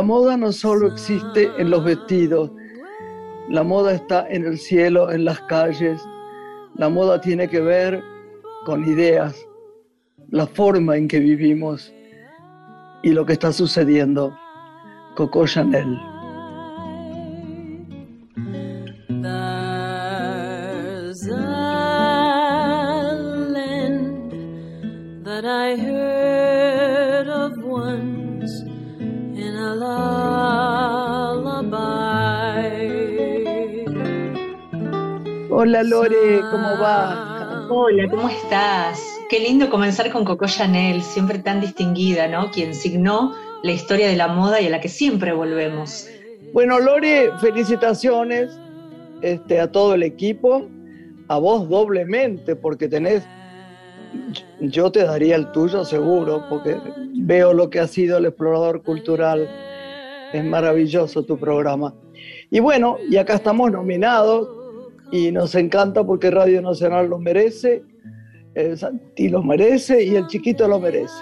La 0.00 0.06
moda 0.06 0.34
no 0.34 0.50
solo 0.50 0.86
existe 0.86 1.50
en 1.58 1.68
los 1.68 1.84
vestidos, 1.84 2.50
la 3.50 3.62
moda 3.62 3.92
está 3.92 4.26
en 4.30 4.46
el 4.46 4.56
cielo, 4.56 5.12
en 5.12 5.26
las 5.26 5.38
calles. 5.42 6.00
La 6.76 6.88
moda 6.88 7.20
tiene 7.20 7.46
que 7.50 7.60
ver 7.60 8.02
con 8.64 8.82
ideas, 8.88 9.36
la 10.30 10.46
forma 10.46 10.96
en 10.96 11.06
que 11.06 11.18
vivimos 11.18 11.92
y 13.02 13.10
lo 13.10 13.26
que 13.26 13.34
está 13.34 13.52
sucediendo. 13.52 14.34
Coco 15.16 15.46
Chanel. 15.46 16.09
Hola 35.62 35.82
Lore, 35.82 36.40
¿cómo 36.50 36.78
va? 36.80 37.66
Hola, 37.68 38.08
¿cómo 38.08 38.30
estás? 38.30 38.98
Qué 39.28 39.40
lindo 39.40 39.68
comenzar 39.68 40.10
con 40.10 40.24
Coco 40.24 40.46
Chanel, 40.46 41.02
siempre 41.02 41.38
tan 41.38 41.60
distinguida, 41.60 42.28
¿no? 42.28 42.50
Quien 42.50 42.74
signó 42.74 43.34
la 43.62 43.72
historia 43.72 44.08
de 44.08 44.16
la 44.16 44.28
moda 44.28 44.58
y 44.62 44.68
a 44.68 44.70
la 44.70 44.80
que 44.80 44.88
siempre 44.88 45.34
volvemos. 45.34 46.08
Bueno, 46.54 46.80
Lore, 46.80 47.30
felicitaciones 47.40 48.58
este, 49.20 49.60
a 49.60 49.70
todo 49.70 49.92
el 49.92 50.02
equipo, 50.02 50.66
a 51.28 51.38
vos 51.38 51.68
doblemente, 51.68 52.56
porque 52.56 52.88
tenés, 52.88 53.22
yo 54.60 54.90
te 54.90 55.04
daría 55.04 55.36
el 55.36 55.52
tuyo 55.52 55.84
seguro, 55.84 56.42
porque 56.48 56.78
veo 57.16 57.52
lo 57.52 57.68
que 57.68 57.80
ha 57.80 57.86
sido 57.86 58.16
el 58.16 58.24
explorador 58.24 58.82
cultural. 58.82 59.46
Es 60.32 60.42
maravilloso 60.42 61.22
tu 61.22 61.36
programa. 61.38 61.94
Y 62.48 62.60
bueno, 62.60 62.96
y 63.10 63.18
acá 63.18 63.34
estamos 63.34 63.70
nominados 63.70 64.59
y 65.10 65.32
nos 65.32 65.54
encanta 65.54 66.04
porque 66.04 66.30
Radio 66.30 66.62
Nacional 66.62 67.08
lo 67.08 67.18
merece, 67.18 67.82
el 68.54 68.78
Santi 68.78 69.28
lo 69.28 69.42
merece 69.42 70.02
y 70.04 70.16
el 70.16 70.26
chiquito 70.26 70.68
lo 70.68 70.80
merece. 70.80 71.14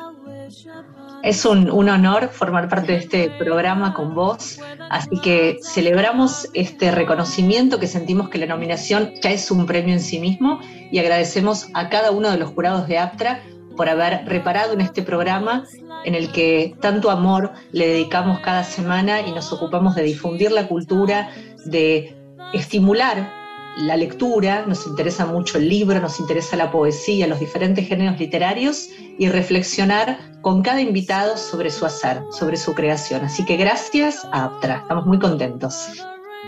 Es 1.23 1.45
un, 1.45 1.69
honor 1.71 2.29
formar 2.29 2.69
parte 2.69 2.93
de 2.93 2.99
este 2.99 3.31
programa 3.39 3.93
con 3.93 4.15
vos, 4.15 4.61
así 4.89 5.21
que 5.21 5.59
celebramos 5.63 6.49
este 6.55 6.93
reconocimiento 6.93 7.81
que 7.81 7.89
sentimos 7.89 8.29
que 8.29 8.39
la 8.39 8.47
nominación 8.47 9.11
ya 9.21 9.31
es 9.33 9.51
un 9.51 9.67
premio 9.67 9.95
en 9.95 10.01
sí 10.01 10.21
mismo 10.21 10.61
y 10.93 10.99
agradecemos 10.99 11.69
a 11.75 11.89
cada 11.89 12.13
uno 12.13 12.31
de 12.31 12.39
los 12.39 12.51
jurados 12.51 12.87
de 12.87 12.99
APTRA 12.99 13.41
por 13.77 13.89
haber 13.89 14.27
reparado 14.27 14.73
en 14.73 14.81
este 14.81 15.03
programa 15.03 15.65
en 16.05 16.15
el 16.15 16.31
que 16.31 16.75
tanto 16.81 17.11
amor 17.11 17.53
le 17.73 17.89
dedicamos 17.89 18.39
cada 18.41 18.63
semana 18.63 19.21
y 19.21 19.33
nos 19.33 19.53
ocupamos 19.53 19.97
de 19.97 20.05
difundir 20.05 20.53
la 20.53 20.69
cultura, 20.69 21.31
de 21.65 22.17
estimular 22.53 23.38
la 23.79 23.97
lectura, 23.97 24.67
nos 24.67 24.87
interesa 24.89 25.25
mucho 25.25 25.57
el 25.57 25.69
libro, 25.69 26.01
nos 26.01 26.19
interesa 26.19 26.57
la 26.57 26.71
poesía, 26.71 27.29
los 27.29 27.39
diferentes 27.39 27.87
géneros 27.87 28.19
literarios 28.19 28.89
y 29.19 29.29
reflexionar 29.29 30.19
con 30.41 30.63
cada 30.63 30.81
invitado 30.81 31.37
sobre 31.37 31.71
su 31.71 31.87
hacer, 31.87 32.21
sobre 32.33 32.57
su 32.57 32.75
creación. 32.75 33.25
Así 33.25 33.45
que 33.45 33.57
gracias 33.57 34.27
a 34.33 34.47
Aptra, 34.47 34.79
estamos 34.79 35.07
muy 35.07 35.21
contentos. 35.21 36.05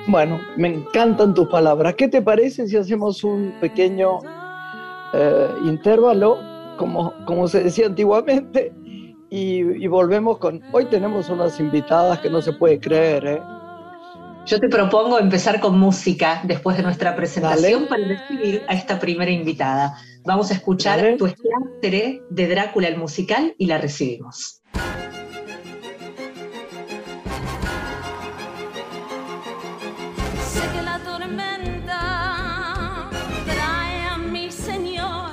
Bueno, 0.08 0.40
me 0.56 0.74
encantan 0.74 1.32
tus 1.32 1.46
palabras. 1.48 1.94
¿Qué 1.94 2.08
te 2.08 2.20
parece 2.20 2.66
si 2.66 2.76
hacemos 2.76 3.22
un 3.22 3.54
pequeño 3.60 4.18
eh, 5.12 5.48
intervalo, 5.64 6.38
como, 6.78 7.14
como 7.26 7.46
se 7.46 7.62
decía 7.62 7.86
antiguamente, 7.86 8.72
y, 9.28 9.60
y, 9.60 9.86
volvemos 9.86 10.38
con... 10.38 10.60
Hoy 10.72 10.86
tenemos 10.86 11.28
unas 11.28 11.60
invitadas 11.60 12.18
que 12.18 12.28
no 12.28 12.42
se 12.42 12.52
puede 12.52 12.80
creer, 12.80 13.24
¿eh? 13.24 13.40
Yo 14.50 14.58
te 14.58 14.68
propongo 14.68 15.20
empezar 15.20 15.60
con 15.60 15.78
música 15.78 16.40
después 16.42 16.76
de 16.76 16.82
nuestra 16.82 17.14
presentación 17.14 17.86
para 17.86 18.04
recibir 18.04 18.64
a 18.66 18.74
esta 18.74 18.98
primera 18.98 19.30
invitada. 19.30 19.96
Vamos 20.24 20.50
a 20.50 20.54
escuchar 20.54 21.14
Tu 21.16 21.26
esclántere 21.26 22.22
de 22.30 22.48
Drácula 22.48 22.88
el 22.88 22.96
musical 22.96 23.54
y 23.58 23.66
la 23.66 23.78
recibimos. 23.78 24.60
Sé 30.48 30.62
que 30.74 30.82
la 30.82 30.98
tormenta 30.98 33.08
trae 33.44 34.02
a 34.02 34.18
mi 34.18 34.50
señor 34.50 35.30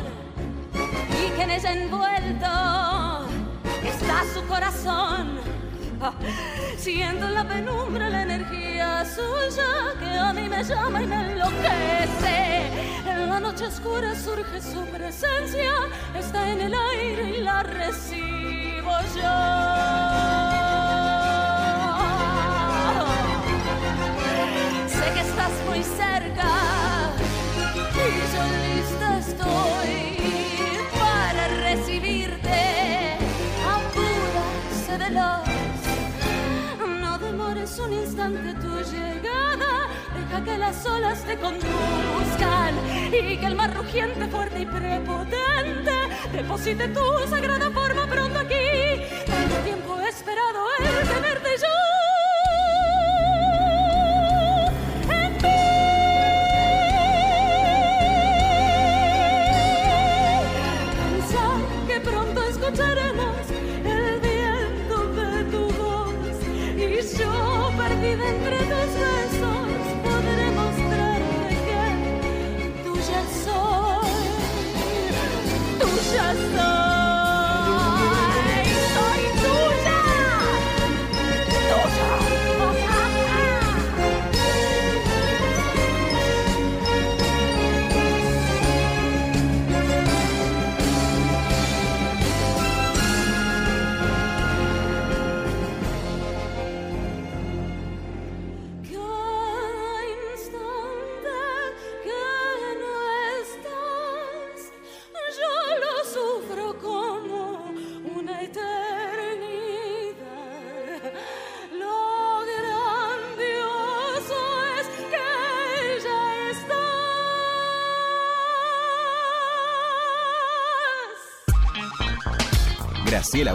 y 1.10 1.36
que 1.36 1.42
en 1.42 1.50
ese 1.50 1.72
envuelto 1.72 3.26
está 3.84 4.24
su 4.32 4.46
corazón. 4.48 5.40
Siento 6.78 7.26
en 7.26 7.34
la 7.34 7.48
penumbra 7.48 8.10
la 8.10 8.22
energía 8.22 8.67
suya 9.06 9.94
que 10.00 10.06
a 10.06 10.34
mí 10.34 10.48
me 10.50 10.64
llama 10.64 11.02
y 11.02 11.08
me 11.08 11.32
enloquece. 11.32 12.72
En 13.06 13.30
la 13.30 13.40
noche 13.40 13.66
oscura 13.66 14.16
surge 14.16 14.62
su 14.62 14.86
presencia, 14.88 15.74
está 16.16 16.50
en 16.52 16.62
el 16.62 16.74
aire 16.74 17.38
y 17.38 17.42
la 17.44 17.64
recibo 17.64 18.92
yo. 19.16 19.38
Sé 24.88 25.14
que 25.14 25.22
estás 25.22 25.52
muy 25.68 25.84
cerca 25.84 26.50
y 27.76 28.14
yo 28.34 28.44
que 40.48 40.58
las 40.58 40.86
olas 40.86 41.24
te 41.26 41.38
conduzcan 41.38 42.74
y 43.12 43.38
que 43.38 43.46
el 43.46 43.56
mar 43.56 43.74
rugiente, 43.76 44.28
fuerte 44.28 44.62
y 44.62 44.66
prepotente 44.66 45.92
deposite 46.32 46.88
tu 46.88 47.02
sagrada 47.30 47.70
forma 47.72 48.08
pronto 48.08 48.40
aquí. 48.40 48.77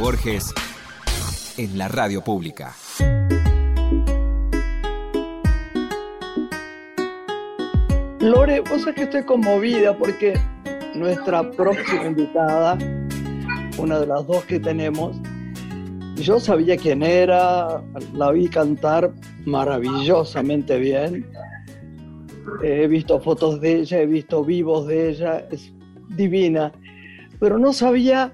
Borges 0.03 0.53
en 1.59 1.79
la 1.79 1.87
radio 1.87 2.25
pública. 2.25 2.75
Lore, 8.19 8.63
vos 8.63 8.81
sabés 8.81 8.97
que 8.97 9.03
estoy 9.05 9.23
conmovida 9.23 9.97
porque 9.97 10.35
nuestra 10.97 11.49
próxima 11.53 12.07
invitada, 12.07 12.77
una 13.79 14.01
de 14.01 14.07
las 14.09 14.27
dos 14.27 14.45
que 14.47 14.59
tenemos, 14.59 15.17
yo 16.17 16.41
sabía 16.41 16.77
quién 16.77 17.05
era, 17.05 17.81
la 18.13 18.33
vi 18.33 18.49
cantar 18.49 19.13
maravillosamente 19.45 20.81
bien. 20.81 21.31
He 22.65 22.89
visto 22.89 23.21
fotos 23.21 23.61
de 23.61 23.83
ella, 23.83 24.01
he 24.01 24.07
visto 24.07 24.45
vivos 24.45 24.89
de 24.89 25.11
ella, 25.11 25.47
es 25.53 25.73
divina, 26.09 26.73
pero 27.39 27.57
no 27.57 27.73
sabía 27.73 28.33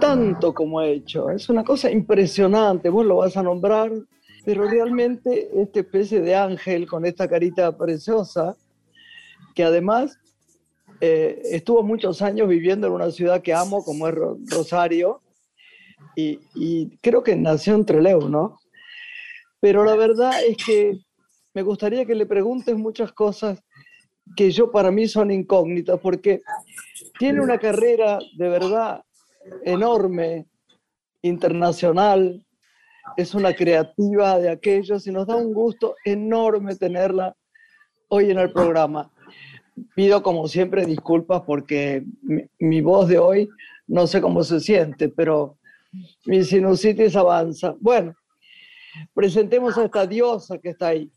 tanto 0.00 0.54
como 0.54 0.80
ha 0.80 0.86
hecho. 0.86 1.30
Es 1.30 1.48
una 1.48 1.64
cosa 1.64 1.90
impresionante, 1.90 2.88
vos 2.88 3.06
lo 3.06 3.16
vas 3.16 3.36
a 3.36 3.42
nombrar, 3.42 3.92
pero 4.44 4.68
realmente 4.68 5.50
este 5.54 5.80
especie 5.80 6.20
de 6.20 6.34
ángel 6.34 6.86
con 6.86 7.04
esta 7.04 7.28
carita 7.28 7.76
preciosa, 7.76 8.56
que 9.54 9.64
además 9.64 10.18
eh, 11.00 11.40
estuvo 11.44 11.82
muchos 11.82 12.22
años 12.22 12.48
viviendo 12.48 12.86
en 12.86 12.92
una 12.94 13.10
ciudad 13.10 13.42
que 13.42 13.54
amo, 13.54 13.84
como 13.84 14.08
es 14.08 14.14
Rosario, 14.46 15.20
y, 16.14 16.98
creo 17.00 17.22
que 17.22 17.36
nació 17.36 17.74
en 17.74 17.86
Trelew, 17.86 18.28
¿no? 18.28 18.58
Pero 19.60 19.84
la 19.84 19.94
verdad 19.94 20.32
es 20.44 20.56
que 20.56 20.98
me 21.54 21.62
gustaría 21.62 22.04
que 22.04 22.14
le 22.14 22.26
preguntes 22.26 22.76
muchas 22.76 23.12
cosas 23.12 23.62
que 24.36 24.50
yo 24.50 24.70
para 24.70 24.90
mí 24.90 25.08
son 25.08 25.30
incógnitas, 25.30 25.98
porque 26.00 26.42
tiene 27.18 27.40
una 27.40 27.58
carrera 27.58 28.18
de 28.36 28.48
verdad 28.48 29.02
enorme, 29.64 30.46
internacional, 31.22 32.44
es 33.16 33.34
una 33.34 33.52
creativa 33.52 34.38
de 34.38 34.50
aquellos 34.50 35.06
y 35.06 35.12
nos 35.12 35.26
da 35.26 35.36
un 35.36 35.52
gusto 35.52 35.96
enorme 36.04 36.76
tenerla 36.76 37.36
hoy 38.08 38.30
en 38.30 38.38
el 38.38 38.52
programa. 38.52 39.10
Pido 39.94 40.22
como 40.22 40.48
siempre 40.48 40.84
disculpas 40.84 41.42
porque 41.42 42.04
mi, 42.58 42.80
voz 42.80 43.08
de 43.08 43.18
hoy 43.18 43.48
no 43.86 44.06
sé 44.06 44.20
cómo 44.20 44.44
se 44.44 44.60
siente, 44.60 45.08
pero 45.08 45.58
mi 46.24 46.44
sinusitis 46.44 47.16
avanza. 47.16 47.74
Bueno, 47.80 48.14
presentemos 49.14 49.76
a 49.78 49.84
esta 49.84 50.06
diosa 50.06 50.58
que 50.58 50.70
está 50.70 50.88
ahí. 50.88 51.10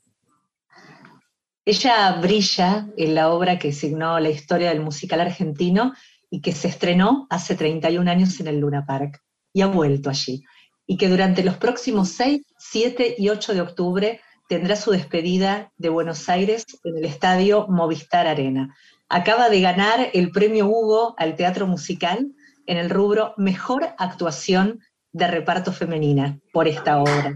Ella 1.65 2.19
brilla 2.21 2.87
en 2.95 3.15
la 3.15 3.31
obra 3.31 3.57
que 3.57 3.71
signó 3.71 4.19
la 4.19 4.29
historia 4.29 4.69
del 4.69 4.81
musical 4.81 5.19
argentino 5.21 5.93
y 6.29 6.41
que 6.41 6.51
se 6.51 6.67
estrenó 6.67 7.27
hace 7.29 7.55
31 7.55 8.09
años 8.09 8.39
en 8.39 8.47
el 8.47 8.59
Luna 8.59 8.85
Park 8.85 9.21
y 9.53 9.61
ha 9.61 9.67
vuelto 9.67 10.09
allí. 10.09 10.43
Y 10.87 10.97
que 10.97 11.09
durante 11.09 11.43
los 11.43 11.57
próximos 11.57 12.09
6, 12.09 12.41
7 12.57 13.15
y 13.17 13.29
8 13.29 13.53
de 13.53 13.61
octubre 13.61 14.21
tendrá 14.47 14.75
su 14.75 14.91
despedida 14.91 15.71
de 15.77 15.89
Buenos 15.89 16.29
Aires 16.29 16.65
en 16.83 16.97
el 16.97 17.05
estadio 17.05 17.67
Movistar 17.67 18.27
Arena. 18.27 18.75
Acaba 19.09 19.49
de 19.49 19.61
ganar 19.61 20.09
el 20.13 20.31
premio 20.31 20.67
Hugo 20.67 21.15
al 21.17 21.35
teatro 21.35 21.67
musical 21.67 22.31
en 22.67 22.77
el 22.77 22.89
rubro 22.89 23.33
Mejor 23.37 23.89
Actuación 23.97 24.79
de 25.11 25.27
Reparto 25.27 25.71
Femenina 25.71 26.39
por 26.51 26.67
esta 26.67 26.99
obra. 26.99 27.35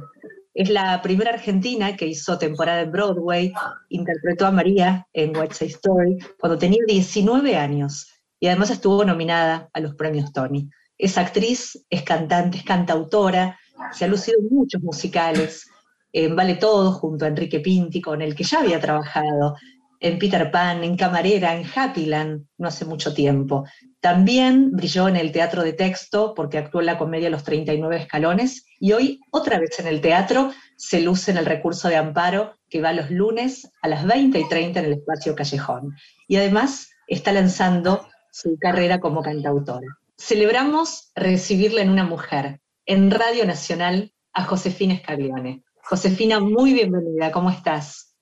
Es 0.53 0.69
la 0.69 1.01
primera 1.01 1.31
argentina 1.31 1.95
que 1.95 2.07
hizo 2.07 2.37
temporada 2.37 2.81
en 2.81 2.91
Broadway, 2.91 3.53
interpretó 3.89 4.45
a 4.45 4.51
María 4.51 5.07
en 5.13 5.35
West 5.37 5.53
Side 5.53 5.71
Story 5.71 6.17
cuando 6.39 6.57
tenía 6.57 6.81
19 6.85 7.55
años 7.55 8.18
y 8.39 8.47
además 8.47 8.69
estuvo 8.69 9.03
nominada 9.03 9.69
a 9.73 9.79
los 9.79 9.95
premios 9.95 10.31
Tony. 10.31 10.69
Es 10.97 11.17
actriz, 11.17 11.85
es 11.89 12.03
cantante, 12.03 12.57
es 12.57 12.63
cantautora, 12.63 13.59
se 13.91 14.05
ha 14.05 14.07
lucido 14.07 14.39
en 14.39 14.49
muchos 14.49 14.81
musicales, 14.81 15.69
en 16.11 16.35
Vale 16.35 16.55
Todo 16.55 16.91
junto 16.91 17.25
a 17.25 17.27
Enrique 17.27 17.59
Pinti, 17.59 18.01
con 18.01 18.21
el 18.21 18.35
que 18.35 18.43
ya 18.43 18.59
había 18.59 18.79
trabajado, 18.79 19.55
en 20.01 20.17
Peter 20.17 20.49
Pan, 20.49 20.83
en 20.83 20.95
Camarera, 20.95 21.55
en 21.55 21.65
Happyland, 21.73 22.45
no 22.57 22.67
hace 22.67 22.85
mucho 22.85 23.13
tiempo. 23.13 23.65
También 23.99 24.71
brilló 24.71 25.09
en 25.09 25.17
el 25.17 25.33
teatro 25.33 25.61
de 25.61 25.73
texto 25.73 26.33
porque 26.33 26.57
actuó 26.57 26.79
en 26.79 26.85
la 26.85 26.97
comedia 26.97 27.29
Los 27.29 27.43
39 27.43 27.97
Escalones 27.97 28.65
y 28.79 28.93
hoy 28.93 29.19
otra 29.31 29.59
vez 29.59 29.77
en 29.79 29.87
el 29.87 29.99
teatro 29.99 30.53
se 30.77 31.01
luce 31.01 31.31
en 31.31 31.37
el 31.37 31.45
recurso 31.45 31.89
de 31.89 31.97
amparo 31.97 32.55
que 32.69 32.81
va 32.81 32.93
los 32.93 33.11
lunes 33.11 33.69
a 33.81 33.89
las 33.89 34.05
20 34.05 34.39
y 34.39 34.47
30 34.47 34.79
en 34.79 34.85
el 34.85 34.93
espacio 34.93 35.35
Callejón. 35.35 35.93
Y 36.29 36.37
además 36.37 36.89
está 37.07 37.33
lanzando 37.33 38.07
su 38.31 38.57
carrera 38.59 38.99
como 38.99 39.21
cantautora. 39.21 39.87
Celebramos 40.17 41.11
recibirla 41.15 41.81
en 41.81 41.89
una 41.89 42.03
mujer, 42.03 42.59
en 42.85 43.11
Radio 43.11 43.45
Nacional, 43.45 44.13
a 44.33 44.43
Josefina 44.43 44.97
Scaglione. 44.97 45.63
Josefina, 45.83 46.39
muy 46.39 46.73
bienvenida, 46.73 47.31
¿cómo 47.31 47.49
estás? 47.49 48.15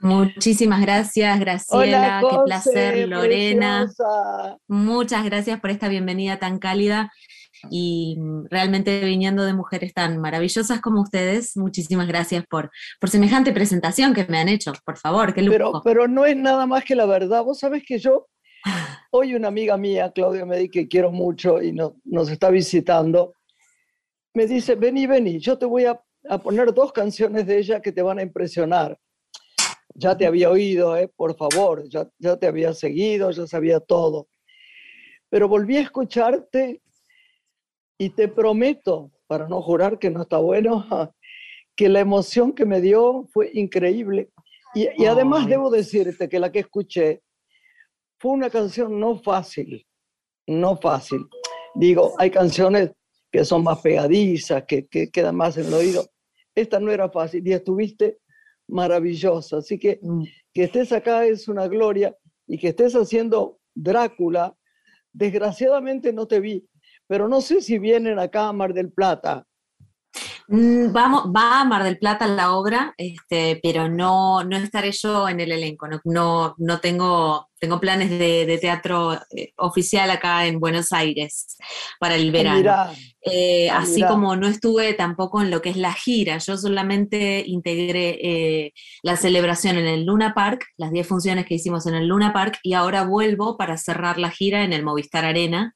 Muchísimas 0.00 0.80
gracias, 0.80 1.38
Graciela. 1.38 2.20
Qué 2.28 2.36
placer, 2.44 3.08
Lorena. 3.08 3.88
Muchas 4.66 5.24
gracias 5.24 5.60
por 5.60 5.70
esta 5.70 5.88
bienvenida 5.88 6.40
tan 6.40 6.58
cálida 6.58 7.12
y 7.70 8.16
realmente 8.50 9.04
viniendo 9.04 9.44
de 9.44 9.54
mujeres 9.54 9.94
tan 9.94 10.18
maravillosas 10.18 10.80
como 10.80 11.00
ustedes, 11.02 11.56
muchísimas 11.56 12.08
gracias 12.08 12.44
por, 12.48 12.70
por 13.00 13.10
semejante 13.10 13.52
presentación 13.52 14.14
que 14.14 14.26
me 14.26 14.38
han 14.38 14.48
hecho. 14.48 14.72
Por 14.84 14.98
favor, 14.98 15.32
qué 15.32 15.42
lujo. 15.42 15.52
Pero, 15.52 15.82
pero 15.84 16.08
no 16.08 16.24
es 16.24 16.36
nada 16.36 16.66
más 16.66 16.84
que 16.84 16.96
la 16.96 17.06
verdad. 17.06 17.44
Vos 17.44 17.60
sabés 17.60 17.84
que 17.86 17.98
yo, 17.98 18.26
hoy 19.10 19.34
una 19.34 19.48
amiga 19.48 19.76
mía, 19.76 20.12
Claudia 20.14 20.46
Medi, 20.46 20.68
que 20.68 20.88
quiero 20.88 21.10
mucho 21.10 21.62
y 21.62 21.72
nos 21.72 22.30
está 22.30 22.50
visitando, 22.50 23.34
me 24.34 24.46
dice, 24.46 24.74
vení, 24.74 25.06
vení, 25.06 25.38
yo 25.38 25.58
te 25.58 25.66
voy 25.66 25.84
a, 25.84 26.00
a 26.28 26.38
poner 26.38 26.72
dos 26.72 26.92
canciones 26.92 27.46
de 27.46 27.58
ella 27.58 27.80
que 27.80 27.92
te 27.92 28.02
van 28.02 28.18
a 28.18 28.22
impresionar 28.22 28.98
ya 29.94 30.16
te 30.16 30.26
había 30.26 30.50
oído, 30.50 30.96
eh, 30.96 31.08
por 31.08 31.36
favor, 31.36 31.88
ya, 31.88 32.08
ya 32.18 32.36
te 32.36 32.46
había 32.46 32.72
seguido, 32.72 33.30
ya 33.30 33.46
sabía 33.46 33.80
todo. 33.80 34.28
Pero 35.28 35.48
volví 35.48 35.76
a 35.76 35.82
escucharte 35.82 36.82
y 37.98 38.10
te 38.10 38.28
prometo, 38.28 39.10
para 39.26 39.48
no 39.48 39.62
jurar 39.62 39.98
que 39.98 40.10
no 40.10 40.22
está 40.22 40.38
bueno, 40.38 40.86
que 41.76 41.88
la 41.88 42.00
emoción 42.00 42.52
que 42.52 42.66
me 42.66 42.80
dio 42.80 43.26
fue 43.32 43.50
increíble. 43.54 44.30
Y, 44.74 44.88
y 45.02 45.06
además 45.06 45.46
debo 45.46 45.70
decirte 45.70 46.28
que 46.28 46.38
la 46.38 46.50
que 46.50 46.60
escuché 46.60 47.22
fue 48.22 48.30
una 48.30 48.50
canción 48.50 49.00
no 49.00 49.18
fácil, 49.18 49.84
no 50.46 50.76
fácil. 50.76 51.26
Digo, 51.74 52.14
hay 52.18 52.30
canciones 52.30 52.92
que 53.32 53.44
son 53.44 53.64
más 53.64 53.80
pegadizas, 53.80 54.62
que, 54.68 54.86
que 54.86 55.10
quedan 55.10 55.34
más 55.34 55.56
en 55.56 55.66
el 55.66 55.74
oído. 55.74 56.08
Esta 56.54 56.78
no 56.78 56.92
era 56.92 57.10
fácil 57.10 57.44
y 57.44 57.52
estuviste 57.52 58.20
maravillosa. 58.68 59.56
Así 59.56 59.76
que 59.76 59.98
mm. 60.00 60.22
que 60.54 60.62
estés 60.62 60.92
acá 60.92 61.26
es 61.26 61.48
una 61.48 61.66
gloria 61.66 62.16
y 62.46 62.58
que 62.58 62.68
estés 62.68 62.94
haciendo 62.94 63.58
Drácula, 63.74 64.56
desgraciadamente 65.12 66.12
no 66.12 66.28
te 66.28 66.38
vi, 66.38 66.68
pero 67.08 67.26
no 67.26 67.40
sé 67.40 67.60
si 67.60 67.80
vienen 67.80 68.20
acá 68.20 68.46
a 68.46 68.52
Mar 68.52 68.72
del 68.72 68.92
Plata. 68.92 69.48
Mm, 70.48 70.92
vamos, 70.92 71.24
va 71.34 71.60
a 71.60 71.64
Mar 71.64 71.84
del 71.84 71.98
Plata 71.98 72.26
la 72.26 72.52
obra, 72.52 72.94
este, 72.96 73.60
pero 73.62 73.88
no, 73.88 74.42
no 74.44 74.56
estaré 74.56 74.92
yo 74.92 75.28
en 75.28 75.40
el 75.40 75.52
elenco, 75.52 75.86
no, 76.04 76.54
no, 76.58 76.80
tengo, 76.80 77.48
tengo 77.58 77.80
planes 77.80 78.10
de, 78.10 78.58
teatro 78.60 79.14
eh, 79.36 79.52
oficial 79.56 80.10
acá 80.10 80.46
en 80.46 80.60
Buenos 80.60 80.92
Aires 80.92 81.56
para 81.98 82.16
el 82.16 82.30
verano. 82.30 82.92
Eh, 83.24 83.70
ah, 83.70 83.78
así 83.78 84.02
como 84.02 84.34
no 84.34 84.48
estuve 84.48 84.94
tampoco 84.94 85.40
en 85.40 85.50
lo 85.50 85.62
que 85.62 85.70
es 85.70 85.76
la 85.76 85.92
gira, 85.92 86.38
yo 86.38 86.56
solamente 86.56 87.44
integré 87.46 88.18
eh, 88.20 88.72
la 89.02 89.16
celebración 89.16 89.78
en 89.78 89.86
el 89.86 90.04
Luna 90.04 90.34
Park, 90.34 90.66
las 90.76 90.90
10 90.90 91.06
funciones 91.06 91.46
que 91.46 91.54
hicimos 91.54 91.86
en 91.86 91.94
el 91.94 92.08
Luna 92.08 92.32
Park, 92.32 92.58
y 92.62 92.74
ahora 92.74 93.04
vuelvo 93.04 93.56
para 93.56 93.76
cerrar 93.76 94.18
la 94.18 94.30
gira 94.30 94.64
en 94.64 94.72
el 94.72 94.82
Movistar 94.82 95.24
Arena. 95.24 95.74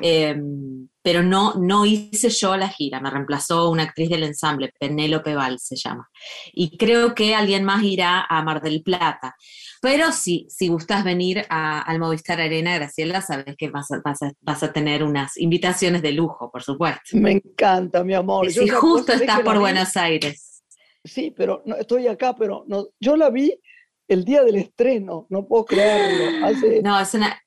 Em, 0.00 0.88
pero 1.02 1.22
no, 1.22 1.54
no 1.54 1.86
hice 1.86 2.28
yo 2.28 2.56
la 2.56 2.68
gira, 2.68 3.00
me 3.00 3.10
reemplazó 3.10 3.70
una 3.70 3.84
actriz 3.84 4.10
del 4.10 4.24
ensamble, 4.24 4.72
Penélope 4.78 5.34
Val 5.34 5.58
se 5.58 5.76
llama. 5.76 6.10
Y 6.52 6.76
creo 6.76 7.14
que 7.14 7.34
alguien 7.34 7.64
más 7.64 7.82
irá 7.82 8.26
a 8.28 8.42
Mar 8.42 8.60
del 8.60 8.82
Plata. 8.82 9.34
Pero 9.80 10.12
sí, 10.12 10.46
si 10.50 10.68
gustas 10.68 11.04
venir 11.04 11.46
al 11.48 11.98
Movistar 11.98 12.40
Arena, 12.40 12.74
Graciela, 12.74 13.22
sabes 13.22 13.56
que 13.56 13.70
vas 13.70 13.90
a, 13.90 14.02
vas, 14.42 14.62
a, 14.62 14.72
tener 14.72 15.02
unas 15.02 15.38
invitaciones 15.38 16.02
de 16.02 16.12
lujo, 16.12 16.50
por 16.50 16.62
supuesto. 16.62 17.00
Me 17.12 17.32
encanta, 17.32 18.04
mi 18.04 18.12
amor. 18.12 18.50
Si 18.50 18.68
justo 18.68 19.12
estás 19.12 19.40
por 19.40 19.58
Buenos 19.58 19.96
Aires. 19.96 20.62
Sí, 21.02 21.32
pero 21.34 21.62
no, 21.64 21.76
estoy 21.76 22.08
acá, 22.08 22.36
pero 22.36 22.64
no, 22.66 22.88
yo 23.00 23.16
la 23.16 23.30
vi 23.30 23.58
el 24.06 24.24
día 24.24 24.42
del 24.42 24.56
estreno, 24.56 25.26
no 25.30 25.46
puedo 25.46 25.64
creerlo. 25.64 26.50
no, 26.82 27.00
es 27.00 27.14
una, 27.14 27.40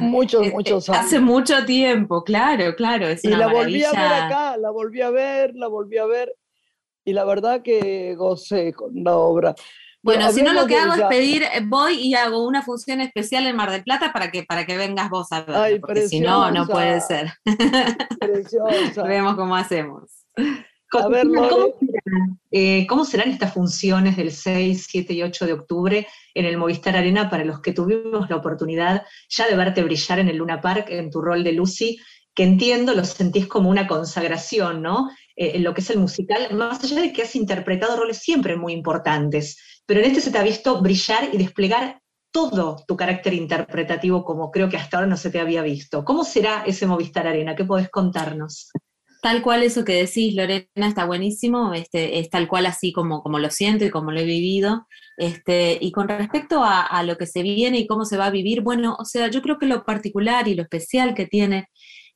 muchos, 0.00 0.46
muchos 0.52 0.88
años. 0.88 1.04
Hace 1.04 1.20
mucho 1.20 1.64
tiempo, 1.64 2.22
claro, 2.24 2.74
claro. 2.76 3.06
y 3.22 3.28
la 3.28 3.48
volví 3.48 3.84
a 3.84 3.92
ver 3.92 4.12
acá, 4.12 4.56
la 4.56 4.70
volví 4.70 5.00
a 5.00 5.10
ver, 5.10 5.54
la 5.54 5.68
volví 5.68 5.98
a 5.98 6.06
ver. 6.06 6.34
Y 7.04 7.12
la 7.12 7.24
verdad 7.24 7.62
que 7.62 8.14
gocé 8.14 8.72
con 8.72 8.92
la 9.04 9.16
obra. 9.16 9.54
Bueno, 10.04 10.30
si 10.32 10.42
no 10.42 10.52
lo 10.52 10.66
que 10.66 10.76
hago 10.76 10.92
es 10.92 11.02
pedir, 11.04 11.44
eh, 11.44 11.62
voy 11.64 11.94
y 11.94 12.14
hago 12.14 12.46
una 12.46 12.60
función 12.60 13.00
especial 13.00 13.46
en 13.46 13.56
Mar 13.56 13.70
del 13.70 13.82
Plata 13.82 14.12
para 14.12 14.30
que, 14.30 14.42
para 14.42 14.66
que 14.66 14.76
vengas 14.76 15.08
vos 15.08 15.32
a 15.32 15.40
ver, 15.40 15.80
porque 15.80 16.06
si 16.08 16.20
no, 16.20 16.50
no 16.50 16.66
puede 16.66 17.00
ser. 17.00 17.32
Preciosa. 18.20 19.02
Vemos 19.02 19.34
cómo 19.34 19.56
hacemos. 19.56 20.26
A 20.94 21.08
ver, 21.08 21.26
¿cómo, 21.26 21.74
eh, 22.50 22.86
¿Cómo 22.86 23.04
serán 23.04 23.30
estas 23.30 23.52
funciones 23.52 24.16
del 24.16 24.30
6, 24.30 24.86
7 24.88 25.12
y 25.12 25.22
8 25.22 25.46
de 25.46 25.52
octubre 25.52 26.06
en 26.34 26.44
el 26.44 26.56
Movistar 26.56 26.96
Arena 26.96 27.28
para 27.28 27.44
los 27.44 27.60
que 27.60 27.72
tuvimos 27.72 28.30
la 28.30 28.36
oportunidad 28.36 29.04
ya 29.28 29.48
de 29.48 29.56
verte 29.56 29.82
brillar 29.82 30.20
en 30.20 30.28
el 30.28 30.36
Luna 30.36 30.60
Park 30.60 30.86
en 30.90 31.10
tu 31.10 31.20
rol 31.20 31.42
de 31.42 31.52
Lucy, 31.52 31.98
que 32.34 32.44
entiendo 32.44 32.94
lo 32.94 33.04
sentís 33.04 33.46
como 33.46 33.70
una 33.70 33.86
consagración, 33.86 34.82
¿no? 34.82 35.10
Eh, 35.36 35.52
en 35.54 35.64
lo 35.64 35.74
que 35.74 35.80
es 35.80 35.90
el 35.90 35.98
musical, 35.98 36.54
más 36.54 36.82
allá 36.82 37.00
de 37.00 37.12
que 37.12 37.22
has 37.22 37.36
interpretado 37.36 37.96
roles 37.96 38.18
siempre 38.18 38.56
muy 38.56 38.72
importantes, 38.72 39.82
pero 39.86 40.00
en 40.00 40.06
este 40.06 40.20
se 40.20 40.30
te 40.30 40.38
ha 40.38 40.42
visto 40.42 40.80
brillar 40.80 41.30
y 41.32 41.38
desplegar 41.38 42.00
todo 42.30 42.82
tu 42.88 42.96
carácter 42.96 43.32
interpretativo 43.32 44.24
como 44.24 44.50
creo 44.50 44.68
que 44.68 44.76
hasta 44.76 44.96
ahora 44.96 45.08
no 45.08 45.16
se 45.16 45.30
te 45.30 45.38
había 45.38 45.62
visto. 45.62 46.04
¿Cómo 46.04 46.24
será 46.24 46.64
ese 46.66 46.86
Movistar 46.86 47.28
Arena? 47.28 47.54
¿Qué 47.54 47.64
podés 47.64 47.88
contarnos? 47.90 48.70
Tal 49.24 49.40
cual 49.40 49.62
eso 49.62 49.86
que 49.86 49.94
decís, 49.94 50.34
Lorena, 50.34 50.66
está 50.76 51.06
buenísimo, 51.06 51.72
este, 51.72 52.18
es 52.18 52.28
tal 52.28 52.46
cual 52.46 52.66
así 52.66 52.92
como, 52.92 53.22
como 53.22 53.38
lo 53.38 53.48
siento 53.48 53.86
y 53.86 53.90
como 53.90 54.12
lo 54.12 54.20
he 54.20 54.26
vivido. 54.26 54.86
Este, 55.16 55.78
y 55.80 55.92
con 55.92 56.08
respecto 56.08 56.62
a, 56.62 57.02
lo 57.04 57.16
que 57.16 57.24
se 57.24 57.42
viene 57.42 57.78
y 57.78 57.86
cómo 57.86 58.04
se 58.04 58.18
va 58.18 58.26
a 58.26 58.30
vivir, 58.30 58.60
bueno, 58.60 58.94
o 58.98 59.06
sea, 59.06 59.28
yo 59.28 59.40
creo 59.40 59.58
que 59.58 59.64
lo 59.64 59.82
particular 59.86 60.46
y 60.46 60.54
lo 60.54 60.64
especial 60.64 61.14
que 61.14 61.24
tiene 61.24 61.70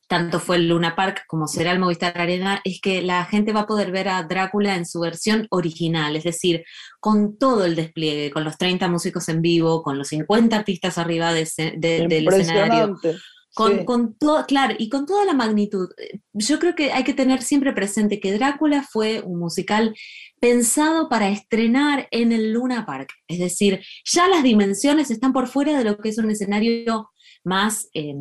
tanto 0.07 0.39
fue 0.39 0.57
el 0.57 0.69
Luna 0.69 0.95
Park 0.97 1.25
como 1.27 1.49
será 1.49 1.73
el 1.73 1.79
Movistar 1.79 2.13
Arena, 2.19 2.61
es 2.63 2.79
que 2.79 3.01
la 3.01 3.25
gente 3.25 3.55
va 3.55 3.61
a 3.61 3.67
poder 3.67 3.91
ver 3.91 4.11
a 4.11 4.23
Drácula 4.25 4.77
en 4.77 4.85
su 4.85 5.01
versión 5.01 5.47
original, 5.49 6.15
es 6.15 6.25
decir, 6.25 6.63
con 7.01 7.39
todo 7.39 7.65
el 7.65 7.75
despliegue, 7.75 8.31
con 8.31 8.45
los 8.45 8.59
30 8.59 8.87
músicos 8.89 9.31
en 9.31 9.41
vivo, 9.41 9.83
con 9.83 9.97
los 9.97 10.09
50 10.09 10.55
artistas 10.55 10.99
arriba 10.99 11.33
de, 11.33 11.49
de, 11.79 12.07
del 12.07 12.29
escenario. 12.29 12.99
Con, 13.59 13.79
sí. 13.81 13.85
con 13.85 14.17
todo, 14.17 14.47
claro, 14.47 14.77
y 14.79 14.89
con 14.89 15.05
toda 15.05 15.25
la 15.25 15.33
magnitud. 15.33 15.89
Yo 16.33 16.61
creo 16.61 16.77
que 16.77 16.93
hay 16.93 17.03
que 17.03 17.13
tener 17.13 17.43
siempre 17.43 17.73
presente 17.73 18.21
que 18.21 18.33
Drácula 18.33 18.85
fue 18.85 19.21
un 19.21 19.41
musical 19.41 19.97
pensado 20.41 21.09
para 21.09 21.29
estrenar 21.29 22.07
en 22.13 22.31
el 22.31 22.53
Luna 22.53 22.87
Park. 22.87 23.11
Es 23.27 23.41
decir, 23.41 23.81
ya 24.05 24.29
las 24.29 24.45
dimensiones 24.45 25.11
están 25.11 25.33
por 25.33 25.49
fuera 25.49 25.77
de 25.77 25.83
lo 25.83 25.99
que 25.99 26.11
es 26.11 26.19
un 26.19 26.31
escenario 26.31 27.11
más 27.49 27.89
eh, 27.95 28.15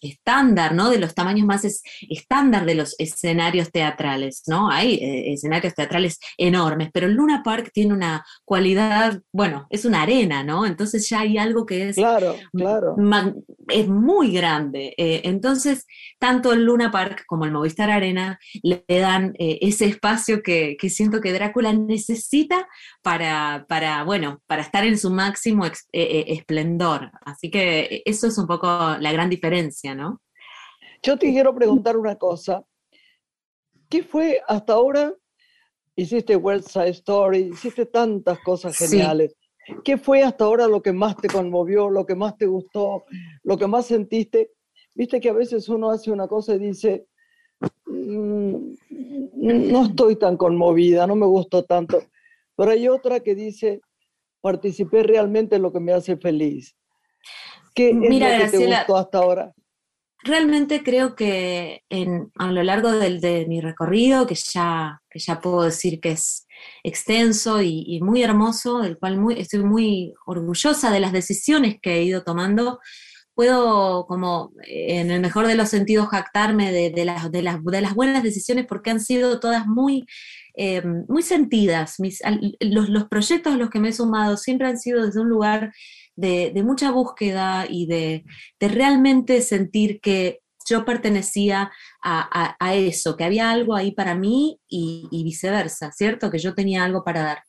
estándar, 0.00 0.74
¿no? 0.74 0.88
De 0.88 0.98
los 0.98 1.14
tamaños 1.14 1.46
más 1.46 1.64
es, 1.64 1.82
estándar 2.08 2.64
de 2.64 2.76
los 2.76 2.94
escenarios 2.98 3.70
teatrales, 3.72 4.44
¿no? 4.46 4.70
Hay 4.70 4.94
eh, 4.94 5.32
escenarios 5.32 5.74
teatrales 5.74 6.18
enormes, 6.36 6.90
pero 6.92 7.06
el 7.06 7.14
Luna 7.14 7.42
Park 7.44 7.70
tiene 7.72 7.92
una 7.92 8.24
cualidad, 8.44 9.20
bueno, 9.32 9.66
es 9.70 9.84
una 9.84 10.02
arena, 10.02 10.44
¿no? 10.44 10.64
Entonces 10.64 11.08
ya 11.08 11.20
hay 11.20 11.38
algo 11.38 11.66
que 11.66 11.88
es, 11.88 11.96
claro, 11.96 12.36
claro. 12.52 12.96
es 13.68 13.88
muy 13.88 14.32
grande. 14.32 14.94
Eh, 14.96 15.22
entonces, 15.24 15.86
tanto 16.18 16.52
el 16.52 16.64
Luna 16.64 16.90
Park 16.90 17.24
como 17.26 17.44
el 17.44 17.52
Movistar 17.52 17.90
Arena 17.90 18.38
le 18.62 18.84
dan 18.86 19.34
eh, 19.38 19.58
ese 19.62 19.86
espacio 19.86 20.42
que, 20.42 20.76
que, 20.78 20.88
siento 20.88 21.20
que 21.20 21.32
Drácula 21.32 21.72
necesita 21.72 22.68
para, 23.02 23.66
para, 23.68 24.04
bueno, 24.04 24.40
para 24.46 24.62
estar 24.62 24.84
en 24.84 24.98
su 24.98 25.10
máximo 25.10 25.64
esplendor. 25.92 27.10
Así 27.24 27.50
que 27.50 28.02
eso 28.04 28.26
es 28.28 28.38
un 28.38 28.46
poco 28.46 28.67
la 28.98 29.12
gran 29.12 29.30
diferencia, 29.30 29.94
¿no? 29.94 30.20
Yo 31.02 31.18
te 31.18 31.30
quiero 31.30 31.54
preguntar 31.54 31.96
una 31.96 32.16
cosa. 32.16 32.64
¿Qué 33.88 34.02
fue 34.02 34.40
hasta 34.46 34.74
ahora? 34.74 35.14
Hiciste 35.96 36.36
West 36.36 36.68
Side 36.68 36.90
Story, 36.90 37.50
hiciste 37.52 37.86
tantas 37.86 38.38
cosas 38.40 38.76
geniales. 38.76 39.34
Sí. 39.66 39.74
¿Qué 39.84 39.98
fue 39.98 40.22
hasta 40.22 40.44
ahora 40.44 40.66
lo 40.66 40.82
que 40.82 40.92
más 40.92 41.16
te 41.16 41.28
conmovió, 41.28 41.90
lo 41.90 42.06
que 42.06 42.14
más 42.14 42.36
te 42.36 42.46
gustó, 42.46 43.04
lo 43.42 43.58
que 43.58 43.66
más 43.66 43.86
sentiste? 43.86 44.52
Viste 44.94 45.20
que 45.20 45.28
a 45.28 45.34
veces 45.34 45.68
uno 45.68 45.90
hace 45.90 46.10
una 46.10 46.26
cosa 46.26 46.54
y 46.54 46.58
dice, 46.58 47.06
mmm, 47.86 48.72
no 49.36 49.86
estoy 49.86 50.16
tan 50.16 50.36
conmovida, 50.36 51.06
no 51.06 51.14
me 51.16 51.26
gustó 51.26 51.64
tanto. 51.64 52.02
Pero 52.56 52.70
hay 52.70 52.88
otra 52.88 53.20
que 53.20 53.34
dice, 53.34 53.80
participé 54.40 55.02
realmente 55.02 55.56
en 55.56 55.62
lo 55.62 55.72
que 55.72 55.80
me 55.80 55.92
hace 55.92 56.16
feliz. 56.16 56.74
¿Qué 57.78 57.94
Mira, 57.94 58.26
es 58.26 58.32
lo 58.32 58.50
que 58.50 58.50
Graciela, 58.50 58.76
te 58.76 58.92
gustó 58.92 58.96
hasta 58.96 59.18
ahora? 59.18 59.52
Realmente 60.24 60.82
creo 60.82 61.14
que 61.14 61.84
en, 61.88 62.32
a 62.36 62.50
lo 62.50 62.64
largo 62.64 62.90
del, 62.90 63.20
de 63.20 63.46
mi 63.46 63.60
recorrido, 63.60 64.26
que 64.26 64.34
ya, 64.34 65.00
que 65.08 65.20
ya 65.20 65.40
puedo 65.40 65.62
decir 65.62 66.00
que 66.00 66.10
es 66.10 66.48
extenso 66.82 67.62
y, 67.62 67.84
y 67.86 68.00
muy 68.00 68.24
hermoso, 68.24 68.80
del 68.80 68.98
cual 68.98 69.18
muy, 69.18 69.38
estoy 69.38 69.62
muy 69.62 70.12
orgullosa 70.26 70.90
de 70.90 70.98
las 70.98 71.12
decisiones 71.12 71.76
que 71.80 71.94
he 71.94 72.02
ido 72.02 72.24
tomando, 72.24 72.80
puedo 73.38 74.06
como 74.08 74.52
en 74.66 75.12
el 75.12 75.20
mejor 75.20 75.46
de 75.46 75.54
los 75.54 75.68
sentidos 75.68 76.08
jactarme 76.08 76.72
de, 76.72 76.90
de, 76.90 77.04
las, 77.04 77.30
de, 77.30 77.42
las, 77.42 77.62
de 77.62 77.80
las 77.80 77.94
buenas 77.94 78.24
decisiones 78.24 78.66
porque 78.66 78.90
han 78.90 78.98
sido 78.98 79.38
todas 79.38 79.68
muy, 79.68 80.04
eh, 80.54 80.82
muy 81.06 81.22
sentidas. 81.22 82.00
Mis, 82.00 82.20
los, 82.58 82.88
los 82.88 83.04
proyectos 83.04 83.54
a 83.54 83.56
los 83.56 83.70
que 83.70 83.78
me 83.78 83.90
he 83.90 83.92
sumado 83.92 84.36
siempre 84.36 84.66
han 84.66 84.78
sido 84.80 85.06
desde 85.06 85.20
un 85.20 85.28
lugar 85.28 85.72
de, 86.18 86.62
mucha 86.64 86.90
búsqueda 86.90 87.66
y 87.68 87.86
de, 87.86 88.24
de, 88.58 88.68
realmente 88.68 89.40
sentir 89.40 90.00
que 90.00 90.40
yo 90.68 90.84
pertenecía 90.84 91.70
a, 92.02 92.56
a, 92.60 92.74
eso, 92.74 93.16
que 93.16 93.24
había 93.24 93.50
algo 93.50 93.74
ahí 93.74 93.92
para 93.92 94.14
mí 94.14 94.60
y, 94.68 95.08
viceversa, 95.24 95.92
¿cierto? 95.92 96.30
Que 96.30 96.38
yo 96.38 96.54
tenía 96.54 96.84
algo 96.84 97.04
para 97.04 97.22
dar. 97.22 97.42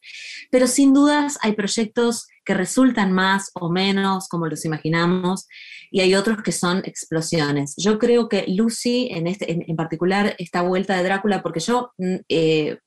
Pero 0.52 0.68
sin 0.68 0.94
dudas 0.94 1.38
hay 1.42 1.54
proyectos 1.54 2.28
que 2.50 2.56
resultan 2.56 3.12
más 3.12 3.52
o 3.54 3.70
menos 3.70 4.28
como 4.28 4.48
los 4.48 4.66
imaginamos 4.66 5.48
y 5.92 6.00
hay 6.00 6.16
otros 6.16 6.42
que 6.42 6.52
son 6.52 6.80
explosiones. 6.84 7.76
Yo 7.78 8.00
creo 8.00 8.28
que 8.28 8.46
Lucy, 8.48 9.08
en, 9.12 9.28
este, 9.28 9.52
en, 9.52 9.66
en 9.68 9.76
particular, 9.76 10.36
esta 10.40 10.64
vuelta 10.64 10.98
de 10.98 11.04
Drácula, 11.04 11.44
porque 11.44 11.60
yo 11.60 11.92
mm, 12.00 12.16
eh, 12.28 12.80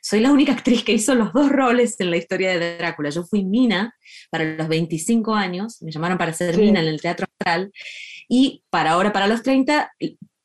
soy 0.00 0.20
la 0.20 0.30
única 0.30 0.52
actriz 0.56 0.84
que 0.84 0.92
hizo 0.92 1.16
los 1.16 1.32
dos 1.32 1.50
roles 1.50 1.96
en 1.98 2.12
la 2.12 2.16
historia 2.16 2.56
de 2.56 2.78
Drácula. 2.78 3.10
Yo 3.10 3.24
fui 3.24 3.44
Mina 3.44 3.92
para 4.30 4.44
los 4.44 4.68
25 4.68 5.34
años, 5.34 5.82
me 5.82 5.90
llamaron 5.90 6.16
para 6.16 6.32
ser 6.32 6.54
sí. 6.54 6.60
Mina 6.60 6.80
en 6.80 6.86
el 6.86 7.00
Teatro 7.00 7.26
Astral, 7.40 7.72
y 8.28 8.62
para 8.70 8.92
ahora, 8.92 9.12
para 9.12 9.26
los 9.26 9.42
30, 9.42 9.90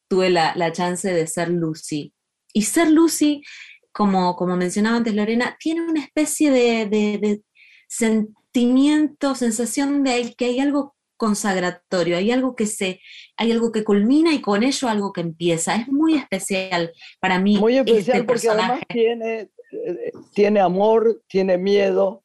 tuve 0.08 0.32
la, 0.32 0.56
la 0.56 0.72
chance 0.72 1.14
de 1.14 1.28
ser 1.28 1.50
Lucy. 1.50 2.12
Y 2.54 2.64
ser 2.64 2.90
Lucy, 2.90 3.44
como, 3.92 4.36
como 4.36 4.58
mencionaba 4.58 4.98
antes 4.98 5.14
Lorena, 5.14 5.58
tiene 5.60 5.82
una 5.82 6.02
especie 6.02 6.50
de, 6.50 6.88
de, 6.88 7.20
de 7.20 7.42
sentimiento, 8.54 9.36
sensación 9.36 10.04
de 10.04 10.34
que 10.38 10.46
hay 10.46 10.60
algo 10.60 10.96
consagratorio, 11.18 12.18
hay 12.18 12.32
algo 12.32 12.56
que 12.56 12.68
se, 12.68 13.00
hay 13.38 13.52
algo 13.52 13.72
que 13.72 13.84
culmina 13.84 14.34
y 14.34 14.42
con 14.42 14.64
ello 14.64 14.88
algo 14.90 15.12
que 15.12 15.22
empieza. 15.22 15.76
Es 15.76 15.88
muy 15.88 16.16
especial 16.16 16.92
para 17.20 17.40
mí. 17.40 17.58
Muy 17.58 17.78
especial 17.78 18.18
este 18.18 18.24
porque 18.24 18.48
personaje. 18.48 18.64
además 18.64 18.84
tiene, 18.90 19.50
tiene 20.34 20.60
amor, 20.60 21.22
tiene 21.28 21.58
miedo, 21.58 22.24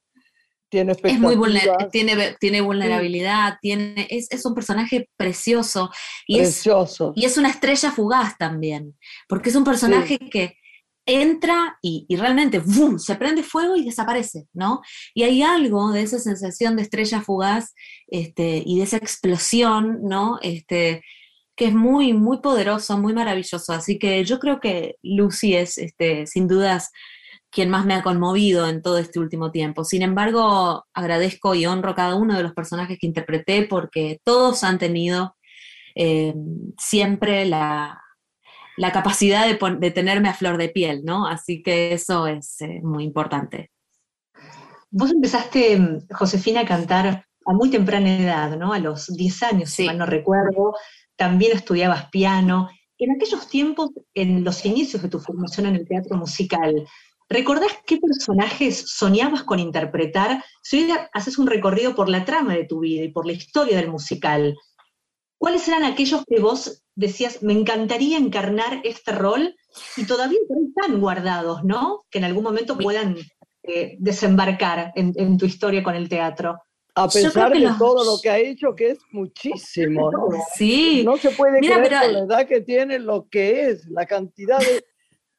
tiene 0.69 0.93
es 1.03 1.19
muy 1.19 1.35
vulner 1.35 1.89
tiene, 1.91 2.37
tiene 2.39 2.61
vulnerabilidad, 2.61 3.53
sí. 3.55 3.59
tiene, 3.63 4.07
es, 4.11 4.31
es, 4.31 4.45
un 4.45 4.55
personaje 4.55 5.09
precioso 5.17 5.91
y, 6.27 6.39
precioso. 6.39 7.15
Es, 7.17 7.23
y 7.23 7.27
es 7.27 7.39
una 7.39 7.49
estrella 7.49 7.91
fugaz 7.91 8.37
también, 8.37 8.95
porque 9.29 9.49
es 9.49 9.57
un 9.57 9.65
personaje 9.65 10.19
sí. 10.21 10.29
que 10.29 10.58
entra 11.09 11.79
y, 11.81 12.07
realmente 12.17 12.59
¡boom! 12.61 12.99
se 12.99 13.17
prende 13.17 13.43
fuego 13.43 13.77
y 13.77 13.85
desaparece, 13.85 14.47
¿no? 14.53 14.83
Y 15.15 15.23
hay 15.23 15.43
algo 15.43 15.91
de 15.91 16.03
esa 16.03 16.19
sensación 16.19 16.77
de 16.77 16.83
estrella 16.83 17.23
fugaz 17.23 17.75
este, 18.09 18.63
y 18.65 18.77
de 18.77 18.85
esa 18.85 18.99
explosión, 18.99 20.01
¿no? 20.03 20.39
Este, 20.43 21.03
que 21.57 21.67
es 21.67 21.75
muy, 21.75 22.13
muy 22.13 22.41
poderoso, 22.41 22.99
muy 22.99 23.15
maravilloso. 23.15 23.73
Así 23.73 23.99
que 23.99 24.23
yo 24.25 24.39
creo 24.39 24.61
que 24.61 24.97
Lucy 25.03 25.55
es, 25.55 25.79
este, 25.79 26.27
sin 26.27 26.47
dudas, 26.47 26.91
quien 27.51 27.71
más 27.71 27.87
me 27.87 27.95
ha 27.95 28.03
conmovido 28.03 28.69
en 28.69 28.83
todo 28.83 28.99
este 28.99 29.19
último 29.19 29.51
tiempo. 29.51 29.85
Sin 29.85 30.03
embargo, 30.03 30.85
agradezco 30.93 31.55
y 31.55 31.65
honro 31.65 31.95
cada 31.95 32.17
uno 32.17 32.37
de 32.37 32.43
los 32.43 32.53
personajes 32.53 32.99
que 33.01 33.07
interpreté 33.07 33.63
porque 33.63 34.21
todos 34.25 34.63
han 34.63 34.79
tenido 34.79 35.35
eh, 35.95 36.35
siempre 36.77 37.47
la, 37.47 37.99
la 38.79 38.93
capacidad 38.93 39.47
de, 39.47 39.59
de, 39.79 39.91
tenerme 39.91 40.29
a 40.29 40.35
flor 40.35 40.57
de 40.57 40.69
piel, 40.69 41.03
¿no? 41.05 41.27
Así 41.27 41.63
que 41.63 41.93
eso 41.93 42.27
es 42.27 42.61
eh, 42.61 42.81
muy 42.83 43.05
importante. 43.05 43.71
Vos 44.91 45.11
empezaste, 45.11 46.01
Josefina, 46.13 46.61
a 46.61 46.65
cantar 46.65 47.27
a 47.45 47.53
muy 47.53 47.71
temprana 47.71 48.17
edad, 48.19 48.57
¿no? 48.57 48.73
A 48.73 48.79
los 48.79 49.09
10 49.09 49.43
años, 49.43 49.71
sí. 49.71 49.83
si 49.83 49.87
mal 49.87 49.99
no 49.99 50.07
recuerdo. 50.07 50.75
También 51.17 51.57
estudiabas 51.57 52.09
piano. 52.11 52.69
En 52.99 53.11
aquellos 53.11 53.49
tiempos, 53.49 53.91
en 54.15 54.45
los 54.45 54.65
inicios 54.65 55.03
de 55.03 55.09
tu 55.09 55.19
formación 55.19 55.67
en 55.67 55.77
el 55.77 55.87
teatro 55.87 56.17
musical, 56.17 56.87
¿recordás 57.29 57.73
qué 57.87 57.99
personajes 57.99 58.85
soñabas 58.91 59.43
con 59.43 59.59
interpretar? 59.59 60.45
Si 60.63 60.85
hoy 60.85 60.93
haces 61.13 61.39
un 61.39 61.49
recorrido 61.49 61.95
por 61.95 62.09
la 62.09 62.25
trama 62.25 62.55
de 62.55 62.65
tu 62.65 62.81
vida 62.81 63.03
y 63.03 63.11
por 63.11 63.27
la 63.27 63.33
historia 63.33 63.77
del 63.77 63.91
musical, 63.91 64.57
¿cuáles 65.39 65.67
eran 65.69 65.85
aquellos 65.85 66.25
que 66.27 66.41
vos 66.41 66.83
decías, 66.95 67.43
me 67.43 67.53
encantaría 67.53 68.19
encarnar 68.19 68.81
este 68.85 69.13
rol 69.13 69.55
y 69.97 70.05
todavía 70.05 70.39
están 70.67 71.01
guardados, 71.01 71.65
¿no? 71.65 72.05
Que 72.11 72.19
en 72.19 72.25
algún 72.25 72.43
momento 72.43 72.77
puedan 72.77 73.17
eh, 73.63 73.97
desembarcar 74.01 74.93
en, 74.97 75.13
en, 75.17 75.39
tu 75.39 75.47
historia 75.47 75.83
con 75.83 75.95
el 75.95 76.09
teatro. 76.09 76.61
A 76.97 77.09
pesar 77.09 77.53
de 77.53 77.61
los... 77.61 77.79
todo 77.79 78.05
lo 78.05 78.21
que 78.21 78.31
ha 78.31 78.39
hecho, 78.39 78.75
que 78.75 78.91
es 78.91 78.99
muchísimo, 79.13 80.11
¿no? 80.11 80.29
Sí. 80.57 81.03
No 81.05 81.17
se 81.17 81.31
puede 81.31 81.61
Mira, 81.61 81.77
creer 81.77 81.89
pero... 81.89 82.01
con 82.01 82.13
la 82.13 82.35
edad 82.35 82.49
que 82.49 82.61
tiene 82.61 82.99
lo 82.99 83.29
que 83.29 83.69
es, 83.69 83.87
la 83.87 84.05
cantidad 84.05 84.59
de, 84.59 84.85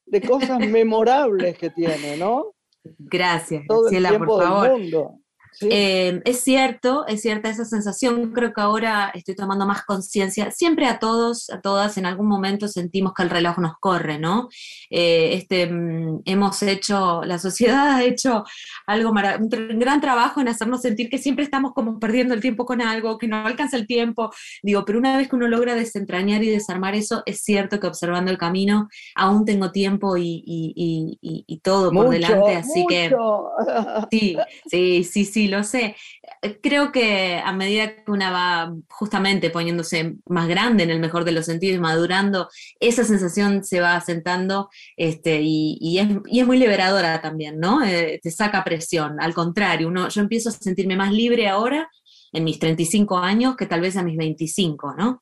de 0.06 0.22
cosas 0.22 0.60
memorables 0.60 1.58
que 1.58 1.70
tiene, 1.70 2.16
¿no? 2.16 2.54
Gracias, 2.98 3.64
todo 3.68 3.82
Graciela, 3.82 4.10
el 4.10 4.16
tiempo 4.16 4.38
por 4.38 4.44
favor. 4.44 4.70
Del 4.70 4.80
mundo. 4.80 5.19
Eh, 5.62 6.22
es 6.26 6.42
cierto, 6.42 7.06
es 7.08 7.22
cierta 7.22 7.50
esa 7.50 7.66
sensación. 7.66 8.32
Creo 8.32 8.54
que 8.54 8.62
ahora 8.62 9.12
estoy 9.14 9.36
tomando 9.36 9.66
más 9.66 9.84
conciencia. 9.84 10.52
Siempre 10.52 10.86
a 10.86 11.00
todos, 11.00 11.50
a 11.50 11.62
todas, 11.62 11.98
en 11.98 12.06
algún 12.06 12.28
momento 12.28 12.68
sentimos 12.68 13.14
que 13.14 13.24
el 13.24 13.30
reloj 13.30 13.58
nos 13.58 13.74
corre, 13.80 14.20
¿no? 14.20 14.50
Eh, 14.90 15.34
este, 15.34 15.68
mm, 15.68 16.22
hemos 16.26 16.62
hecho, 16.64 17.24
la 17.24 17.40
sociedad 17.40 17.90
ha 17.96 18.04
hecho 18.04 18.46
algo 18.86 19.10
un 19.10 19.80
gran 19.80 20.02
trabajo 20.02 20.40
en 20.40 20.48
hacernos 20.48 20.82
sentir 20.82 21.10
que 21.10 21.18
siempre 21.18 21.44
estamos 21.44 21.74
como 21.74 22.00
perdiendo 22.00 22.34
el 22.34 22.42
tiempo 22.42 22.66
con 22.66 22.82
algo, 22.82 23.18
que 23.18 23.28
no 23.28 23.46
alcanza 23.46 23.78
el 23.78 23.88
tiempo. 23.88 24.32
Digo, 24.64 24.86
pero 24.86 25.00
una 25.00 25.18
vez 25.18 25.28
que 25.28 25.36
uno 25.36 25.48
logra 25.48 25.76
desentrañar 25.76 26.44
y 26.44 26.50
desarmar 26.50 26.96
eso, 26.96 27.24
es 27.26 27.42
cierto 27.42 27.80
que 27.80 27.88
observando 27.88 28.32
el 28.32 28.38
camino 28.38 28.88
aún 29.16 29.46
tengo 29.46 29.72
tiempo 29.72 30.16
y, 30.18 31.60
todo 31.64 31.92
por 31.92 32.10
delante, 32.10 32.56
así 32.56 32.86
que 32.88 33.12
sí, 34.12 34.38
sí, 34.70 35.04
sí, 35.04 35.26
sí 35.26 35.49
lo 35.50 35.64
sé. 35.64 35.96
Eh, 36.42 36.60
creo 36.62 36.92
que 36.92 37.42
a 37.44 37.52
medida 37.52 37.96
que 37.96 38.12
una 38.12 38.32
va 38.32 38.74
justamente 38.90 39.50
poniéndose 39.50 40.16
más 40.26 40.48
grande 40.48 40.84
en 40.84 40.90
el 40.90 41.00
mejor 41.00 41.26
de 41.26 41.32
los 41.32 41.46
sentidos, 41.46 41.82
madurando, 41.82 42.50
esa 42.80 43.04
sensación 43.04 43.64
se 43.64 43.82
va 43.82 43.96
asentando 43.96 44.70
este, 44.96 45.42
y, 45.42 46.00
es, 46.00 46.46
muy 46.48 46.58
liberadora 46.58 47.22
también, 47.22 47.60
¿no? 47.60 47.84
Eh, 47.84 48.20
te 48.22 48.32
saca 48.32 48.64
presión. 48.64 49.20
Al 49.20 49.34
contrario, 49.34 49.88
uno, 49.88 50.10
yo 50.10 50.22
empiezo 50.22 50.50
a 50.50 50.54
sentirme 50.54 50.96
más 50.96 51.12
libre 51.12 51.48
ahora 51.48 51.90
en 52.32 52.44
mis 52.44 52.60
35 52.60 53.18
años 53.18 53.56
que 53.56 53.66
tal 53.66 53.82
vez 53.82 53.98
a 53.98 54.04
mis 54.04 54.18
25, 54.18 54.96
¿no? 54.98 55.22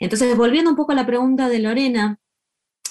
Entonces, 0.00 0.36
volviendo 0.36 0.70
un 0.70 0.76
poco 0.76 0.92
a 0.92 0.96
la 0.96 1.06
pregunta 1.06 1.48
de 1.48 1.58
Lorena, 1.58 2.18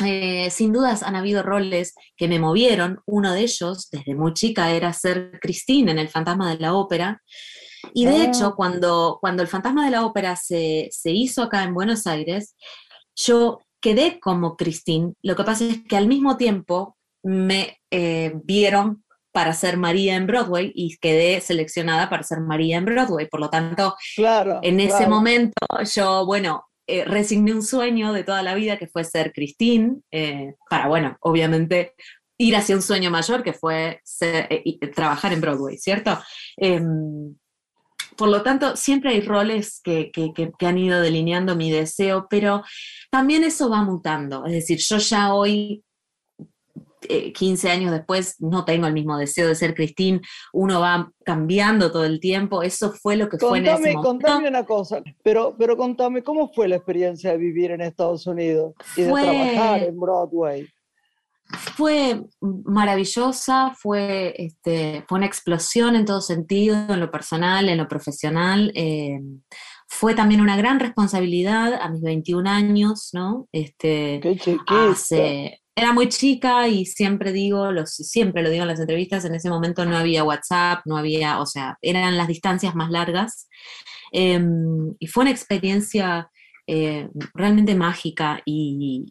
eh, 0.04 0.50
sin 0.52 0.74
dudas 0.74 1.04
han 1.04 1.16
habido 1.16 1.44
roles 1.44 1.94
que 2.18 2.28
me 2.28 2.40
movieron. 2.40 3.02
Uno 3.06 3.34
de 3.34 3.42
ellos, 3.42 3.90
desde 3.92 4.16
muy 4.16 4.34
chica, 4.34 4.72
era 4.72 4.92
ser 4.94 5.40
Christine 5.42 5.92
en 5.92 6.00
El 6.00 6.10
Fantasma 6.10 6.52
de 6.52 6.60
la 6.60 6.74
Ópera. 6.74 7.22
Y 7.94 8.06
de 8.06 8.24
hecho, 8.24 8.48
ah. 8.48 8.56
cuando, 8.56 9.20
cuando 9.22 9.42
El 9.42 9.48
Fantasma 9.48 9.86
de 9.86 9.92
la 9.92 10.06
Ópera 10.06 10.36
se, 10.36 10.90
hizo 11.04 11.44
acá 11.44 11.64
en 11.64 11.74
Buenos 11.74 12.08
Aires, 12.08 12.56
yo 13.16 13.60
quedé 13.80 14.20
como 14.20 14.58
Christine. 14.58 15.14
Lo 15.22 15.36
que 15.36 15.44
pasa 15.44 15.66
es 15.66 15.84
que 15.88 15.96
al 15.96 16.08
mismo 16.08 16.38
tiempo 16.38 16.98
me 17.24 17.78
eh, 17.92 18.34
vieron 18.44 19.04
para 19.32 19.54
ser 19.54 19.78
María 19.78 20.16
en 20.16 20.28
Broadway 20.28 20.72
y 20.74 20.98
quedé 20.98 21.42
seleccionada 21.42 22.10
para 22.10 22.24
ser 22.24 22.40
María 22.40 22.78
en 22.78 22.86
Broadway. 22.86 23.28
Por 23.28 23.42
lo 23.42 23.50
tanto, 23.50 23.96
claro, 24.16 24.60
en 24.62 24.80
ese 24.80 25.08
momento 25.08 25.54
yo, 25.94 26.26
bueno, 26.26 26.66
eh, 26.88 27.06
resigné 27.06 27.54
un 27.54 27.64
sueño 27.64 28.14
de 28.14 28.24
toda 28.24 28.44
la 28.44 28.56
vida 28.56 28.78
que 28.78 28.88
fue 28.88 29.04
ser 29.04 29.32
Christine, 29.34 30.02
eh, 30.12 30.56
para, 30.70 30.88
bueno, 30.88 31.18
obviamente 31.22 31.94
ir 32.38 32.56
hacia 32.56 32.76
un 32.76 32.82
sueño 32.82 33.10
mayor 33.10 33.44
que 33.44 33.54
fue 33.54 34.02
eh, 34.22 34.80
trabajar 34.94 35.34
en 35.34 35.42
Broadway, 35.42 35.78
¿cierto? 35.78 36.20
Em, 36.58 37.36
por 38.18 38.30
lo 38.30 38.44
tanto, 38.44 38.76
siempre 38.76 39.12
hay 39.12 39.22
roles 39.22 39.82
que, 39.84 40.12
que, 40.12 40.66
han 40.66 40.78
ido 40.78 41.02
delineando 41.02 41.56
mi 41.56 41.72
deseo, 41.72 42.28
pero 42.30 42.64
también 43.10 43.44
eso 43.44 43.70
va 43.70 43.84
mutando. 43.84 44.46
Es 44.46 44.54
decir, 44.54 44.80
yo 44.80 44.98
ya 44.98 45.34
hoy 45.34 45.84
15 47.34 47.68
eh, 47.68 47.72
años 47.72 47.92
después 47.92 48.36
no 48.40 48.66
tengo 48.66 48.88
el 48.88 48.94
mismo 48.94 49.18
deseo 49.18 49.48
de 49.48 49.56
ser 49.56 49.74
Cristín, 49.74 50.22
uno 50.54 50.80
va 50.80 51.12
cambiando 51.24 51.92
todo 51.92 52.06
el 52.06 52.20
tiempo, 52.20 52.64
eso 52.64 52.92
fue 52.92 53.16
lo 53.16 53.30
que 53.30 53.38
fue 53.38 53.60
en 53.60 53.68
ese 53.68 53.94
momento. 53.94 54.02
Contame 54.02 54.48
una 54.48 54.66
cosa, 54.66 55.02
pero, 55.24 55.56
pero 55.58 55.78
contame, 55.78 56.24
¿cómo 56.24 56.52
fue 56.54 56.68
la 56.68 56.76
experiencia 56.76 57.32
de 57.32 57.38
vivir 57.38 57.72
en 57.72 57.82
Estados 57.82 58.28
Unidos 58.28 58.74
y 58.96 59.04
de 59.04 59.12
trabajar 59.12 59.84
en 59.84 60.00
Broadway? 60.00 60.68
Fue 61.76 62.24
maravillosa, 62.42 63.72
fue, 63.78 64.34
este, 64.38 65.06
fue 65.08 65.20
una 65.20 65.28
explosión 65.28 65.96
en 65.96 66.06
todo 66.06 66.20
sentido, 66.20 66.76
en 66.90 67.00
lo 67.00 67.12
personal, 67.12 67.70
en 67.70 67.78
lo 67.78 67.88
profesional. 67.88 68.72
Eh, 68.74 69.20
fue 69.88 70.16
también 70.16 70.42
una 70.42 70.58
gran 70.58 70.80
responsabilidad 70.80 71.76
a 71.76 71.90
mis 71.90 72.02
21 72.02 72.50
años, 72.50 73.10
¿no? 73.14 73.48
Este, 73.52 74.20
Qué 74.22 74.58
hace, 74.68 75.62
era 75.76 75.92
muy 75.92 76.08
chica 76.08 76.68
y 76.68 76.86
siempre 76.86 77.34
digo, 77.34 77.70
siempre 77.86 78.42
lo 78.42 78.50
digo 78.50 78.64
en 78.64 78.70
las 78.70 78.80
entrevistas, 78.80 79.26
en 79.26 79.36
ese 79.36 79.50
momento 79.50 79.86
no 79.86 79.98
había 79.98 80.24
WhatsApp, 80.24 80.82
no 80.86 80.96
había, 80.98 81.40
o 81.40 81.46
sea, 81.46 81.78
eran 81.82 82.18
las 82.18 82.28
distancias 82.30 82.76
más 82.76 82.90
largas. 82.90 83.50
Em, 84.12 84.96
y 85.00 85.08
fue 85.08 85.24
una 85.24 85.32
experiencia 85.32 86.30
eh, 86.68 87.10
realmente 87.34 87.76
mágica 87.76 88.42
y, 88.46 89.10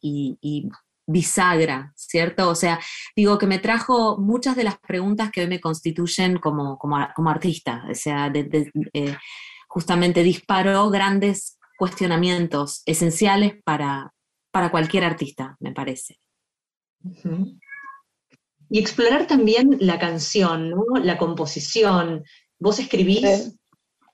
bisagra, 1.07 1.93
¿cierto? 1.97 2.49
O 2.49 2.55
sea, 2.55 2.81
digo 3.15 3.37
que 3.37 3.47
me 3.47 3.59
trajo 3.59 4.17
muchas 4.19 4.57
de 4.57 4.65
las 4.65 4.79
preguntas 4.79 5.31
que 5.31 5.43
hoy 5.43 5.49
me 5.49 5.61
constituyen 5.61 6.39
como, 6.39 6.79
como, 6.79 7.31
artista, 7.31 7.85
o 7.91 7.95
sea, 7.95 8.33
eh, 8.35 9.17
justamente 9.69 10.23
disparó 10.23 10.89
grandes 10.89 11.59
cuestionamientos 11.77 12.83
esenciales 12.87 13.55
para, 13.65 14.15
para 14.51 14.71
cualquier 14.71 15.05
artista, 15.05 15.57
me 15.61 15.73
parece. 15.73 16.24
Y 18.71 18.79
explorar 18.79 19.27
también 19.27 19.77
la 19.81 19.99
canción, 19.99 20.71
¿no? 20.71 20.85
la 21.03 21.19
composición. 21.19 22.25
Vos 22.59 22.79
escribís, 22.79 23.57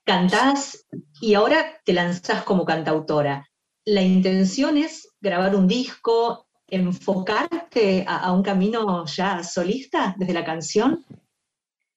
cantás 0.04 0.86
y 1.20 1.34
ahora 1.34 1.80
te 1.84 1.92
lanzás 1.92 2.42
como 2.42 2.64
cantautora. 2.64 3.48
La 3.84 4.02
intención 4.02 4.76
es 4.76 5.08
grabar 5.20 5.54
un 5.54 5.66
disco, 5.66 6.46
enfocarte 6.66 8.04
a, 8.06 8.32
un 8.32 8.42
camino 8.42 9.04
ya 9.06 9.42
solista 9.42 10.14
desde 10.18 10.34
la 10.34 10.44
canción. 10.44 11.04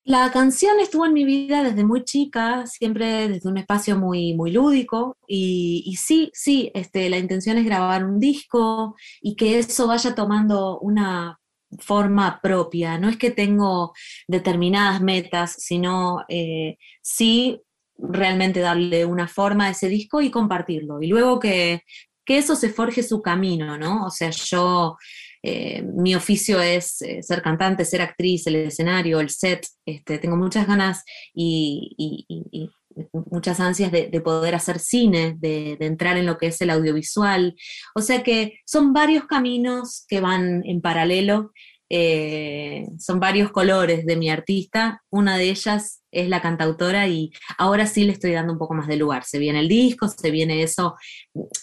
La 0.05 0.31
canción 0.33 0.81
estuvo 0.81 1.05
en 1.05 1.13
mi 1.13 1.23
vida 1.23 1.63
desde 1.63 1.85
muy 1.85 2.03
chica, 2.03 2.67
siempre 2.67 3.29
desde 3.29 3.47
un 3.47 3.57
espacio 3.57 3.97
muy, 3.97 4.33
muy 4.33 4.51
lúdico, 4.51 5.17
y, 5.27 5.95
sí, 5.97 6.29
sí, 6.33 6.71
este, 6.73 7.09
la 7.09 7.17
intención 7.17 7.57
es 7.57 7.63
grabar 7.63 8.03
un 8.03 8.19
disco 8.19 8.95
y 9.21 9.37
que 9.37 9.59
eso 9.59 9.87
vaya 9.87 10.13
tomando 10.13 10.77
una 10.79 11.39
forma 11.79 12.41
propia. 12.41 12.97
No 12.97 13.07
es 13.07 13.17
que 13.17 13.31
tengo 13.31 13.93
determinadas 14.27 15.01
metas, 15.01 15.55
sino 15.59 16.25
eh, 16.27 16.77
sí 17.01 17.61
realmente 17.97 18.59
darle 18.59 19.05
una 19.05 19.29
forma 19.29 19.67
a 19.67 19.69
ese 19.69 19.87
disco 19.87 20.19
y 20.19 20.29
compartirlo. 20.31 21.01
Y 21.01 21.07
luego 21.07 21.39
que, 21.39 21.83
que 22.25 22.37
eso 22.37 22.57
se 22.57 22.69
forje 22.69 23.03
su 23.03 23.21
camino, 23.21 23.77
¿no? 23.77 24.05
O 24.05 24.09
sea, 24.09 24.31
yo 24.31 24.97
eh, 25.45 25.83
mi 25.83 26.15
oficio 26.15 26.61
es 26.61 27.01
eh, 27.01 27.21
ser 27.21 27.41
cantante, 27.41 27.83
ser 27.83 28.01
actriz, 28.01 28.47
el 28.47 28.55
escenario, 28.55 29.19
el 29.19 29.29
set. 29.29 29.67
Este, 29.85 30.17
tengo 30.17 30.37
muchas 30.37 30.65
ganas 30.65 31.03
y, 31.33 32.71
muchas 33.11 33.59
ansias 33.59 33.91
de, 33.91 34.21
poder 34.21 34.55
hacer 34.55 34.79
cine, 34.79 35.35
de, 35.37 35.77
entrar 35.81 36.15
en 36.15 36.27
lo 36.27 36.37
que 36.37 36.47
es 36.47 36.61
el 36.61 36.69
audiovisual. 36.69 37.55
O 37.93 38.01
sea 38.01 38.23
que 38.23 38.59
son 38.65 38.93
varios 38.93 39.25
caminos 39.25 40.05
que 40.07 40.21
van 40.21 40.63
en 40.65 40.79
paralelo. 40.79 41.51
Eh, 41.89 42.87
son 42.97 43.19
varios 43.19 43.51
colores 43.51 44.05
de 44.05 44.15
mi 44.15 44.29
artista. 44.29 45.03
Una 45.09 45.37
de 45.37 45.49
ellas 45.49 46.02
es 46.13 46.29
la 46.29 46.41
cantautora 46.41 47.07
y 47.07 47.31
ahora 47.57 47.85
sí 47.87 48.03
le 48.03 48.13
estoy 48.13 48.31
dando 48.31 48.53
un 48.53 48.59
poco 48.59 48.73
más 48.73 48.87
de 48.87 48.97
lugar. 48.97 49.23
Se 49.23 49.39
viene 49.39 49.59
el 49.59 49.67
disco, 49.67 50.07
se 50.07 50.31
viene 50.31 50.63
eso, 50.63 50.95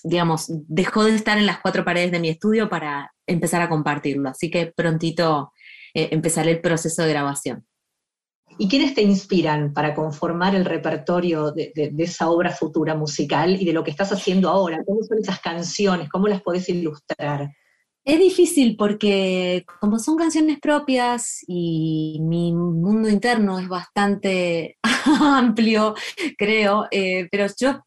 digamos, 0.05 0.47
dejó 0.69 1.05
de 1.05 1.15
estar 1.15 1.39
en 1.39 1.47
las 1.47 1.61
cuatro 1.61 1.85
paredes 1.85 2.13
de 2.13 2.21
mi 2.21 2.29
estudio 2.29 2.69
para 2.69 3.13
empezar 3.27 3.63
a 3.63 3.69
compartirlo. 3.69 4.29
Así 4.29 4.51
que 4.51 4.67
prontito 4.67 5.53
eh, 5.95 6.09
empezaré 6.13 6.53
el 6.53 6.61
proceso 6.61 7.03
de 7.03 7.11
grabación. 7.11 7.67
¿Y 8.59 8.69
quiénes 8.69 8.95
te 8.95 9.03
inspiran 9.03 9.73
para 9.73 9.95
conformar 9.95 10.55
el 10.55 10.65
repertorio 10.65 11.53
de, 11.53 11.73
esa 11.99 12.29
obra 12.29 12.51
futura 12.51 12.95
musical 12.95 13.57
y 13.61 13.65
de 13.65 13.73
lo 13.73 13.85
que 13.85 13.91
estás 13.91 14.13
haciendo 14.13 14.51
ahora? 14.51 14.83
¿Cómo 14.85 15.03
son 15.03 15.19
esas 15.19 15.41
canciones? 15.41 16.09
¿Cómo 16.11 16.29
las 16.29 16.43
podés 16.43 16.69
ilustrar? 16.69 17.51
Es 18.05 18.19
difícil 18.19 18.77
porque 18.77 19.65
como 19.81 19.99
son 19.99 20.17
canciones 20.17 20.59
propias 20.59 21.45
y 21.47 22.19
mi 22.23 22.53
mundo 22.53 23.09
interno 23.09 23.59
es 23.59 23.69
bastante 23.69 24.79
amplio, 25.21 25.95
creo, 26.39 26.87
eh, 26.91 27.29
pero 27.31 27.47
yo, 27.59 27.85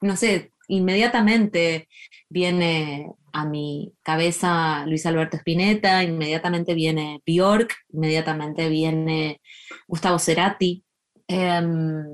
no 0.00 0.16
sé, 0.16 0.52
inmediatamente 0.68 1.88
viene 2.28 3.12
a 3.32 3.44
mi 3.44 3.92
cabeza 4.02 4.86
Luis 4.86 5.04
Alberto 5.04 5.36
Spinetta, 5.36 6.02
inmediatamente 6.02 6.74
viene 6.74 7.20
Bjork, 7.26 7.74
inmediatamente 7.92 8.68
viene 8.68 9.40
Gustavo 9.86 10.18
Cerati. 10.18 10.82
Em, 11.28 12.04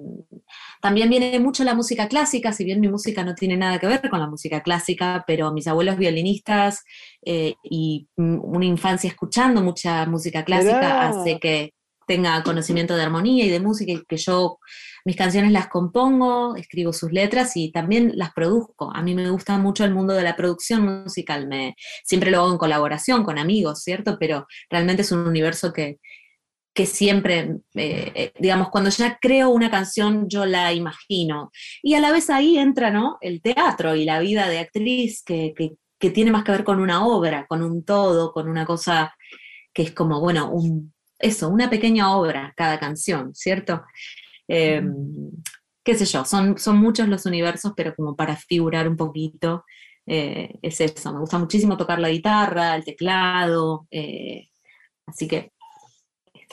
también 0.83 1.09
viene 1.09 1.38
mucho 1.38 1.62
la 1.62 1.77
música 1.77 2.09
clásica, 2.09 2.53
si 2.53 2.64
bien 2.64 2.81
mi 2.81 2.88
música 2.88 3.23
no 3.23 3.37
tiene 3.37 3.57
nada 3.57 3.79
que 3.79 3.87
ver 3.87 4.11
con 4.11 4.18
la 4.18 4.27
música 4.27 4.62
clásica, 4.64 5.23
pero 5.29 5.53
mis 5.53 5.68
abuelos 5.68 5.97
violinistas 5.97 6.83
eh, 7.25 7.55
y 7.62 8.09
una 8.16 8.66
infancia 8.66 9.09
escuchando 9.09 9.62
mucha 9.62 10.05
música 10.07 10.45
clásica 10.45 11.09
hace 11.09 11.38
que 11.38 11.73
tenga 12.09 12.42
conocimiento 12.42 12.97
de 12.97 13.03
armonía 13.05 13.45
y 13.45 13.49
de 13.49 13.61
música 13.61 13.92
y 13.92 14.05
que 14.05 14.16
yo 14.16 14.59
mis 15.05 15.14
canciones 15.14 15.53
las 15.53 15.68
compongo, 15.68 16.57
escribo 16.57 16.92
sus 16.92 17.12
letras 17.12 17.57
y 17.57 17.71
también 17.71 18.12
las 18.16 18.33
produzco. 18.33 18.92
A 18.92 19.03
mí 19.03 19.14
me 19.14 19.31
gusta 19.31 19.59
mucho 19.59 19.85
el 19.85 19.95
mundo 19.95 20.14
de 20.14 20.25
la 20.25 20.35
producción 20.35 21.05
musical, 21.05 21.47
me, 21.47 21.77
siempre 22.03 22.33
lo 22.33 22.40
hago 22.40 22.51
en 22.51 22.59
colaboración 22.59 23.23
con 23.23 23.38
amigos, 23.38 23.85
¿cierto? 23.85 24.16
Pero 24.18 24.49
realmente 24.68 25.03
es 25.03 25.12
un 25.12 25.29
universo 25.29 25.73
que, 25.73 26.01
que 26.75 26.87
siempre, 26.87 27.57
eh, 27.75 28.13
eh, 28.15 28.33
digamos, 28.39 28.71
cuando 28.71 28.91
ya 28.91 29.19
creo 29.21 29.51
una 29.51 29.71
canción, 29.71 30.29
yo 30.29 30.47
la 30.47 30.73
imagino. 30.73 31.51
Y 31.83 31.95
a 31.95 32.01
la 32.01 32.13
vez 32.13 32.31
ahí 32.31 32.59
entra, 32.59 32.91
¿no? 32.91 33.19
El 33.21 33.43
teatro 33.43 33.95
y 33.95 34.05
la 34.05 34.21
vida 34.21 34.49
de 34.49 34.59
actriz 34.59 35.23
que, 35.23 35.55
tiene 35.99 36.33
más 36.33 36.45
que 36.45 36.53
ver 36.53 36.65
con 36.65 36.81
una 36.81 37.07
obra, 37.07 37.47
con 37.47 37.63
un 37.63 37.85
todo, 37.85 38.33
con 38.33 38.49
una 38.49 38.67
cosa 38.67 39.15
que 39.73 39.83
es 39.83 39.93
como, 39.93 40.21
bueno, 40.21 40.51
un, 40.51 40.93
eso, 41.19 41.49
una 41.49 41.71
pequeña 41.71 42.17
obra 42.17 42.53
cada 42.57 42.81
canción, 42.81 43.35
¿cierto? 43.35 43.83
Em, 44.49 45.31
qué 45.85 45.95
sé 45.95 46.05
yo, 46.07 46.25
son, 46.25 46.59
son 46.59 46.79
muchos 46.79 47.09
los 47.09 47.25
universos, 47.27 47.73
pero 47.77 47.95
como 47.95 48.17
para 48.17 48.37
figurar 48.37 48.89
un 48.89 48.97
poquito, 48.97 49.65
eh, 50.07 50.59
es 50.63 50.81
eso. 50.81 51.13
Me 51.13 51.21
gusta 51.21 51.39
muchísimo 51.39 51.77
tocar 51.77 52.01
la 52.01 52.11
guitarra, 52.11 52.75
el 52.75 52.85
teclado, 52.85 53.87
así 55.07 55.29
que 55.29 55.53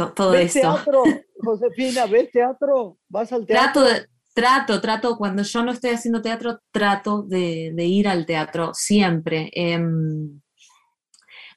todo 0.08 0.32
¿Ves 0.32 0.54
teatro, 0.54 1.04
Josefina? 1.40 2.06
¿Ves 2.06 2.32
teatro? 2.32 2.98
¿Vas 3.08 3.32
al 3.32 3.46
teatro? 3.46 3.84
Trato, 3.84 4.06
trato, 4.34 4.82
trato, 4.82 5.18
cuando 5.18 5.44
yo 5.44 5.64
no 5.64 5.72
estoy 5.72 5.92
haciendo 5.92 6.22
teatro, 6.22 6.60
trato 6.72 7.24
de, 7.24 7.74
ir 7.78 8.08
al 8.08 8.26
teatro 8.26 8.72
siempre. 8.74 9.50
Em, 9.54 10.42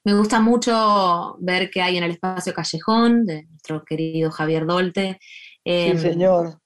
me 0.03 0.13
gusta 0.13 0.39
mucho 0.39 1.37
ver 1.39 1.69
qué 1.69 1.81
hay 1.81 1.97
en 1.97 2.03
el 2.03 2.11
espacio 2.11 2.53
Callejón 2.53 3.25
de 3.25 3.43
nuestro 3.43 3.83
querido 3.85 4.31
Javier 4.31 4.65
Dolte. 4.65 5.19
sí, 5.21 5.61
em, 5.63 5.97
señor. 5.97 6.59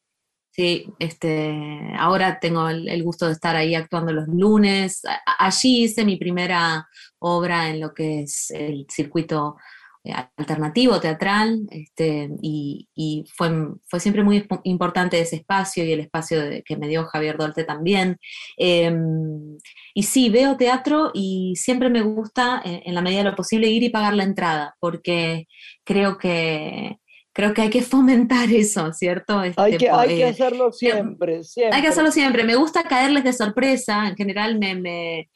Sí, 0.57 0.91
este, 0.97 1.55
ahora 1.99 2.39
tengo 2.39 2.67
el, 2.67 3.03
gusto 3.03 3.27
de 3.27 3.33
estar 3.33 3.55
ahí 3.55 3.75
actuando 3.75 4.11
los 4.11 4.27
lunes. 4.27 5.03
Allí 5.37 5.83
hice 5.83 6.03
mi 6.03 6.17
primera 6.17 6.87
obra 7.19 7.69
en 7.69 7.79
lo 7.79 7.93
que 7.93 8.21
es 8.21 8.49
el 8.49 8.87
circuito 8.89 9.57
alternativo, 10.11 10.99
teatral, 10.99 11.67
este, 11.71 12.29
y, 12.41 13.25
fue, 13.35 13.49
fue, 13.87 13.99
siempre 13.99 14.23
muy 14.23 14.47
importante 14.63 15.19
ese 15.19 15.37
espacio 15.37 15.83
y 15.83 15.91
el 15.91 15.99
espacio 15.99 16.41
que 16.65 16.77
me 16.77 16.87
dio 16.87 17.05
Javier 17.05 17.37
Dolte 17.37 17.63
también. 17.63 18.17
Em, 18.57 19.57
y 19.93 20.03
sí, 20.03 20.29
veo 20.29 20.57
teatro 20.57 21.11
y 21.13 21.53
siempre 21.55 21.89
me 21.89 22.01
gusta, 22.01 22.61
eh, 22.65 22.83
en 22.85 22.95
la 22.95 23.01
medida 23.01 23.19
de 23.19 23.31
lo 23.31 23.35
posible, 23.35 23.67
ir 23.67 23.83
y 23.83 23.89
pagar 23.89 24.13
la 24.13 24.23
entrada, 24.23 24.75
porque 24.79 25.47
creo 25.83 26.17
que, 26.17 26.97
creo 27.33 27.53
que 27.53 27.61
hay 27.61 27.69
que 27.69 27.81
fomentar 27.83 28.51
eso, 28.51 28.91
¿cierto? 28.93 29.43
Este, 29.43 29.61
hay, 29.61 29.77
que, 29.77 29.89
hay 29.89 30.17
que, 30.17 30.25
hacerlo 30.25 30.71
siempre, 30.71 31.43
siempre, 31.43 31.75
Hay 31.75 31.81
que 31.83 31.89
hacerlo 31.89 32.11
siempre. 32.11 32.43
Me 32.43 32.55
gusta 32.55 32.83
caerles 32.83 33.23
de 33.23 33.33
sorpresa, 33.33 34.07
en 34.07 34.15
general 34.15 34.57
me, 34.57 35.29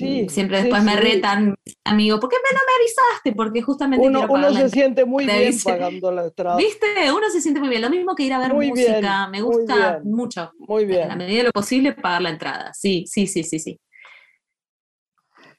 Mm, 0.00 0.28
siempre 0.28 0.62
después 0.62 0.82
me 0.84 0.96
retan, 0.96 1.56
amigo, 1.84 2.20
¿por 2.20 2.28
qué 2.28 2.36
no 2.36 2.60
me 2.60 2.82
avisaste? 2.82 3.32
Porque 3.32 3.62
justamente 3.62 4.06
uno, 4.06 4.52
se 4.52 4.68
siente 4.68 5.04
muy 5.06 5.24
bien 5.26 5.54
pagando 5.64 6.12
la 6.12 6.24
entrada. 6.26 6.56
¿Viste? 6.56 6.86
Uno 7.10 7.30
se 7.30 7.40
siente 7.40 7.58
muy 7.58 7.70
bien. 7.70 7.82
Lo 7.82 7.90
mismo 7.90 8.14
que 8.14 8.24
ir 8.24 8.32
a 8.34 8.38
ver 8.38 8.52
música. 8.52 9.28
me 9.28 9.40
gusta 9.40 10.00
mucho. 10.04 10.52
Muy 10.58 10.84
bien. 10.84 11.02
En 11.02 11.08
la 11.08 11.16
medida 11.16 11.38
de 11.38 11.44
lo 11.44 11.52
posible, 11.52 11.92
pagar 11.92 12.22
la 12.22 12.30
entrada. 12.30 12.72
Sí, 12.74 13.04
sí, 13.06 13.26
sí, 13.26 13.42
sí, 13.42 13.58
sí. 13.58 13.80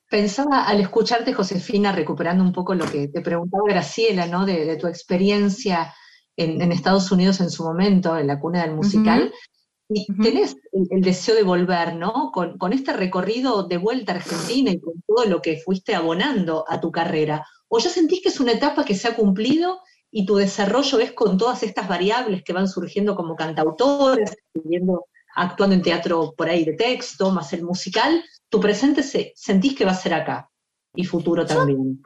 Pensaba 0.09 0.63
al 0.65 0.79
escucharte, 0.79 1.33
Josefina, 1.33 1.91
recuperando 1.91 2.43
un 2.43 2.53
poco 2.53 2.73
lo 2.73 2.85
que 2.85 3.07
te 3.07 3.21
preguntaba 3.21 3.63
Graciela, 3.67 4.27
¿no? 4.27 4.45
De, 4.45 4.75
tu 4.77 4.87
experiencia 4.87 5.93
en, 6.35 6.71
Estados 6.71 7.11
Unidos 7.11 7.41
en 7.41 7.49
su 7.49 7.63
momento, 7.63 8.17
en 8.17 8.27
la 8.27 8.39
cuna 8.39 8.61
del 8.61 8.75
musical. 8.75 9.33
Y 9.91 10.05
tenés 10.21 10.55
el, 10.71 11.01
deseo 11.01 11.33
de 11.33 11.41
volver, 11.41 11.95
¿no? 11.95 12.31
Con, 12.31 12.73
este 12.73 12.93
recorrido 12.93 13.63
de 13.63 13.77
vuelta 13.77 14.11
a 14.11 14.15
Argentina 14.17 14.69
y 14.69 14.79
con 14.79 15.01
todo 15.01 15.25
lo 15.25 15.41
que 15.41 15.59
fuiste 15.65 15.95
abonando 15.95 16.63
a 16.67 16.79
tu 16.79 16.91
carrera. 16.91 17.43
¿O 17.67 17.79
ya 17.79 17.89
sentís 17.89 18.21
que 18.21 18.29
es 18.29 18.39
una 18.39 18.51
etapa 18.51 18.85
que 18.85 18.93
se 18.93 19.07
ha 19.07 19.15
cumplido 19.15 19.79
y 20.11 20.27
tu 20.27 20.35
desarrollo 20.35 20.99
es 20.99 21.13
con 21.13 21.39
todas 21.39 21.63
estas 21.63 21.87
variables 21.87 22.43
que 22.43 22.53
van 22.53 22.67
surgiendo 22.67 23.15
como 23.15 23.35
cantautores, 23.35 24.37
actuando 25.35 25.75
en 25.75 25.81
teatro 25.81 26.35
por 26.37 26.49
ahí 26.49 26.65
de 26.65 26.73
texto, 26.73 27.31
más 27.31 27.51
el 27.53 27.63
musical? 27.63 28.23
¿Tu 28.47 28.59
presente 28.59 29.01
se, 29.01 29.33
sentís 29.35 29.75
que 29.75 29.85
va 29.85 29.91
a 29.91 29.95
ser 29.95 30.13
acá 30.13 30.51
y 30.93 31.03
futuro 31.03 31.47
también? 31.47 31.99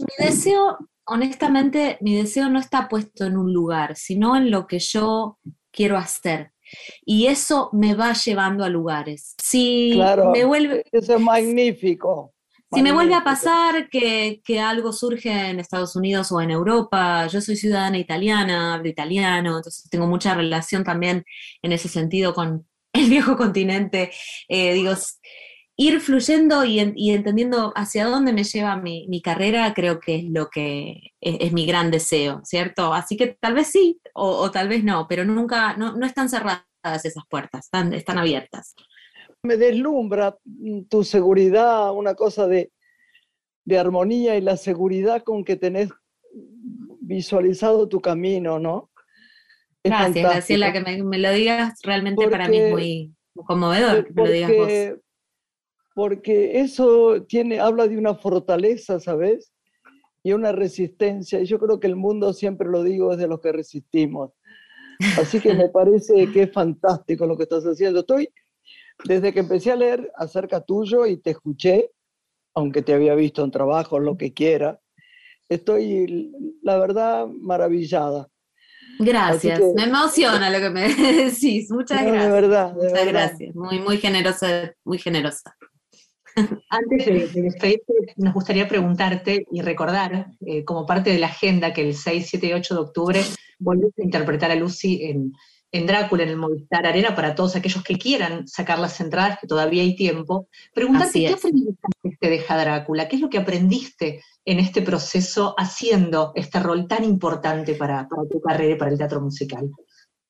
mi 0.00 0.24
deseo, 0.26 0.78
honestamente, 1.04 1.98
mi 2.00 2.16
deseo 2.16 2.48
no 2.48 2.60
está 2.60 2.88
puesto 2.88 3.26
en 3.26 3.36
un 3.36 3.52
lugar, 3.52 3.94
sino 3.94 4.36
en 4.36 4.50
lo 4.50 4.66
que 4.66 4.78
yo 4.78 5.38
quiero 5.70 5.98
hacer 5.98 6.52
y 7.04 7.26
eso 7.26 7.70
me 7.72 7.94
va 7.94 8.12
llevando 8.12 8.64
a 8.64 8.68
lugares. 8.68 9.34
Si 9.42 9.92
claro, 9.94 10.30
me 10.30 10.44
vuelve, 10.44 10.84
eso 10.92 11.14
es 11.14 11.20
magnífico. 11.20 12.32
Si 12.72 12.82
me 12.82 12.92
vuelve 12.92 13.14
a 13.14 13.22
pasar 13.22 13.88
que, 13.88 14.42
que, 14.44 14.58
algo 14.58 14.92
surge 14.92 15.30
en 15.30 15.60
Estados 15.60 15.94
Unidos 15.94 16.32
o 16.32 16.40
en 16.40 16.50
Europa, 16.50 17.26
yo 17.28 17.40
soy 17.40 17.56
ciudadana 17.56 17.96
italiana, 17.96 18.74
hablo 18.74 18.88
italiano, 18.88 19.56
entonces 19.56 19.88
tengo 19.88 20.06
mucha 20.08 20.34
relación 20.34 20.82
también 20.82 21.24
en 21.62 21.72
ese 21.72 21.88
sentido 21.88 22.34
con 22.34 22.66
el 22.92 23.08
viejo 23.08 23.36
continente. 23.36 24.10
Eh, 24.48 24.74
digo, 24.74 24.92
ir 25.76 26.00
fluyendo 26.00 26.64
y, 26.64 26.80
entendiendo 26.80 27.72
hacia 27.76 28.06
dónde 28.06 28.32
me 28.32 28.44
lleva 28.44 28.76
mi, 28.76 29.20
carrera, 29.22 29.74
creo 29.74 30.00
que 30.00 30.16
es 30.16 30.24
lo 30.24 30.48
que 30.48 31.12
es, 31.20 31.52
mi 31.52 31.66
gran 31.66 31.90
deseo, 31.90 32.40
¿cierto? 32.44 32.94
Así 32.94 33.16
que 33.16 33.36
tal 33.38 33.54
vez 33.54 33.68
sí 33.68 34.00
o, 34.14 34.50
tal 34.50 34.68
vez 34.68 34.82
no, 34.82 35.06
pero 35.06 35.24
nunca, 35.24 35.76
no, 35.76 35.94
están 36.04 36.30
cerradas 36.30 36.64
esas 37.04 37.24
puertas, 37.28 37.66
están, 37.66 37.92
están 37.92 38.16
abiertas. 38.16 38.74
Me 39.42 39.56
deslumbra 39.56 40.36
tu 40.88 41.04
seguridad, 41.04 41.92
una 41.92 42.14
cosa 42.14 42.46
de, 42.46 42.70
armonía 43.78 44.36
y 44.36 44.40
la 44.40 44.56
seguridad 44.56 45.22
con 45.24 45.44
que 45.44 45.56
tenés 45.56 45.90
visualizado 47.00 47.88
tu 47.88 48.00
camino, 48.00 48.58
¿no? 48.58 48.90
Gracias, 49.84 50.24
Graciela, 50.24 50.72
que 50.72 50.80
me, 50.80 51.18
lo 51.18 51.32
digas 51.32 51.78
realmente 51.82 52.28
para 52.28 52.48
mí 52.48 52.58
es 52.58 52.72
muy 52.72 53.14
conmovedor 53.34 54.06
que 54.06 54.12
me 54.12 54.24
lo 54.24 54.30
digas 54.30 54.52
vos 54.56 55.05
porque 55.96 56.60
eso 56.60 57.22
tiene, 57.26 57.58
habla 57.58 57.88
de 57.88 57.96
una 57.96 58.14
fortaleza, 58.14 59.00
¿sabes? 59.00 59.50
Y 60.22 60.34
una 60.34 60.52
resistencia. 60.52 61.40
Y 61.40 61.46
yo 61.46 61.58
creo 61.58 61.80
que 61.80 61.86
el 61.86 61.96
mundo, 61.96 62.34
siempre 62.34 62.68
lo 62.68 62.82
digo, 62.82 63.12
es 63.12 63.18
de 63.18 63.26
los 63.26 63.40
que 63.40 63.50
resistimos. 63.50 64.32
Así 65.18 65.40
que 65.40 65.54
me 65.54 65.70
parece 65.70 66.30
que 66.30 66.42
es 66.42 66.52
fantástico 66.52 67.24
lo 67.24 67.34
que 67.34 67.44
estás 67.44 67.64
haciendo. 67.64 68.00
Estoy, 68.00 68.28
desde 69.06 69.32
que 69.32 69.40
empecé 69.40 69.72
a 69.72 69.76
leer 69.76 70.12
acerca 70.16 70.60
tuyo 70.60 71.06
y 71.06 71.16
te 71.16 71.30
escuché, 71.30 71.90
aunque 72.54 72.82
te 72.82 72.92
había 72.92 73.14
visto 73.14 73.42
en 73.42 73.50
trabajo, 73.50 73.98
lo 73.98 74.18
que 74.18 74.34
quiera, 74.34 74.78
estoy, 75.48 76.30
la 76.60 76.76
verdad, 76.76 77.26
maravillada. 77.26 78.28
Gracias, 78.98 79.62
me 79.74 79.84
emociona 79.84 80.50
lo 80.50 80.58
que 80.58 80.68
me 80.68 80.94
decís. 81.24 81.70
Muchas 81.70 82.02
gracias. 82.02 82.22
De 82.22 82.32
verdad, 82.32 82.74
Muchas 82.74 83.06
gracias. 83.06 83.54
Muy, 83.54 83.80
muy 83.80 83.96
generosa, 83.96 84.74
muy 84.84 84.98
generosa. 84.98 85.56
Antes 86.68 87.06
de, 87.06 87.42
despedirte, 87.42 87.94
nos 88.16 88.34
gustaría 88.34 88.68
preguntarte 88.68 89.46
y 89.50 89.62
recordar, 89.62 90.26
eh, 90.44 90.64
como 90.64 90.84
parte 90.84 91.10
de 91.10 91.18
la 91.18 91.28
agenda, 91.28 91.72
que 91.72 91.80
el 91.80 91.94
6, 91.94 92.26
7 92.28 92.46
y 92.48 92.52
8 92.52 92.74
de 92.74 92.80
octubre 92.80 93.22
volvés 93.58 93.92
a 93.98 94.02
interpretar 94.02 94.50
a 94.50 94.54
Lucy 94.54 95.02
en, 95.02 95.32
Drácula, 95.86 96.24
en 96.24 96.28
el 96.30 96.36
Movistar 96.36 96.86
Arena, 96.86 97.14
para 97.14 97.34
todos 97.34 97.56
aquellos 97.56 97.82
que 97.82 97.96
quieran 97.96 98.46
sacar 98.46 98.78
las 98.78 99.00
entradas, 99.00 99.38
que 99.40 99.46
todavía 99.46 99.82
hay 99.82 99.96
tiempo. 99.96 100.48
Preguntarte, 100.74 101.20
¿qué 101.20 101.32
aprendizaje 101.32 102.18
te 102.20 102.30
deja 102.30 102.56
Drácula? 102.58 103.08
¿Qué 103.08 103.16
es 103.16 103.22
lo 103.22 103.30
que 103.30 103.38
aprendiste 103.38 104.22
en 104.44 104.58
este 104.58 104.82
proceso 104.82 105.54
haciendo 105.58 106.32
este 106.34 106.60
rol 106.60 106.86
tan 106.86 107.04
importante 107.04 107.74
para, 107.74 108.06
tu 108.30 108.40
carrera 108.40 108.74
y 108.74 108.78
para 108.78 108.90
el 108.90 108.98
teatro 108.98 109.20
musical? 109.22 109.70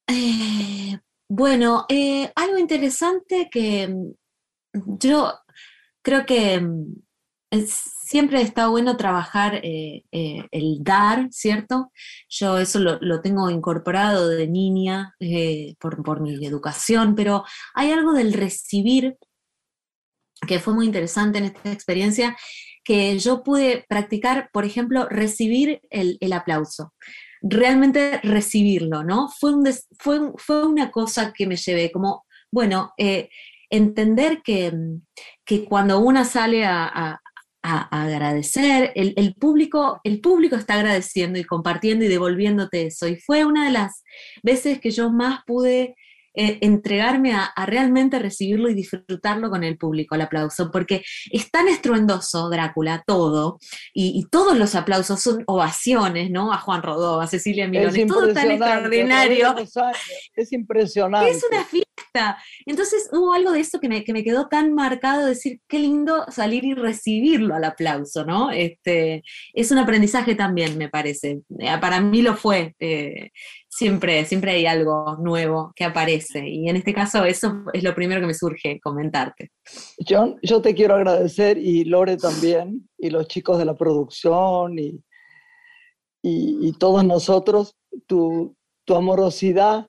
Eh, 0.09 0.99
bueno, 1.29 1.85
eh, 1.89 2.31
algo 2.35 2.59
interesante 2.59 3.49
que 3.51 3.89
mm, 3.89 4.99
yo 4.99 5.33
creo 6.07 6.25
que 6.25 6.61
mm, 6.61 7.65
siempre 7.67 8.41
está 8.41 8.69
bueno 8.69 8.97
trabajar 8.97 9.57
eh, 9.57 10.05
eh, 10.13 10.45
el 10.53 10.79
dar, 10.85 11.27
¿cierto? 11.33 11.91
Yo 12.29 12.59
eso 12.59 12.79
lo, 12.79 13.21
tengo 13.21 13.51
incorporado 13.51 14.29
de 14.29 14.47
niña 14.47 15.17
eh, 15.19 15.75
por, 15.81 16.21
mi 16.21 16.47
educación, 16.47 17.17
pero 17.17 17.45
hay 17.75 17.91
algo 17.91 18.13
del 18.13 18.35
recibir 18.35 19.17
que 20.47 20.61
fue 20.61 20.75
muy 20.75 20.87
interesante 20.87 21.39
en 21.39 21.45
esta 21.45 21.73
experiencia, 21.73 22.37
que 22.85 23.19
yo 23.19 23.43
pude 23.43 23.85
practicar, 23.89 24.49
por 24.53 24.65
ejemplo, 24.65 25.09
recibir 25.11 25.81
el, 25.91 26.33
aplauso 26.33 26.93
realmente 27.43 28.21
recibirlo, 28.23 29.03
¿no? 29.03 29.29
Fue, 29.29 29.53
fue, 29.99 30.21
fue, 30.37 30.67
una 30.67 30.91
cosa 30.91 31.33
que 31.33 31.47
me 31.47 31.57
llevé, 31.57 31.91
como, 31.91 32.25
bueno, 32.51 32.93
entender 33.71 34.43
que, 34.43 34.73
que 35.45 35.65
cuando 35.65 36.01
una 36.01 36.25
sale 36.25 36.65
a, 36.65 37.21
agradecer, 37.63 38.93
el, 38.95 39.35
público, 39.35 40.01
el 40.05 40.21
público 40.21 40.55
está 40.55 40.75
agradeciendo 40.75 41.37
y 41.37 41.43
compartiendo 41.45 42.05
y 42.05 42.09
devolviéndote 42.09 42.87
eso. 42.87 43.09
Y 43.09 43.17
fue 43.17 43.45
una 43.45 43.65
de 43.65 43.73
las 43.73 44.05
veces 44.45 44.81
que 44.81 44.93
yo 44.93 45.11
más 45.11 45.41
pude 45.45 45.97
eh, 46.39 46.59
entregarme 46.61 47.33
a, 47.33 47.53
realmente 47.67 48.19
recibirlo 48.19 48.69
y 48.69 48.75
disfrutarlo 48.75 49.49
con 49.49 49.65
el 49.65 49.79
público, 49.79 50.15
el 50.15 50.21
aplauso, 50.21 50.71
porque 50.71 51.03
es 51.31 51.51
tan 51.51 51.67
estruendoso 51.67 52.51
Drácula, 52.51 53.03
todo, 53.07 53.59
y, 53.95 54.27
todos 54.31 54.59
los 54.59 54.75
aplausos 54.75 55.23
son 55.23 55.45
ovaciones, 55.47 56.31
¿no? 56.31 56.53
A 56.53 56.59
Juan 56.59 56.83
Rodó, 56.83 57.21
a 57.21 57.27
Cecilia 57.27 57.69
Mirón, 57.69 57.97
es 57.97 58.07
todo 58.07 58.33
tan 58.35 58.51
extraordinario. 58.51 59.55
Es 60.35 60.53
impresionante. 60.53 61.31
Es 61.31 61.43
una 61.49 61.65
fiesta. 61.65 62.39
Entonces 62.67 63.09
hubo 63.13 63.33
algo 63.33 63.53
de 63.53 63.61
eso 63.61 63.81
que 63.81 63.89
me, 63.89 64.05
que 64.05 64.13
me 64.13 64.25
quedó 64.25 64.49
tan 64.49 64.75
marcado, 64.75 65.27
decir, 65.27 65.61
qué 65.69 65.79
lindo 65.79 66.27
salir 66.31 66.65
y 66.65 66.75
recibirlo 66.75 67.55
al 67.55 67.65
aplauso, 67.65 68.25
¿no? 68.25 68.51
Este, 68.51 69.23
es 69.55 69.71
un 69.71 69.79
aprendizaje 69.79 70.35
también, 70.35 70.77
me 70.77 70.89
parece. 70.89 71.41
Eh, 71.59 71.79
para 71.81 72.01
mí 72.01 72.23
lo 72.23 72.37
fue. 72.37 72.75
Eh, 72.79 73.31
siempre, 73.77 74.25
siempre 74.25 74.53
hay 74.53 74.67
algo 74.67 75.17
nuevo 75.21 75.73
que 75.77 75.85
aparece. 75.85 76.49
Y 76.49 76.69
en 76.69 76.77
este 76.77 76.95
caso, 76.95 77.25
eso 77.25 77.65
es 77.73 77.83
lo 77.83 77.95
primero 77.95 78.21
que 78.21 78.27
me 78.27 78.35
surge 78.35 78.81
comentarte. 78.81 79.51
John, 80.09 80.39
yo 80.43 80.63
te 80.63 80.75
quiero 80.75 80.95
agradecer 80.95 81.59
y 81.59 81.85
Lore 81.85 82.17
también, 82.17 82.89
y 82.99 83.11
los 83.11 83.29
chicos 83.29 83.59
de 83.59 83.67
la 83.67 83.75
producción 83.75 84.79
y, 84.79 85.03
y, 86.23 86.73
todos 86.79 87.05
nosotros, 87.05 87.77
tu, 88.07 88.57
tu 88.85 88.95
amorosidad 88.95 89.87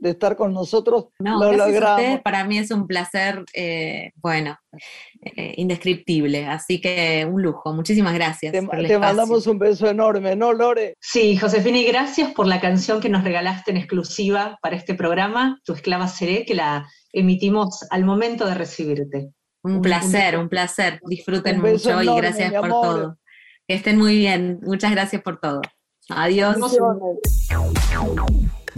de 0.00 0.10
estar 0.10 0.36
con 0.36 0.52
nosotros. 0.52 1.06
No, 1.18 1.42
lo 1.42 1.52
logramos. 1.52 2.20
Para 2.22 2.44
mí 2.44 2.58
es 2.58 2.70
un 2.70 2.86
placer, 2.86 3.44
eh, 3.52 4.12
bueno, 4.16 4.56
eh, 5.22 5.54
indescriptible. 5.56 6.46
Así 6.46 6.80
que 6.80 7.26
un 7.30 7.42
lujo. 7.42 7.72
Muchísimas 7.72 8.14
gracias. 8.14 8.52
Te, 8.52 8.60
te 8.62 8.98
mandamos 8.98 9.46
un 9.46 9.58
beso 9.58 9.88
enorme, 9.88 10.36
¿no, 10.36 10.52
Lore? 10.52 10.94
Sí, 11.00 11.36
Josefina, 11.36 11.78
y 11.78 11.84
gracias 11.84 12.32
por 12.32 12.46
la 12.46 12.60
canción 12.60 13.00
que 13.00 13.08
nos 13.08 13.24
regalaste 13.24 13.70
en 13.70 13.76
exclusiva 13.76 14.58
para 14.62 14.76
este 14.76 14.94
programa, 14.94 15.60
Tu 15.64 15.72
esclava 15.72 16.08
seré, 16.08 16.44
que 16.44 16.54
la 16.54 16.88
emitimos 17.12 17.86
al 17.90 18.04
momento 18.04 18.46
de 18.46 18.54
recibirte. 18.54 19.30
Un 19.62 19.82
placer, 19.82 20.38
un, 20.38 20.48
placer. 20.48 21.00
Disfruten 21.06 21.60
mucho 21.60 22.02
y 22.02 22.16
gracias 22.16 22.52
por 22.52 22.68
todo. 22.68 23.18
Que 23.66 23.74
estén 23.74 23.98
muy 23.98 24.16
bien. 24.16 24.60
Muchas 24.62 24.92
gracias 24.92 25.22
por 25.22 25.40
todo. 25.40 25.60
Adiós. 26.08 26.56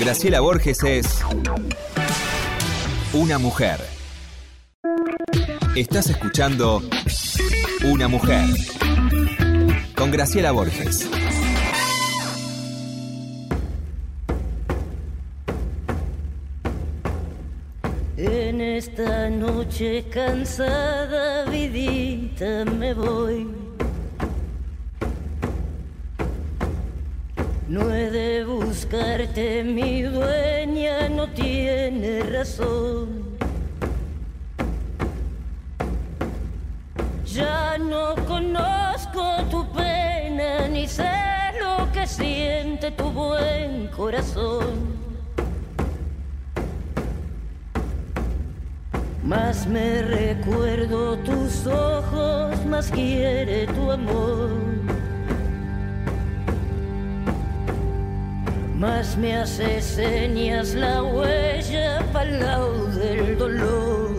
Graciela 0.00 0.40
Borges 0.40 0.82
es 0.82 1.20
una 3.12 3.38
mujer. 3.38 3.78
Estás 5.76 6.08
escuchando 6.08 6.82
Una 7.84 8.08
mujer 8.08 8.46
con 9.94 10.10
Graciela 10.10 10.52
Borges. 10.52 11.06
En 18.16 18.62
esta 18.62 19.28
noche 19.28 20.06
cansada, 20.08 21.44
vidita, 21.44 22.64
me 22.64 22.94
voy 22.94 23.59
No 27.70 27.88
he 27.94 28.10
de 28.10 28.44
buscarte, 28.44 29.62
mi 29.62 30.02
dueña 30.02 31.08
no 31.08 31.28
tiene 31.28 32.18
razón. 32.24 33.38
Ya 37.24 37.78
no 37.78 38.16
conozco 38.26 39.22
tu 39.52 39.64
pena, 39.70 40.66
ni 40.66 40.88
sé 40.88 41.12
lo 41.60 41.92
que 41.92 42.08
siente 42.08 42.90
tu 42.90 43.08
buen 43.12 43.86
corazón. 43.96 44.98
Más 49.22 49.68
me 49.68 50.02
recuerdo 50.02 51.16
tus 51.18 51.68
ojos, 51.68 52.66
más 52.66 52.90
quiere 52.90 53.68
tu 53.68 53.92
amor. 53.92 54.89
Más 58.80 59.14
me 59.18 59.36
hace 59.36 59.82
señas 59.82 60.74
la 60.74 61.02
huella 61.02 62.02
para 62.14 62.30
el 62.30 62.40
lado 62.40 62.86
del 62.86 63.36
dolor. 63.36 64.10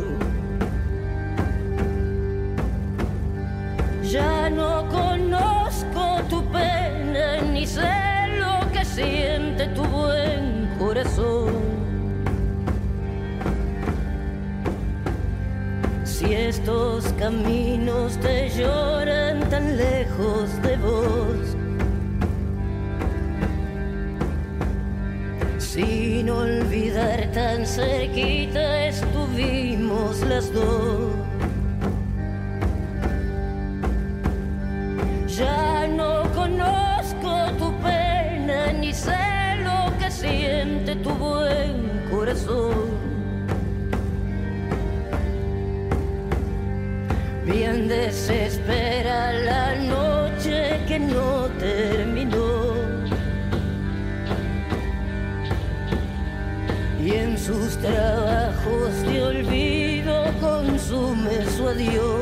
Ya 4.04 4.52
no 4.52 4.88
conozco 4.90 6.22
tu 6.30 6.44
pena 6.52 7.42
ni 7.42 7.66
sé 7.66 7.92
lo 8.40 8.72
que 8.72 8.86
siente 8.86 9.66
tu 9.70 9.84
buen 9.84 10.70
corazón. 10.78 11.56
Si 16.04 16.36
estos 16.36 17.12
caminos 17.14 18.16
te 18.20 18.48
lloran 18.50 19.40
tan 19.50 19.76
lejos 19.76 20.62
de 20.62 20.78
vos, 20.78 21.51
Sin 26.22 26.30
olvidar 26.30 27.32
tan 27.34 27.66
cerquita 27.66 28.86
estuvimos 28.86 30.22
las 30.22 30.54
dos. 30.54 31.16
Ya 35.26 35.88
no 35.88 36.22
conozco 36.36 37.32
tu 37.58 37.74
pena 37.82 38.72
ni 38.72 38.94
sé 38.94 39.18
lo 39.64 39.98
que 39.98 40.12
siente 40.12 40.96
tu 40.98 41.10
buen 41.10 41.90
corazón. 42.12 42.86
Bien 47.48 47.88
desespera 47.88 49.34
la 49.34 49.76
noche 49.76 50.82
que 50.88 51.00
no 51.00 51.41
trabajos 57.82 59.02
de 59.02 59.24
olvido 59.24 60.24
consume 60.40 61.46
su 61.56 61.68
adiós. 61.68 62.21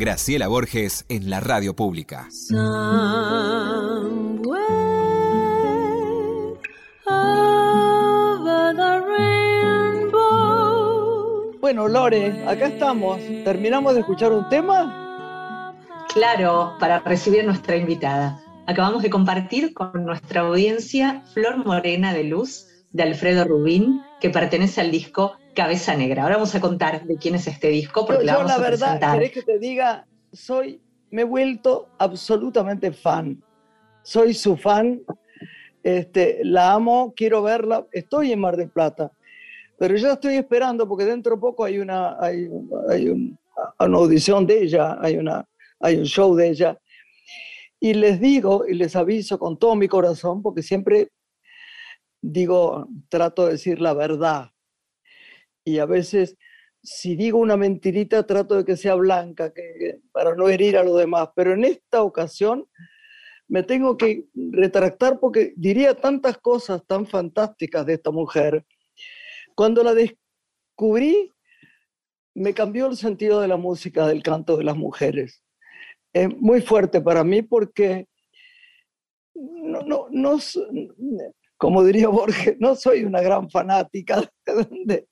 Graciela 0.00 0.48
Borges 0.48 1.04
en 1.10 1.28
la 1.28 1.40
radio 1.40 1.76
pública. 1.76 2.26
Bueno, 11.60 11.86
Lore, 11.86 12.48
acá 12.48 12.68
estamos. 12.68 13.20
¿Terminamos 13.44 13.92
de 13.92 14.00
escuchar 14.00 14.32
un 14.32 14.48
tema? 14.48 15.76
Claro, 16.14 16.76
para 16.80 17.00
recibir 17.00 17.42
a 17.42 17.44
nuestra 17.44 17.76
invitada. 17.76 18.40
Acabamos 18.66 19.02
de 19.02 19.10
compartir 19.10 19.74
con 19.74 20.06
nuestra 20.06 20.40
audiencia 20.40 21.22
Flor 21.34 21.62
Morena 21.66 22.14
de 22.14 22.24
Luz 22.24 22.66
de 22.92 23.02
Alfredo 23.02 23.44
Rubín, 23.44 24.00
que 24.18 24.30
pertenece 24.30 24.80
al 24.80 24.90
disco 24.90 25.36
Cabeza 25.54 25.94
Negra. 25.96 26.22
Ahora 26.22 26.36
vamos 26.36 26.54
a 26.54 26.60
contar 26.60 27.04
de 27.04 27.16
quién 27.16 27.34
es 27.34 27.46
este 27.46 27.68
disco 27.68 28.06
porque 28.06 28.24
la, 28.24 28.36
vamos 28.36 28.50
la 28.50 28.58
verdad, 28.58 28.86
presentar. 28.86 29.14
¿querés 29.18 29.32
que 29.32 29.42
te 29.42 29.58
diga? 29.58 30.06
Soy, 30.32 30.80
me 31.10 31.22
he 31.22 31.24
vuelto 31.24 31.88
absolutamente 31.98 32.92
fan. 32.92 33.42
Soy 34.02 34.34
su 34.34 34.56
fan. 34.56 35.02
Este, 35.82 36.40
la 36.44 36.72
amo, 36.72 37.12
quiero 37.16 37.42
verla. 37.42 37.86
Estoy 37.92 38.32
en 38.32 38.40
Mar 38.40 38.56
del 38.56 38.68
Plata, 38.68 39.10
pero 39.78 39.96
ya 39.96 40.12
estoy 40.12 40.34
esperando 40.34 40.86
porque 40.86 41.04
dentro 41.04 41.34
de 41.34 41.40
poco 41.40 41.64
hay 41.64 41.78
una, 41.78 42.16
hay, 42.20 42.48
hay 42.88 43.08
una 43.08 43.98
audición 43.98 44.46
de 44.46 44.62
ella, 44.62 44.98
hay 45.00 45.16
una 45.16 45.46
hay 45.80 45.96
un 45.96 46.04
show 46.04 46.36
de 46.36 46.50
ella. 46.50 46.78
Y 47.80 47.94
les 47.94 48.20
digo 48.20 48.66
y 48.68 48.74
les 48.74 48.94
aviso 48.94 49.38
con 49.38 49.58
todo 49.58 49.74
mi 49.74 49.88
corazón, 49.88 50.42
porque 50.42 50.62
siempre 50.62 51.10
digo, 52.20 52.86
trato 53.08 53.46
de 53.46 53.52
decir 53.52 53.80
la 53.80 53.94
verdad. 53.94 54.50
Y 55.70 55.78
a 55.78 55.86
veces 55.86 56.36
si 56.82 57.14
digo 57.16 57.38
una 57.38 57.56
mentirita 57.56 58.26
trato 58.26 58.56
de 58.56 58.64
que 58.64 58.76
sea 58.76 58.94
blanca, 58.94 59.52
para 60.12 60.34
no 60.34 60.48
herir 60.48 60.76
a 60.76 60.84
los 60.84 60.98
demás, 60.98 61.28
pero 61.34 61.52
en 61.52 61.64
esta 61.64 62.02
ocasión 62.02 62.66
me 63.48 63.62
tengo 63.62 63.96
que 63.96 64.26
retractar 64.34 65.18
porque 65.18 65.52
diría 65.56 65.94
tantas 65.94 66.38
cosas 66.38 66.84
tan 66.86 67.06
fantásticas 67.06 67.84
de 67.84 67.94
esta 67.94 68.10
mujer. 68.10 68.64
Cuando 69.54 69.82
la 69.82 69.92
descubrí, 69.94 71.32
me 72.34 72.54
cambió 72.54 72.86
el 72.86 72.96
sentido 72.96 73.40
de 73.40 73.48
la 73.48 73.56
música, 73.56 74.06
del 74.06 74.22
canto 74.22 74.56
de 74.56 74.64
las 74.64 74.76
mujeres. 74.76 75.42
Es 76.12 76.28
muy 76.36 76.60
fuerte 76.60 77.00
para 77.00 77.24
mí 77.24 77.42
porque 77.42 78.06
no, 79.34 79.82
no, 79.82 80.06
no, 80.10 80.38
como 81.60 81.84
diría 81.84 82.08
Borges, 82.08 82.56
no 82.58 82.74
soy 82.74 83.04
una 83.04 83.20
gran 83.20 83.50
fanática 83.50 84.22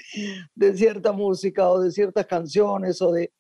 de, 0.55 0.75
cierta 0.75 1.13
música 1.13 1.69
o 1.69 1.79
de 1.79 1.91
ciertas 1.91 2.25
canciones 2.25 3.03
o 3.03 3.13
de, 3.13 3.35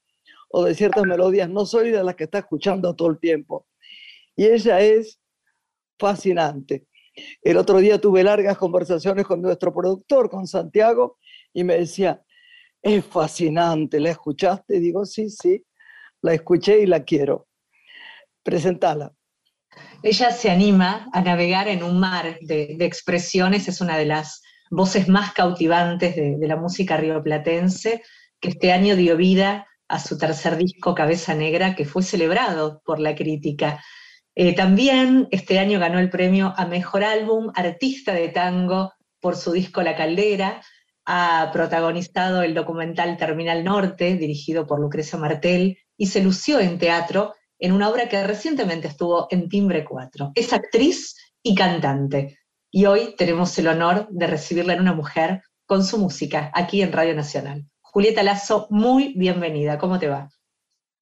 o 0.51 0.63
de 0.65 0.75
ciertas 0.75 1.07
melodías, 1.07 1.49
no 1.49 1.65
soy 1.65 1.91
de 1.91 2.05
las 2.05 2.17
que 2.17 2.25
está 2.25 2.41
escuchando 2.41 2.95
todo 2.95 3.09
el 3.09 3.19
tiempo. 3.19 3.67
Y 4.37 4.45
ella 4.45 4.83
es 4.83 5.19
fascinante. 5.99 6.87
El 7.41 7.57
otro 7.57 7.79
día 7.79 7.99
tuve 7.99 8.23
largas 8.23 8.59
conversaciones 8.59 9.25
con 9.25 9.41
nuestro 9.41 9.73
productor, 9.73 10.29
con 10.29 10.47
Santiago, 10.47 11.17
y 11.55 11.65
me 11.65 11.79
decía, 11.79 12.23
es 12.83 13.03
fascinante, 13.07 14.01
¿la 14.01 14.11
escuchaste? 14.11 14.81
digo, 14.81 15.07
sí, 15.07 15.31
sí, 15.31 15.65
la 16.21 16.35
escuché 16.35 16.81
y 16.81 16.87
la 16.87 17.03
quiero. 17.05 17.49
Presentala. 18.43 19.15
Ella 20.03 20.31
se 20.31 20.51
anima 20.51 21.09
a 21.13 21.21
navegar 21.21 21.69
en 21.69 21.83
un 21.83 21.99
mar 21.99 22.39
de, 22.41 22.77
expresiones, 22.81 23.69
es 23.69 23.81
una 23.81 23.97
de 23.97 24.07
las 24.07 24.43
voces 24.71 25.09
más 25.09 25.33
cautivantes 25.33 26.15
de, 26.15 26.47
la 26.47 26.57
música 26.57 26.97
rioplatense, 26.97 28.03
que 28.41 28.51
este 28.51 28.73
año 28.73 28.95
dio 28.95 29.17
vida 29.17 29.67
a 29.89 29.99
su 29.99 30.19
tercer 30.19 30.57
disco 30.57 30.95
Cabeza 30.95 31.35
Negra, 31.35 31.75
que 31.75 31.85
fue 31.85 32.03
celebrado 32.03 32.81
por 32.85 33.01
la 33.01 33.15
crítica. 33.15 33.83
Eh, 34.35 34.55
también 34.55 35.27
este 35.33 35.59
año 35.59 35.81
ganó 35.81 35.99
el 35.99 36.11
premio 36.11 36.55
a 36.57 36.67
Mejor 36.67 37.03
Álbum 37.03 37.51
Artista 37.55 38.13
de 38.13 38.29
Tango 38.29 38.93
por 39.21 39.37
su 39.37 39.51
disco 39.51 39.83
La 39.83 39.97
Caldera, 39.97 40.61
ha 41.11 41.51
protagonizado 41.53 42.43
el 42.43 42.55
documental 42.55 43.17
Terminal 43.17 43.65
Norte, 43.65 44.17
dirigido 44.17 44.67
por 44.67 44.79
Lucrecia 44.79 45.19
Martel, 45.19 45.79
y 45.97 46.07
se 46.07 46.23
lució 46.23 46.61
en 46.61 46.79
teatro 46.79 47.35
en 47.59 47.73
una 47.73 47.89
obra 47.89 48.09
que 48.09 48.23
recientemente 48.25 48.89
estuvo 48.89 49.27
en 49.31 49.49
Timbre 49.49 49.85
4. 49.85 50.33
Es 50.35 50.53
actriz 50.53 51.17
y 51.43 51.55
cantante. 51.55 52.39
Y 52.71 52.87
hoy 52.87 53.15
tenemos 53.17 53.59
el 53.59 53.69
honor 53.69 54.09
de 54.11 54.27
recibirla 54.27 54.75
en 54.75 54.81
una 54.81 54.93
mujer 54.93 55.43
con 55.67 55.85
su 55.85 55.99
música 55.99 56.51
aquí 56.55 56.83
en 56.83 56.93
Radio 56.93 57.15
Nacional. 57.15 57.65
Julieta 57.81 58.23
Lazo, 58.23 58.67
muy 58.71 59.15
bienvenida. 59.17 59.79
¿Cómo 59.79 59.99
te 59.99 60.09
va? 60.09 60.29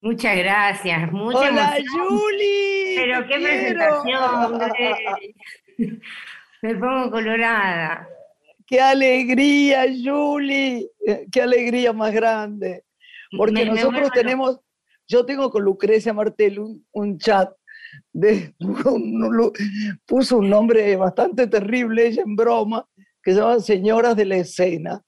Muchas 0.01 0.37
gracias. 0.37 1.11
Mucha 1.11 1.39
Hola, 1.39 1.77
Juli. 1.91 2.95
Pero 2.97 3.27
qué 3.27 3.41
presentación. 3.41 4.61
Me 6.63 6.75
pongo 6.77 7.11
colorada. 7.11 8.09
Qué 8.67 8.81
alegría, 8.81 9.85
Juli. 10.05 10.89
Qué 11.31 11.43
alegría 11.43 11.93
más 11.93 12.13
grande. 12.13 12.85
Porque 13.37 13.65
nosotros 13.65 14.11
tenemos, 14.13 14.61
yo 15.09 15.25
tengo 15.25 15.51
con 15.51 15.63
Lucrecia 15.63 16.13
Martel 16.13 16.59
un, 16.93 17.19
chat, 17.19 17.53
de, 18.13 18.55
puso 20.07 20.39
un 20.39 20.51
nombre 20.51 20.97
bastante 20.97 21.47
terrible, 21.47 22.09
ella 22.09 22.23
en 22.23 22.37
broma, 22.37 22.89
que 23.23 23.33
se 23.33 23.39
llama 23.39 23.61
Señoras 23.61 24.17
de 24.17 24.25
la 24.25 24.37
Escena. 24.37 25.03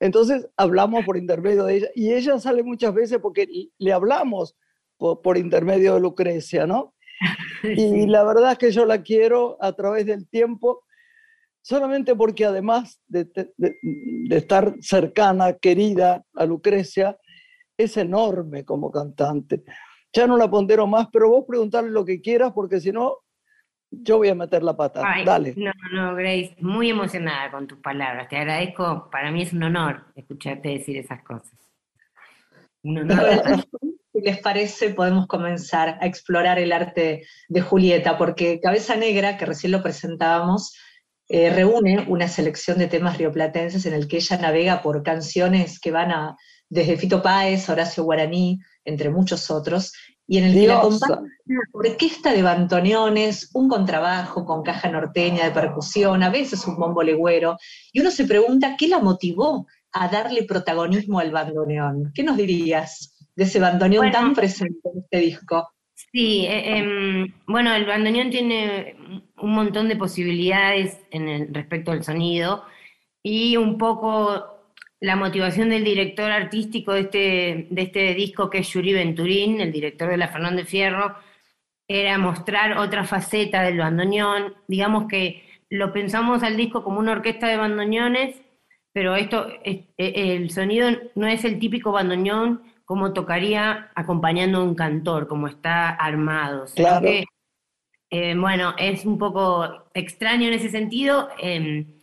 Entonces 0.00 0.46
hablamos 0.56 1.04
por 1.04 1.16
intermedio 1.16 1.64
de 1.64 1.76
ella 1.76 1.88
y 1.94 2.12
ella 2.12 2.38
sale 2.38 2.62
muchas 2.62 2.92
veces 2.92 3.18
porque 3.22 3.48
le 3.78 3.92
hablamos 3.92 4.56
por, 4.98 5.38
intermedio 5.38 5.94
de 5.94 6.00
Lucrecia, 6.00 6.66
¿no? 6.66 6.94
Y 7.62 8.06
la 8.06 8.24
verdad 8.24 8.52
es 8.52 8.58
que 8.58 8.72
yo 8.72 8.84
la 8.84 9.02
quiero 9.02 9.56
a 9.60 9.72
través 9.72 10.04
del 10.04 10.28
tiempo, 10.28 10.84
solamente 11.62 12.14
porque 12.14 12.44
además 12.44 13.00
de, 13.06 13.24
de 13.56 14.36
estar 14.36 14.74
cercana, 14.80 15.54
querida 15.54 16.24
a 16.34 16.44
Lucrecia, 16.44 17.16
es 17.76 17.96
enorme 17.96 18.64
como 18.64 18.90
cantante. 18.90 19.64
Ya 20.12 20.26
no 20.26 20.36
la 20.36 20.50
pondero 20.50 20.86
más, 20.86 21.08
pero 21.12 21.28
vos 21.28 21.44
preguntarle 21.46 21.90
lo 21.90 22.04
que 22.04 22.20
quieras, 22.20 22.52
porque 22.54 22.80
si 22.80 22.92
no, 22.92 23.18
yo 23.90 24.18
voy 24.18 24.28
a 24.28 24.34
meter 24.34 24.62
la 24.62 24.76
pata. 24.76 25.02
Dale. 25.24 25.54
No, 25.56 25.72
no, 25.92 26.14
Grace, 26.14 26.56
muy 26.60 26.90
emocionada 26.90 27.50
con 27.50 27.66
tus 27.66 27.78
palabras. 27.78 28.28
Te 28.28 28.36
agradezco. 28.36 29.08
Para 29.10 29.30
mí 29.30 29.42
es 29.42 29.52
un 29.52 29.62
honor 29.64 30.04
escucharte 30.14 30.68
decir 30.70 30.96
esas 30.96 31.22
cosas. 31.22 31.52
Un 32.82 32.98
honor. 32.98 33.64
Si 34.12 34.20
les 34.20 34.38
parece, 34.38 34.90
podemos 34.90 35.26
comenzar 35.26 35.98
a 36.00 36.06
explorar 36.06 36.60
el 36.60 36.70
arte 36.70 37.26
de 37.48 37.60
Julieta, 37.60 38.16
porque 38.16 38.60
Cabeza 38.60 38.94
Negra, 38.94 39.36
que 39.36 39.44
recién 39.44 39.72
lo 39.72 39.82
presentábamos, 39.82 40.72
eh, 41.28 41.50
reúne 41.50 42.04
una 42.06 42.28
selección 42.28 42.78
de 42.78 42.86
temas 42.86 43.18
rioplatenses 43.18 43.86
en 43.86 43.94
el 43.94 44.06
que 44.06 44.18
ella 44.18 44.38
navega 44.38 44.82
por 44.82 45.02
canciones 45.02 45.80
que 45.80 45.90
van 45.90 46.12
a 46.12 46.36
desde 46.68 46.96
Fito 46.96 47.22
Páez, 47.22 47.68
Horacio 47.68 48.04
Guaraní, 48.04 48.60
entre 48.84 49.10
muchos 49.10 49.50
otros, 49.50 49.92
y 50.26 50.38
en 50.38 50.44
el 50.44 50.54
que 50.54 50.66
la 50.66 50.78
acompaña 50.78 51.20
una 51.44 51.60
orquesta 51.72 52.32
de 52.32 52.42
bantoneones, 52.42 53.50
un 53.54 53.68
contrabajo 53.68 54.44
con 54.44 54.62
caja 54.62 54.90
norteña 54.90 55.44
de 55.44 55.50
percusión, 55.50 56.22
a 56.22 56.30
veces 56.30 56.66
un 56.66 56.76
bombo 56.76 57.02
legüero, 57.02 57.58
y 57.92 58.00
uno 58.00 58.10
se 58.10 58.24
pregunta 58.24 58.76
qué 58.78 58.88
la 58.88 59.00
motivó 59.00 59.66
a 59.92 60.08
darle 60.08 60.44
protagonismo 60.44 61.18
al 61.18 61.30
bandoneón. 61.30 62.10
¿Qué 62.14 62.22
nos 62.22 62.36
dirías 62.36 63.14
de 63.36 63.44
ese 63.44 63.60
bandoneón 63.60 64.10
tan 64.10 64.34
presente 64.34 64.88
en 64.92 65.00
este 65.02 65.18
disco? 65.18 65.68
Sí, 65.94 66.46
eh, 66.46 66.78
em, 66.78 67.32
bueno, 67.46 67.74
el 67.74 67.86
bandoneón 67.86 68.30
tiene 68.30 68.96
un 69.38 69.52
montón 69.52 69.88
de 69.88 69.96
posibilidades 69.96 70.98
en 71.10 71.28
el, 71.28 71.54
respecto 71.54 71.92
al 71.92 72.02
sonido 72.02 72.64
y 73.22 73.56
un 73.56 73.78
poco 73.78 74.53
la 75.04 75.16
motivación 75.16 75.68
del 75.68 75.84
director 75.84 76.30
artístico 76.30 76.94
de 76.94 77.00
este, 77.00 77.66
de 77.68 77.82
este 77.82 78.14
disco, 78.14 78.48
que 78.48 78.58
es 78.58 78.68
Yuri 78.70 78.94
Venturín, 78.94 79.60
el 79.60 79.70
director 79.70 80.08
de 80.08 80.16
La 80.16 80.28
Fernández 80.28 80.66
Fierro, 80.66 81.14
era 81.86 82.16
mostrar 82.16 82.78
otra 82.78 83.04
faceta 83.04 83.62
del 83.62 83.76
bandoneón. 83.76 84.54
Digamos 84.66 85.06
que 85.06 85.44
lo 85.68 85.92
pensamos 85.92 86.42
al 86.42 86.56
disco 86.56 86.82
como 86.82 87.00
una 87.00 87.12
orquesta 87.12 87.48
de 87.48 87.58
bandoneones, 87.58 88.40
pero 88.94 89.14
esto, 89.14 89.46
e, 89.62 89.84
el 89.98 90.48
sonido 90.48 90.88
no 91.14 91.26
es 91.26 91.44
el 91.44 91.58
típico 91.58 91.92
bandoneón 91.92 92.62
como 92.86 93.12
tocaría 93.12 93.90
acompañando 93.94 94.60
a 94.60 94.64
un 94.64 94.74
cantor, 94.74 95.28
como 95.28 95.48
está 95.48 95.90
armado. 95.90 96.64
Claro. 96.74 97.06
Eh, 98.10 98.34
bueno, 98.38 98.74
es 98.78 99.04
un 99.04 99.18
poco 99.18 99.90
extraño 99.92 100.48
en 100.48 100.54
ese 100.54 100.70
sentido. 100.70 101.28
Em, 101.38 101.93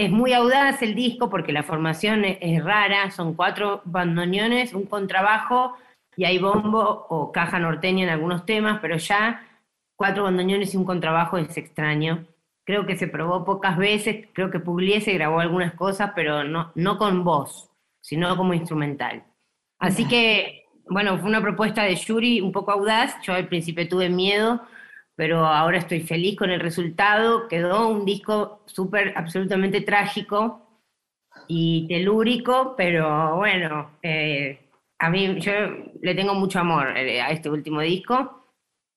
es 0.00 0.10
muy 0.10 0.32
audaz 0.32 0.80
el 0.80 0.94
disco 0.94 1.28
porque 1.28 1.52
la 1.52 1.62
formación 1.62 2.24
es, 2.24 2.64
rara, 2.64 3.10
son 3.10 3.34
cuatro 3.34 3.82
bandoneones, 3.84 4.72
un 4.72 4.86
contrabajo 4.86 5.76
y 6.16 6.24
hay 6.24 6.38
bombo 6.38 7.06
o 7.10 7.30
caja 7.30 7.58
norteña 7.58 8.04
en 8.04 8.10
algunos 8.10 8.46
temas, 8.46 8.78
pero 8.80 8.96
ya 8.96 9.46
cuatro 9.96 10.24
bandoneones 10.24 10.72
y 10.72 10.78
un 10.78 10.86
contrabajo 10.86 11.36
es 11.36 11.54
extraño. 11.58 12.26
Creo 12.64 12.86
que 12.86 12.96
se 12.96 13.08
probó 13.08 13.44
pocas 13.44 13.76
veces, 13.76 14.26
creo 14.32 14.50
que 14.50 14.58
Pugliese 14.58 15.12
grabó 15.12 15.40
algunas 15.40 15.74
cosas, 15.74 16.12
pero 16.14 16.44
no, 16.44 16.72
no 16.74 16.96
con 16.96 17.22
voz, 17.22 17.68
sino 18.00 18.34
como 18.38 18.54
instrumental. 18.54 19.22
Así 19.78 20.08
que, 20.08 20.64
bueno, 20.88 21.18
fue 21.18 21.28
una 21.28 21.42
propuesta 21.42 21.82
de 21.82 21.94
Yuri 21.94 22.40
un 22.40 22.52
poco 22.52 22.72
audaz, 22.72 23.20
yo 23.22 23.34
al 23.34 23.48
principio 23.48 23.86
tuve 23.86 24.08
miedo, 24.08 24.62
pero 25.20 25.44
ahora 25.44 25.76
estoy 25.76 26.00
feliz 26.00 26.34
con 26.34 26.48
el 26.48 26.60
resultado. 26.60 27.46
Quedó 27.46 27.88
un 27.88 28.06
disco 28.06 28.62
súper, 28.64 29.12
absolutamente 29.14 29.82
trágico 29.82 30.80
y 31.46 31.86
telúrico, 31.86 32.72
pero 32.74 33.36
bueno, 33.36 33.98
eh, 34.02 34.70
a 34.98 35.10
mí 35.10 35.38
yo 35.38 35.52
le 36.00 36.14
tengo 36.14 36.32
mucho 36.32 36.60
amor 36.60 36.96
eh, 36.96 37.20
a 37.20 37.32
este 37.32 37.50
último 37.50 37.82
disco, 37.82 38.46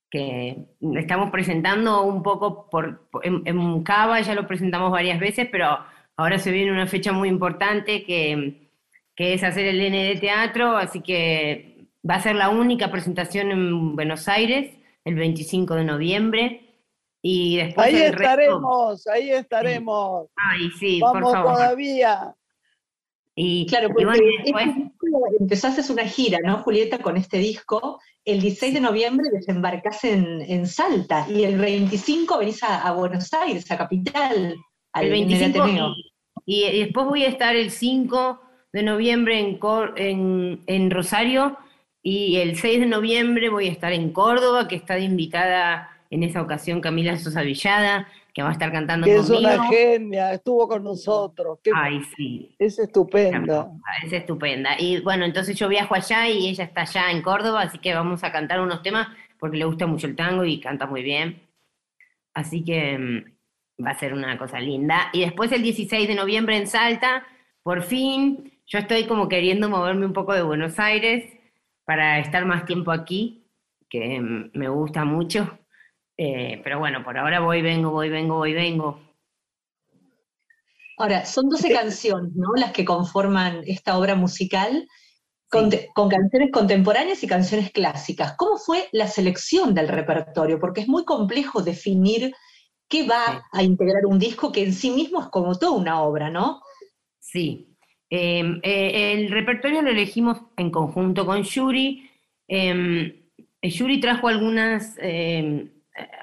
que 0.10 0.56
estamos 0.96 1.30
presentando 1.30 2.04
un 2.04 2.24
poco 2.24 2.70
por, 2.70 3.10
en, 3.22 3.42
en, 3.44 3.84
Cava, 3.84 4.22
ya 4.22 4.34
lo 4.34 4.48
presentamos 4.48 4.92
varias 4.94 5.20
veces, 5.20 5.50
pero 5.52 5.78
ahora 6.16 6.40
se 6.40 6.52
viene 6.52 6.72
una 6.72 6.88
fecha 6.88 7.12
muy 7.12 7.28
importante 7.28 8.06
que, 8.06 8.70
que 9.14 9.34
es 9.34 9.44
hacer 9.44 9.66
el 9.66 9.82
N 9.82 10.02
de 10.02 10.16
teatro, 10.22 10.78
así 10.78 11.02
que 11.02 11.90
va 12.10 12.16
a 12.16 12.22
ser 12.22 12.38
la 12.38 12.48
única 12.48 12.90
presentación 12.92 13.52
en 13.52 13.98
Buenos 13.98 14.30
Aires 14.30 14.74
el 15.06 15.16
25 15.16 15.76
de 15.76 15.84
noviembre. 15.84 16.70
Y 17.22 17.58
después 17.58 17.88
ahí 17.88 18.02
estaremos, 18.02 19.08
ahí 19.08 19.30
estaremos. 19.32 20.28
Ay, 20.36 20.70
sí, 20.78 21.00
Vamos 21.00 21.22
por 21.22 21.32
favor. 21.34 21.54
todavía. 21.54 22.36
Y 23.36 23.66
claro, 23.66 23.90
porque 23.90 24.06
empezaste 25.40 25.92
una 25.92 26.04
gira, 26.04 26.40
¿no, 26.44 26.60
Julieta, 26.60 27.00
con 27.00 27.18
este 27.18 27.38
disco. 27.40 28.00
El 28.26 28.42
16 28.42 28.76
de 28.76 28.82
noviembre 28.82 29.30
desembarcás 29.32 30.04
en, 30.04 30.42
en 30.42 30.68
Salta 30.68 31.26
y 31.30 31.44
el 31.44 31.58
25 31.58 32.38
venís 32.38 32.62
a, 32.64 32.92
Buenos 32.92 33.34
Aires, 33.34 33.70
a 33.72 33.78
Capital, 33.78 34.56
al 34.94 35.06
el 35.06 35.12
25 35.12 35.66
y, 36.46 36.64
y, 36.66 36.80
después 36.84 37.08
voy 37.08 37.24
a 37.24 37.30
estar 37.30 37.56
el 37.56 37.72
5 37.72 38.40
de 38.72 38.84
noviembre 38.84 39.40
en, 39.40 39.58
Cor- 39.58 39.94
en, 39.98 40.62
en 40.68 40.92
Rosario 40.92 41.58
y 42.04 42.36
el 42.36 42.58
6 42.58 42.82
de 42.82 42.86
noviembre 42.86 43.48
voy 43.48 43.70
a 43.70 43.72
estar 43.72 43.94
en 43.94 44.12
Córdoba, 44.12 44.68
que 44.68 44.76
está 44.76 44.96
de 44.96 45.04
invitada 45.04 45.90
en 46.10 46.22
esa 46.24 46.42
ocasión 46.42 46.82
Camila 46.82 47.18
Sosa 47.18 47.42
Villada, 47.42 48.10
que 48.34 48.44
va 48.44 48.50
a 48.50 48.52
estar 48.52 48.74
cantando 48.74 49.06
Que 49.06 49.16
es 49.16 49.30
una 49.30 49.68
genia, 49.68 50.34
estuvo 50.34 50.68
con 50.68 50.84
nosotros. 50.84 51.60
que 51.64 51.72
Ay, 51.74 52.02
sí, 52.18 52.54
es 52.60 52.78
estupenda. 52.78 53.72
es 54.06 54.12
estupenda. 54.12 54.72
Y 54.78 55.00
bueno, 55.00 55.24
entonces 55.24 55.56
yo 55.58 55.70
viajo 55.70 55.96
allá 55.96 56.28
y 56.28 56.50
ella 56.50 56.66
está 56.66 56.82
allá 56.82 57.10
en 57.10 57.22
Córdoba, 57.22 57.62
así 57.62 57.78
que 57.78 57.96
vamos 57.96 58.22
a 58.26 58.34
cantar 58.34 58.60
unos 58.60 58.84
temas 58.84 59.08
porque 59.40 59.58
le 59.58 59.66
gusta 59.66 59.88
mucho 59.88 60.08
el 60.08 60.16
tango 60.18 60.44
y 60.44 60.60
canta 60.60 60.86
muy 60.86 61.04
bien. 61.04 61.42
Así 62.34 62.66
que 62.66 62.98
mm, 62.98 63.86
va 63.86 63.92
a 63.92 64.00
ser 64.00 64.14
una 64.14 64.38
cosa 64.38 64.60
linda. 64.60 65.10
Y 65.14 65.22
después 65.22 65.54
el 65.54 65.64
16 65.64 66.08
de 66.08 66.16
noviembre 66.16 66.58
en 66.58 66.68
Salta, 66.68 67.26
por 67.62 67.82
fin, 67.82 68.52
yo 68.68 68.80
estoy 68.80 69.06
como 69.06 69.30
queriendo 69.30 69.70
moverme 69.70 70.06
un 70.06 70.14
poco 70.14 70.34
de 70.34 70.44
Buenos 70.44 70.80
Aires 70.80 71.24
para 71.86 72.20
estar 72.20 72.46
más 72.46 72.66
tiempo 72.66 72.92
aquí, 72.92 73.46
que 73.90 74.20
me 74.54 74.70
gusta 74.70 75.06
mucho. 75.06 75.60
Eh, 76.18 76.62
pero 76.64 76.80
bueno, 76.80 77.04
por 77.04 77.18
ahora 77.18 77.40
voy, 77.40 77.62
vengo, 77.62 77.92
voy, 77.92 78.10
vengo, 78.10 78.36
voy, 78.38 78.54
vengo. 78.54 79.00
Ahora, 80.98 81.26
son 81.26 81.50
12 81.50 81.74
canciones, 81.74 82.32
¿no? 82.36 82.54
Las 82.56 82.72
que 82.72 82.86
conforman 82.86 83.62
esta 83.66 83.98
obra 83.98 84.16
musical, 84.16 84.88
con, 85.50 85.72
Sí. 85.72 85.80
con 85.94 86.10
canciones 86.10 86.52
contemporáneas 86.52 87.24
y 87.24 87.28
canciones 87.28 87.72
clásicas. 87.72 88.36
¿Cómo 88.38 88.58
fue 88.58 88.90
la 88.92 89.08
selección 89.08 89.74
del 89.74 89.88
repertorio? 89.88 90.60
Porque 90.60 90.82
es 90.82 90.88
muy 90.88 91.04
complejo 91.04 91.62
definir 91.62 92.34
qué 92.88 93.08
va 93.08 93.26
Sí. 93.26 93.42
a 93.54 93.64
integrar 93.64 94.06
un 94.06 94.20
disco 94.20 94.52
que 94.52 94.64
en 94.64 94.74
sí 94.74 94.92
mismo 94.92 95.22
es 95.22 95.28
como 95.28 95.58
toda 95.58 95.72
una 95.74 96.02
obra, 96.04 96.30
¿no? 96.30 96.62
Sí. 97.20 97.73
Eh, 98.16 98.60
eh, 98.62 99.14
el 99.14 99.32
repertorio 99.32 99.82
lo 99.82 99.90
elegimos 99.90 100.40
en 100.56 100.70
conjunto 100.70 101.26
con 101.26 101.42
Yuri. 101.42 102.12
Eh, 102.48 103.24
Yuri 103.64 104.00
trajo 104.00 104.28
algunas, 104.28 104.96
eh, 105.02 105.72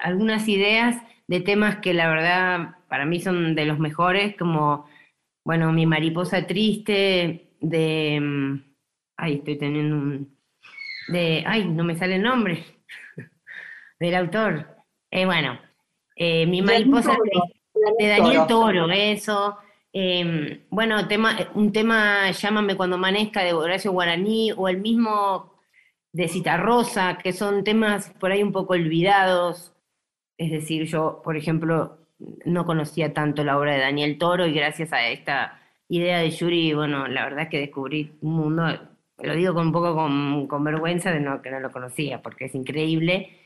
algunas 0.01 0.47
ideas 0.47 0.95
de 1.27 1.41
temas 1.41 1.79
que 1.79 1.93
la 1.93 2.07
verdad 2.07 2.75
para 2.87 3.05
mí 3.05 3.19
son 3.19 3.55
de 3.55 3.65
los 3.65 3.77
mejores, 3.77 4.37
como, 4.37 4.87
bueno, 5.43 5.73
Mi 5.73 5.85
mariposa 5.85 6.47
triste, 6.47 7.49
de... 7.59 8.61
Ay, 9.17 9.33
estoy 9.35 9.57
teniendo 9.57 9.97
un... 9.97 10.37
De, 11.09 11.43
ay, 11.45 11.65
no 11.65 11.83
me 11.83 11.95
sale 11.95 12.15
el 12.15 12.21
nombre 12.21 12.63
del 13.99 14.15
autor. 14.15 14.77
Eh, 15.09 15.25
bueno, 15.25 15.59
eh, 16.15 16.45
Mi 16.45 16.61
mariposa 16.61 17.17
triste 17.21 17.61
de 17.99 18.07
Daniel 18.07 18.47
Toro, 18.47 18.89
eso. 18.89 19.57
Eh, 19.93 20.65
bueno, 20.69 20.97
un 21.55 21.71
tema, 21.73 22.31
Llámame 22.31 22.75
cuando 22.75 22.95
amanezca, 22.95 23.43
de 23.43 23.53
Horacio 23.53 23.91
Guaraní, 23.91 24.51
o 24.55 24.69
el 24.69 24.79
mismo 24.79 25.53
de 26.13 26.27
Citarrosa, 26.27 27.17
que 27.17 27.33
son 27.33 27.63
temas 27.63 28.09
por 28.19 28.31
ahí 28.31 28.43
un 28.43 28.51
poco 28.51 28.73
olvidados. 28.73 29.73
Es 30.37 30.51
decir, 30.51 30.85
yo, 30.85 31.21
por 31.23 31.37
ejemplo, 31.37 31.97
no 32.45 32.65
conocía 32.65 33.13
tanto 33.13 33.43
la 33.43 33.57
obra 33.57 33.73
de 33.73 33.79
Daniel 33.81 34.17
Toro 34.17 34.47
y 34.47 34.53
gracias 34.53 34.93
a 34.93 35.07
esta 35.07 35.59
idea 35.87 36.19
de 36.19 36.31
Yuri, 36.31 36.73
bueno, 36.73 37.07
la 37.07 37.25
verdad 37.25 37.43
es 37.43 37.49
que 37.49 37.59
descubrí 37.59 38.17
un 38.21 38.33
mundo, 38.35 38.63
lo 39.19 39.35
digo 39.35 39.53
con 39.53 39.67
un 39.67 39.73
poco 39.73 39.93
con, 39.95 40.47
con 40.47 40.63
vergüenza 40.63 41.11
de 41.11 41.19
no, 41.19 41.41
que 41.41 41.51
no 41.51 41.59
lo 41.59 41.71
conocía, 41.71 42.21
porque 42.21 42.45
es 42.45 42.55
increíble. 42.55 43.37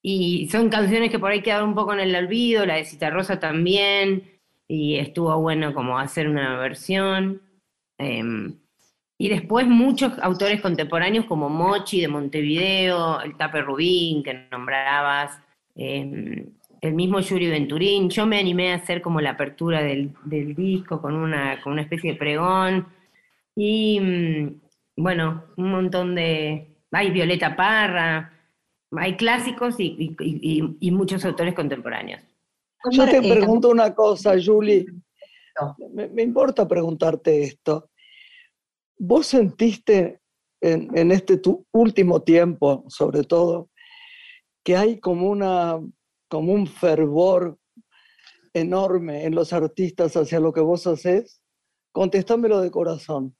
Y 0.00 0.48
son 0.50 0.68
canciones 0.70 1.10
que 1.10 1.18
por 1.18 1.32
ahí 1.32 1.42
quedaron 1.42 1.70
un 1.70 1.74
poco 1.74 1.92
en 1.92 2.00
el 2.00 2.14
olvido, 2.14 2.64
la 2.66 2.76
de 2.76 2.84
Citarrosa 2.84 3.40
también, 3.40 4.37
y 4.68 4.96
estuvo 4.96 5.36
bueno 5.40 5.74
como 5.74 5.98
hacer 5.98 6.28
una 6.28 6.58
versión. 6.58 7.42
Em, 7.98 8.54
y 9.18 9.28
después 9.28 9.66
muchos 9.66 10.12
autores 10.20 10.60
contemporáneos 10.60 11.24
como 11.26 11.48
Mochi 11.48 12.00
de 12.00 12.08
Montevideo, 12.08 13.20
el 13.22 13.36
Tape 13.36 13.62
Rubín 13.62 14.22
que 14.22 14.46
nombrabas, 14.52 15.40
em, 15.74 16.46
el 16.80 16.94
mismo 16.94 17.18
Yuri 17.20 17.48
Venturín. 17.48 18.08
Yo 18.10 18.26
me 18.26 18.38
animé 18.38 18.72
a 18.72 18.76
hacer 18.76 19.02
como 19.02 19.20
la 19.20 19.30
apertura 19.30 19.82
del, 19.82 20.12
del 20.24 20.54
disco 20.54 21.00
con 21.02 21.16
una, 21.16 21.60
con 21.62 21.72
una 21.72 21.82
especie 21.82 22.12
de 22.12 22.18
pregón. 22.18 22.86
Y 23.56 23.98
mm, 24.00 24.60
bueno, 25.02 25.44
un 25.56 25.70
montón 25.72 26.14
de... 26.14 26.66
Hay 26.92 27.10
Violeta 27.10 27.54
Parra, 27.56 28.32
hay 28.96 29.16
clásicos 29.16 29.78
y, 29.78 30.16
y- 30.20 30.90
muchos 30.90 31.22
autores 31.26 31.54
contemporáneos. 31.54 32.22
Yo 32.90 33.04
te 33.06 33.18
eh, 33.18 33.30
pregunto 33.34 33.68
una 33.70 33.94
cosa, 33.94 34.34
Julie. 34.42 34.86
No. 35.60 35.76
Me, 35.92 36.08
me 36.08 36.22
importa 36.22 36.66
preguntarte 36.66 37.42
esto. 37.42 37.90
¿Vos 38.98 39.26
sentiste 39.26 40.20
en, 40.60 40.96
en 40.96 41.12
este 41.12 41.38
tu 41.38 41.66
último 41.72 42.22
tiempo, 42.22 42.84
sobre 42.88 43.22
todo, 43.24 43.70
que 44.64 44.76
hay 44.76 45.00
como, 45.00 45.28
una, 45.28 45.78
como 46.28 46.52
un 46.52 46.66
fervor 46.66 47.58
enorme 48.52 49.24
en 49.24 49.34
los 49.34 49.52
artistas 49.52 50.16
hacia 50.16 50.40
lo 50.40 50.52
que 50.52 50.60
vos 50.60 50.86
haces? 50.86 51.40
Contéstamelo 51.92 52.60
de 52.60 52.70
corazón. 52.70 53.36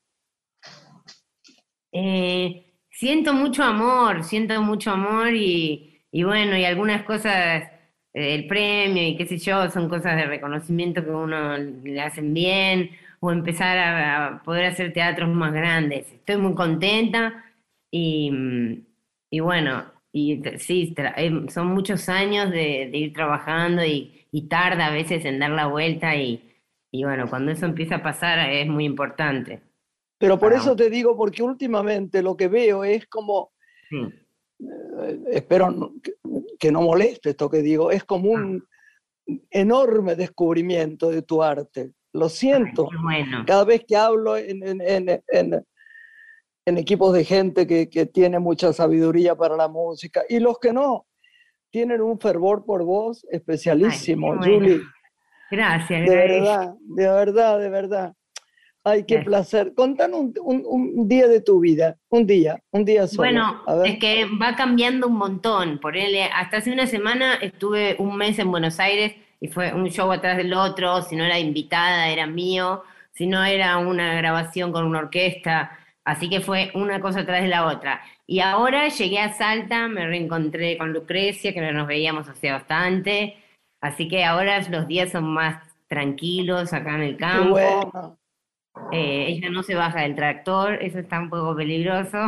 Eh, 1.93 2.75
siento 2.91 3.33
mucho 3.33 3.63
amor, 3.63 4.25
siento 4.25 4.61
mucho 4.63 4.91
amor 4.91 5.35
y, 5.35 6.05
y 6.11 6.23
bueno, 6.23 6.57
y 6.57 6.65
algunas 6.65 7.05
cosas, 7.05 7.65
el 8.13 8.47
premio 8.47 9.07
y 9.07 9.17
qué 9.17 9.27
sé 9.27 9.39
yo, 9.39 9.71
son 9.71 9.89
cosas 9.89 10.17
de 10.17 10.27
reconocimiento 10.27 11.05
que 11.05 11.11
uno 11.11 11.57
le 11.59 12.01
hacen 12.01 12.35
bien 12.35 12.91
o 13.21 13.31
empezar 13.33 13.79
a, 13.79 14.27
a 14.27 14.43
poder 14.43 14.67
hacer 14.67 14.93
teatros 14.93 15.29
más 15.29 15.53
grandes. 15.53 16.11
Estoy 16.13 16.37
muy 16.39 16.55
contenta 16.55 17.45
y, 17.91 18.31
mm, 18.31 18.87
y 19.31 19.41
bueno, 19.41 19.85
y 20.13 20.43
sí, 20.59 20.95
eh, 21.17 21.33
son 21.49 21.69
muchos 21.69 22.09
años 22.09 22.51
de, 22.51 22.89
de 22.91 22.99
ir 22.99 23.13
trabajando 23.13 23.85
y, 23.85 24.27
y 24.33 24.49
tarda 24.49 24.87
a 24.87 24.91
veces 24.93 25.25
en 25.25 25.39
dar 25.39 25.51
la 25.51 25.67
vuelta 25.67 26.17
y, 26.17 26.43
y 26.91 27.05
bueno, 27.05 27.29
cuando 27.29 27.53
eso 27.53 27.67
empieza 27.67 27.97
a 27.97 28.03
pasar 28.03 28.51
es 28.51 28.67
muy 28.69 28.85
importante. 28.85 29.61
Pero 30.19 30.39
por 30.39 30.53
eso 30.53 30.75
te 30.75 30.91
digo, 30.91 31.17
porque 31.17 31.43
últimamente 31.43 32.23
lo 32.23 32.37
que 32.37 32.49
veo 32.49 32.85
es 32.85 33.07
como, 33.07 33.53
Sí. 33.91 33.97
Eh, 34.61 35.21
espero 35.33 35.93
que, 36.59 36.73
no 36.73 36.83
moleste 36.83 37.31
esto 37.31 37.49
que 37.49 37.59
digo, 37.63 37.91
es 37.91 38.05
como 38.05 38.31
un 38.31 38.65
enorme 39.51 40.15
descubrimiento 40.17 41.11
de 41.11 41.23
tu 41.23 41.43
arte. 41.43 41.93
Lo 42.13 42.29
siento. 42.29 42.89
Qué 42.89 42.97
bueno. 43.03 43.45
Cada 43.47 43.65
vez 43.65 43.85
que 43.87 43.97
hablo 43.97 44.37
en, 44.37 44.67
en- 44.67 44.81
en- 44.81 45.23
en- 45.29 46.79
equipos 46.79 47.15
de 47.15 47.25
gente 47.25 47.67
que, 47.67 47.89
que 47.89 48.07
tiene 48.07 48.39
mucha 48.39 48.73
sabiduría 48.75 49.35
para 49.35 49.57
la 49.57 49.69
música 49.69 50.23
y 50.29 50.39
los 50.39 50.59
que 50.59 50.73
no, 50.73 51.07
tienen 51.71 52.01
un 52.03 52.19
fervor 52.19 52.65
por 52.65 52.83
vos 52.85 53.27
especialísimo, 53.31 54.33
Ay, 54.33 54.39
bueno. 54.39 54.55
Julie. 54.55 54.81
Gracias, 55.51 56.07
De 56.07 56.15
verdad, 56.15 56.75
de 56.81 57.09
verdad, 57.09 57.59
de 57.59 57.69
verdad. 57.71 58.15
Ay, 58.91 59.05
qué 59.05 59.19
placer. 59.21 59.73
Contanos 59.75 60.21
un, 60.21 60.35
un- 60.43 60.93
un 60.97 61.09
día 61.09 61.27
de 61.29 61.41
tu 61.41 61.61
vida, 61.61 61.97
un 62.09 62.27
día, 62.27 62.63
un 62.73 62.85
día 62.85 63.07
solo. 63.07 63.19
Bueno, 63.29 63.63
es 63.85 63.99
que 63.99 64.25
va 64.41 64.55
cambiando 64.57 65.07
un 65.09 65.17
montón. 65.17 65.79
Por 65.79 65.97
él, 65.97 66.17
hasta 66.35 66.59
hace 66.59 66.73
una 66.73 66.87
semana 66.87 67.35
estuve 67.35 67.97
un 67.99 68.17
mes 68.17 68.39
en 68.39 68.51
Buenos 68.51 68.79
Aires 68.81 69.15
y 69.41 69.49
fue 69.49 69.73
un 69.73 69.89
show 69.91 70.11
atrás 70.13 70.37
del 70.37 70.53
otro. 70.55 71.03
Si 71.03 71.17
no 71.17 71.25
era 71.25 71.39
invitada, 71.39 72.09
era 72.09 72.27
mío. 72.27 72.83
Si 73.13 73.27
no 73.27 73.45
era 73.45 73.79
una 73.79 74.15
grabación 74.15 74.73
con 74.73 74.85
una 74.85 75.01
orquesta. 75.01 75.73
Así 76.05 76.31
que 76.31 76.41
fue 76.41 76.71
una 76.75 77.01
cosa 77.01 77.21
atrás 77.21 77.43
de 77.43 77.49
la 77.49 77.67
otra. 77.67 78.01
Y 78.27 78.41
ahora 78.41 78.89
llegué 78.89 79.19
a 79.21 79.33
Salta, 79.35 79.89
me 79.89 80.07
reencontré 80.07 80.79
con 80.79 80.93
Lucrecia, 80.93 81.53
que 81.53 81.61
no 81.61 81.73
nos 81.73 81.87
veíamos 81.87 82.29
hace 82.29 82.51
bastante. 82.51 83.37
Así 83.81 84.09
que 84.09 84.25
ahora 84.25 84.61
los 84.71 84.87
días 84.89 85.11
son 85.13 85.25
más 85.25 85.63
tranquilos 85.89 86.73
acá 86.73 86.95
en 86.97 87.03
el 87.03 87.17
campo. 87.17 87.51
bueno. 87.51 88.18
Eh, 88.93 89.27
ella 89.29 89.51
no 89.51 89.63
se 89.63 89.75
baja 89.75 90.03
del 90.03 90.15
tractor, 90.15 90.83
eso 90.83 90.99
está 90.99 91.21
un 91.21 91.31
poco 91.31 91.55
peligroso. 91.55 92.19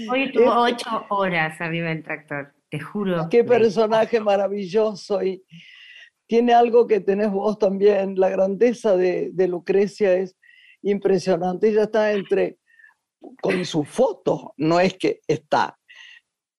Hoy 0.09 0.23
estuvo 0.23 0.53
ocho 0.53 1.05
horas 1.09 1.59
arriba 1.59 1.89
del 1.89 2.03
tractor, 2.03 2.53
te 2.69 2.79
juro. 2.79 3.27
Qué 3.29 3.43
personaje 3.43 4.19
maravilloso 4.19 5.23
y 5.23 5.43
tiene 6.27 6.53
algo 6.53 6.87
que 6.87 6.99
tenés 6.99 7.31
vos 7.31 7.57
también. 7.57 8.19
La 8.19 8.29
grandeza 8.29 8.95
de, 8.95 9.31
de 9.33 9.47
Lucrecia 9.47 10.13
es 10.13 10.37
impresionante. 10.83 11.69
Ella 11.69 11.83
está 11.83 12.13
entre, 12.13 12.59
con 13.41 13.65
su 13.65 13.83
foto, 13.83 14.53
no 14.57 14.79
es 14.79 14.93
que 14.93 15.21
está, 15.27 15.77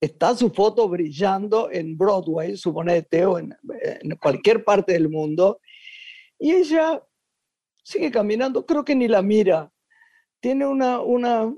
está 0.01 0.34
su 0.34 0.51
foto 0.51 0.88
brillando 0.88 1.70
en 1.70 1.97
Broadway, 1.97 2.57
suponete, 2.57 3.24
o 3.24 3.38
en, 3.38 3.57
en 3.82 4.16
cualquier 4.16 4.64
parte 4.64 4.93
del 4.93 5.09
mundo, 5.09 5.61
y 6.41 6.53
ella 6.53 7.03
sigue 7.84 8.11
caminando, 8.11 8.64
creo 8.64 8.84
que 8.84 8.97
ni 8.97 9.07
la 9.07 9.22
mira. 9.22 9.70
Tiene 10.41 10.66
una, 10.66 11.01
una, 11.01 11.55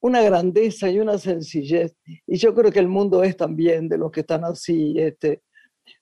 una 0.00 0.22
grandeza 0.22 0.88
y 0.88 0.98
una 0.98 1.18
sencillez. 1.18 1.94
Y 2.26 2.38
yo 2.38 2.54
creo 2.54 2.72
que 2.72 2.78
el 2.78 2.88
mundo 2.88 3.22
es 3.22 3.36
también 3.36 3.88
de 3.88 3.98
los 3.98 4.10
que 4.10 4.20
están 4.20 4.42
así, 4.44 4.94
este, 4.98 5.42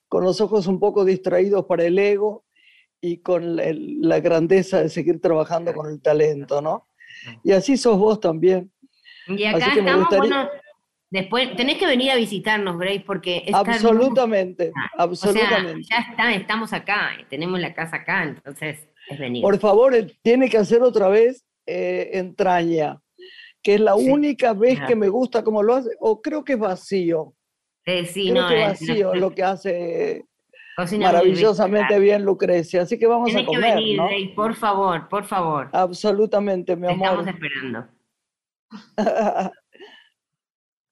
con 0.08 0.22
los 0.22 0.40
ojos 0.40 0.68
un 0.68 0.78
poco 0.78 1.04
distraídos 1.04 1.66
para 1.66 1.84
el 1.84 1.98
ego 1.98 2.44
y 3.00 3.18
con 3.18 3.56
la 3.56 4.20
grandeza 4.20 4.80
de 4.80 4.88
seguir 4.88 5.20
trabajando 5.20 5.74
con 5.74 5.90
el 5.90 6.00
talento, 6.00 6.62
¿no? 6.62 6.86
Y 7.42 7.50
así 7.50 7.76
sos 7.76 7.98
vos 7.98 8.20
también. 8.20 8.70
Y 9.26 9.42
acá 9.44 9.74
estamos, 9.74 10.08
bueno, 10.16 10.48
después 11.12 11.54
tenés 11.56 11.76
que 11.76 11.86
venir 11.86 12.10
a 12.10 12.16
visitarnos, 12.16 12.78
Grace, 12.78 13.04
porque... 13.06 13.44
absolutamente, 13.52 14.72
absolutamente. 14.96 15.82
ya 15.88 15.98
está, 16.10 16.32
estamos 16.32 16.72
acá, 16.72 17.10
tenemos 17.28 17.60
la 17.60 17.74
casa 17.74 17.96
acá, 17.96 18.24
entonces 18.24 18.88
es 19.08 19.18
venir. 19.18 19.42
Por 19.42 19.58
favor, 19.58 19.94
eh, 19.94 20.06
tiene 20.22 20.48
que 20.48 20.56
hacer 20.56 20.82
otra 20.82 21.08
vez 21.08 21.44
eh, 21.66 22.10
Entraña, 22.14 22.98
que 23.62 23.74
es 23.74 23.80
la 23.80 23.94
única 23.94 24.54
vez 24.54 24.80
que 24.80 24.96
me 24.96 25.10
gusta 25.10 25.44
como 25.44 25.62
lo 25.62 25.74
hace, 25.74 25.90
o 26.00 26.22
creo 26.22 26.42
que 26.44 26.54
es 26.54 26.58
vacío. 26.58 27.34
Eh, 27.84 28.06
sí, 28.06 28.30
creo 28.30 28.42
no, 28.42 28.48
que 28.48 28.60
vacío 28.60 29.14
lo 29.14 29.30
que 29.32 29.42
hace 29.42 30.24
maravillosamente 30.98 31.98
bien 31.98 32.24
Lucrecia. 32.24 32.82
Así 32.82 32.98
que 32.98 33.06
vamos 33.06 33.34
a 33.36 33.44
comer, 33.44 33.74
que 33.74 33.96
venir, 33.98 34.34
por 34.34 34.54
favor, 34.54 35.08
por 35.08 35.24
favor. 35.26 35.68
Absolutamente, 35.72 36.74
mi 36.74 36.86
amor. 36.86 37.06
Estamos 37.06 37.26
esperando. 37.26 37.86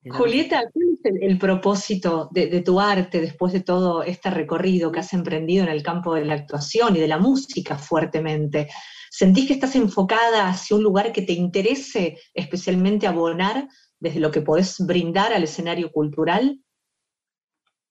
Julieta, 0.08 0.62
¿cuál 0.72 0.86
es 0.94 1.22
el, 1.22 1.38
propósito 1.38 2.30
de, 2.32 2.62
tu 2.62 2.80
arte 2.80 3.20
después 3.20 3.52
de 3.52 3.60
todo 3.60 4.02
este 4.02 4.30
recorrido 4.30 4.90
que 4.90 5.00
has 5.00 5.12
emprendido 5.12 5.64
en 5.64 5.70
el 5.70 5.82
campo 5.82 6.14
de 6.14 6.24
la 6.24 6.34
actuación 6.34 6.96
y 6.96 7.00
de 7.00 7.08
la 7.08 7.18
música 7.18 7.76
fuertemente? 7.76 8.68
¿Sentís 9.10 9.46
que 9.46 9.52
estás 9.52 9.76
enfocada 9.76 10.48
hacia 10.48 10.76
un 10.76 10.84
lugar 10.84 11.12
que 11.12 11.22
te 11.22 11.34
interese 11.34 12.16
especialmente 12.32 13.06
abonar 13.06 13.68
desde 13.98 14.20
lo 14.20 14.30
que 14.30 14.40
podés 14.40 14.78
brindar 14.86 15.34
al 15.34 15.42
escenario 15.42 15.92
cultural? 15.92 16.58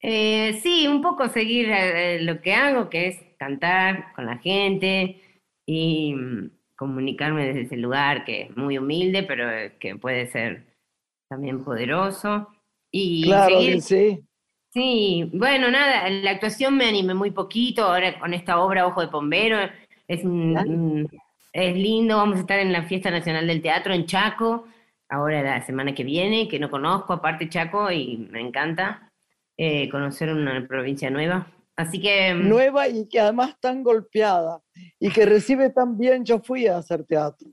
Eh, 0.01 0.60
sí, 0.64 0.88
un 0.88 1.01
poco 1.01 1.28
seguir 1.30 1.70
eh, 1.70 2.22
lo 2.24 2.41
que 2.41 2.53
hago, 2.53 2.89
que 2.89 3.07
es 3.10 3.18
cantar 3.38 4.14
con 4.16 4.26
la 4.26 4.38
gente 4.38 5.22
y 5.68 6.16
mm, 6.16 6.51
comunicarme 6.76 7.45
desde 7.47 7.62
ese 7.62 7.78
lugar 7.78 8.26
que 8.26 8.43
es 8.43 8.57
muy 8.57 8.80
humilde, 8.80 9.22
pero 9.24 9.45
que 9.80 9.95
puede 9.95 10.26
ser 10.28 10.69
también 11.30 11.64
poderoso. 11.64 12.50
Y 12.92 13.24
claro, 13.24 13.60
sí. 13.82 14.24
Sí, 14.72 15.30
bueno, 15.34 15.72
nada, 15.72 16.10
la 16.10 16.32
actuación 16.32 16.78
me 16.78 16.86
animé 16.86 17.14
muy 17.16 17.32
poquito, 17.32 17.86
ahora 17.86 18.20
con 18.20 18.34
esta 18.34 18.60
obra 18.60 18.86
Ojo 18.86 19.02
de 19.02 19.08
Pombero, 19.08 19.58
es, 20.08 20.22
es 21.54 21.76
lindo, 21.76 22.18
vamos 22.18 22.38
a 22.38 22.42
estar 22.42 22.60
en 22.60 22.72
la 22.72 22.84
Fiesta 22.84 23.10
Nacional 23.10 23.48
del 23.48 23.64
Teatro 23.64 23.94
en 23.94 24.06
Chaco, 24.06 24.68
ahora 25.08 25.42
la 25.42 25.66
semana 25.66 25.96
que 25.96 26.04
viene, 26.04 26.48
que 26.48 26.60
no 26.60 26.70
conozco, 26.70 27.14
aparte 27.14 27.50
Chaco, 27.50 27.92
y 27.92 28.18
me 28.30 28.42
encanta 28.42 29.12
eh, 29.58 29.90
conocer 29.90 30.32
una 30.32 30.68
provincia 30.68 31.10
nueva. 31.10 31.48
Así 31.76 32.00
que... 32.00 32.36
Mm, 32.36 32.48
nueva 32.48 32.88
y 32.88 33.08
que 33.08 33.20
además 33.20 33.56
tan 33.60 33.82
golpeada 33.82 34.62
y 35.00 35.10
que 35.10 35.26
recibe 35.26 35.72
tan 35.72 35.98
bien, 35.98 36.26
yo 36.26 36.40
fui 36.40 36.68
a 36.68 36.78
hacer 36.78 37.06
teatro 37.06 37.50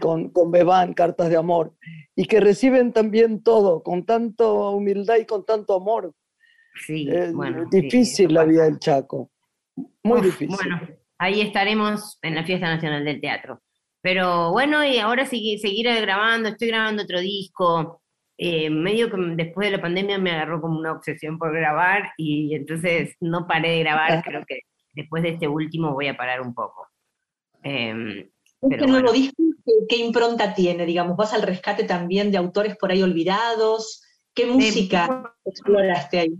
con, 0.00 0.30
con 0.30 0.50
Bebán, 0.50 0.94
Cartas 0.94 1.28
de 1.30 1.36
Amor, 1.36 1.74
y 2.14 2.26
que 2.26 2.40
reciben 2.40 2.92
también 2.92 3.42
todo, 3.42 3.82
con 3.82 4.04
tanta 4.04 4.44
humildad 4.50 5.16
y 5.16 5.26
con 5.26 5.44
tanto 5.44 5.74
amor. 5.74 6.14
Sí, 6.86 7.08
es 7.10 7.32
difícil 7.70 8.32
la 8.32 8.44
vida 8.44 8.64
del 8.64 8.78
Chaco, 8.78 9.30
muy 10.02 10.20
difícil. 10.20 10.56
Bueno, 10.56 10.80
ahí 11.18 11.40
estaremos 11.40 12.18
en 12.22 12.34
la 12.34 12.44
Fiesta 12.44 12.68
Nacional 12.68 13.04
del 13.04 13.20
Teatro. 13.20 13.60
Pero 14.02 14.52
bueno, 14.52 14.84
y 14.84 14.98
ahora 14.98 15.26
seguir, 15.26 15.58
seguir 15.58 15.86
grabando, 16.00 16.48
estoy 16.48 16.68
grabando 16.68 17.02
otro 17.02 17.20
disco. 17.20 18.02
Eh, 18.38 18.70
medio 18.70 19.10
que 19.10 19.16
después 19.36 19.68
de 19.68 19.76
la 19.76 19.82
pandemia 19.82 20.18
me 20.18 20.30
agarró 20.30 20.62
como 20.62 20.78
una 20.78 20.92
obsesión 20.92 21.38
por 21.38 21.52
grabar 21.52 22.12
y 22.16 22.54
entonces 22.54 23.14
no 23.20 23.46
paré 23.46 23.72
de 23.72 23.80
grabar. 23.80 24.22
Creo 24.24 24.42
que 24.46 24.60
después 24.94 25.22
de 25.22 25.30
este 25.30 25.46
último 25.46 25.92
voy 25.92 26.08
a 26.08 26.16
parar 26.16 26.40
un 26.40 26.54
poco. 26.54 26.88
Eh, 27.62 28.29
este 28.62 28.86
nuevo 28.86 29.12
disco, 29.12 29.42
¿qué, 29.88 29.96
impronta 29.96 30.54
tiene? 30.54 30.86
Digamos, 30.86 31.16
¿vas 31.16 31.32
al 31.32 31.42
rescate 31.42 31.84
también 31.84 32.30
de 32.30 32.38
autores 32.38 32.76
por 32.76 32.90
ahí 32.90 33.02
olvidados? 33.02 34.02
¿Qué 34.34 34.46
música 34.46 35.34
exploraste 35.44 36.18
ahí? 36.18 36.34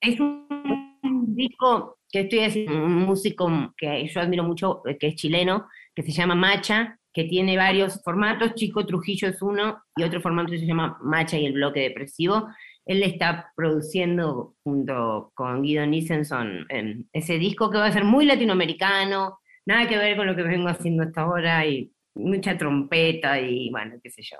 Es 0.00 0.20
un 0.20 1.34
disco 1.34 1.98
que 2.10 2.20
estoy 2.20 2.40
haciendo, 2.40 2.84
un 2.84 2.94
músico 3.04 3.74
que 3.76 4.06
yo 4.06 4.20
admiro 4.20 4.44
mucho, 4.44 4.82
que 5.00 5.08
es 5.08 5.14
chileno, 5.14 5.66
que 5.94 6.02
se 6.02 6.12
llama 6.12 6.34
Macha, 6.34 6.98
que 7.12 7.24
tiene 7.24 7.56
varios 7.56 8.02
formatos. 8.02 8.54
Chico 8.54 8.86
Trujillo 8.86 9.28
es 9.28 9.40
uno 9.42 9.82
y 9.96 10.02
otro 10.02 10.20
formato 10.20 10.50
se 10.50 10.66
llama 10.66 10.98
Macha 11.02 11.38
y 11.38 11.46
el 11.46 11.54
bloque 11.54 11.80
depresivo. 11.80 12.48
Él 12.84 13.02
está 13.02 13.52
produciendo 13.54 14.56
junto 14.64 15.30
con 15.34 15.62
Guido 15.62 15.86
Nissenson 15.86 16.66
ese 17.12 17.38
disco 17.38 17.70
que 17.70 17.78
va 17.78 17.86
a 17.86 17.92
ser 17.92 18.04
muy 18.04 18.26
latinoamericano, 18.26 19.38
nada 19.66 19.88
que 19.88 19.98
ver 19.98 20.16
con 20.16 20.26
lo 20.26 20.36
que 20.36 20.42
vengo 20.42 20.68
haciendo 20.68 21.02
hasta 21.02 21.22
ahora 21.22 21.66
y 21.66 21.92
mucha 22.14 22.56
trompeta 22.56 23.40
y 23.40 23.70
bueno, 23.70 23.96
qué 24.02 24.10
sé 24.10 24.22
yo. 24.22 24.38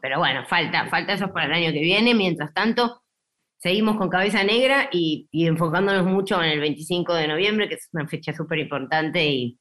Pero 0.00 0.18
bueno, 0.18 0.44
falta, 0.46 0.86
falta 0.88 1.14
eso 1.14 1.32
para 1.32 1.46
el 1.46 1.52
año 1.52 1.72
que 1.72 1.80
viene. 1.80 2.14
Mientras 2.14 2.52
tanto, 2.52 3.02
seguimos 3.58 3.96
con 3.96 4.08
Cabeza 4.08 4.44
Negra 4.44 4.88
y, 4.92 5.28
enfocándonos 5.32 6.06
mucho 6.06 6.42
en 6.42 6.50
el 6.50 6.60
25 6.60 7.14
de 7.14 7.28
noviembre, 7.28 7.68
que 7.68 7.74
es 7.74 7.88
una 7.92 8.06
fecha 8.06 8.32
súper 8.32 8.58
importante 8.58 9.26
y, 9.26 9.58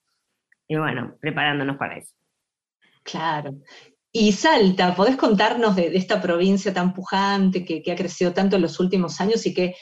bueno, 0.70 1.16
preparándonos 1.20 1.78
para 1.78 1.98
eso. 1.98 2.14
Claro. 3.04 3.56
Y 4.12 4.32
Salta, 4.32 4.96
¿podés 4.96 5.18
contarnos 5.18 5.76
de, 5.76 5.96
esta 5.96 6.22
provincia 6.22 6.74
tan 6.74 6.94
pujante 6.94 7.66
que, 7.66 7.92
ha 7.92 7.96
crecido 7.96 8.34
tanto 8.34 8.56
en 8.56 8.62
los 8.62 8.80
últimos 8.80 9.20
años 9.22 9.46
y 9.46 9.54
que 9.54 9.76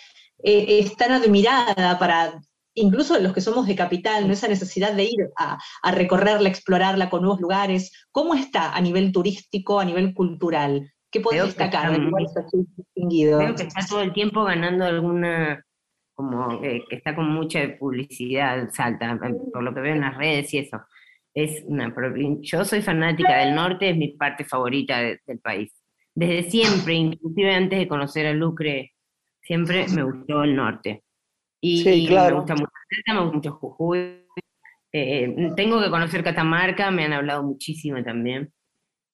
eh, 0.43 0.79
es 0.79 0.95
tan 0.95 1.11
admirada 1.11 1.97
para 1.99 2.39
incluso 2.75 3.19
los 3.19 3.33
que 3.33 3.41
somos 3.41 3.67
de 3.67 3.75
capital, 3.75 4.27
¿no? 4.27 4.33
esa 4.33 4.47
necesidad 4.47 4.93
de 4.93 5.05
ir 5.05 5.29
a, 5.37 5.57
recorrerla, 5.91 6.49
explorarla 6.49 7.09
con 7.09 7.21
nuevos 7.21 7.39
lugares. 7.39 8.07
¿Cómo 8.11 8.33
está 8.33 8.75
a 8.75 8.81
nivel 8.81 9.11
turístico, 9.11 9.79
a 9.79 9.85
nivel 9.85 10.13
cultural? 10.13 10.91
¿Qué 11.11 11.19
puedes 11.19 11.45
destacar 11.45 11.91
de 11.91 11.99
distinguido? 12.77 13.39
Creo 13.39 13.55
que 13.55 13.63
está 13.63 13.85
todo 13.87 14.01
el 14.01 14.13
tiempo 14.13 14.43
ganando 14.43 14.85
alguna, 14.85 15.63
como 16.15 16.59
que 16.59 16.83
está 16.89 17.15
con 17.15 17.29
mucha 17.29 17.59
publicidad, 17.77 18.69
salta, 18.73 19.19
por 19.51 19.63
lo 19.63 19.73
que 19.73 19.81
veo 19.81 19.93
en 19.93 20.01
las 20.01 20.17
redes 20.17 20.53
y 20.53 20.59
eso. 20.59 20.81
Es 21.35 21.63
una 21.65 21.93
Yo 22.41 22.63
soy 22.65 22.81
fanática 22.81 23.37
del 23.39 23.55
norte, 23.55 23.89
es 23.89 23.97
mi 23.97 24.09
parte 24.09 24.43
favorita 24.43 24.99
del 24.99 25.39
país. 25.41 25.71
Desde 26.15 26.49
siempre, 26.49 26.93
inclusive 26.93 27.55
antes 27.55 27.79
de 27.79 27.87
conocer 27.87 28.27
a 28.27 28.33
Lucre, 28.33 28.93
siempre 29.41 29.87
me 29.95 30.03
gustó 30.03 30.43
el 30.43 30.55
norte. 30.55 31.03
Y, 31.65 32.09
me 32.09 32.31
gusta 32.33 32.55
mucho 32.55 32.71
me 33.07 33.19
gusta 33.21 33.31
mucho 33.31 33.51
Jujuy. 33.53 34.25
Eh, 34.91 35.51
tengo 35.55 35.81
que 35.81 35.89
conocer 35.89 36.21
Catamarca, 36.21 36.91
me 36.91 37.05
han 37.05 37.13
hablado 37.13 37.41
muchísimo 37.41 38.03
también. 38.03 38.51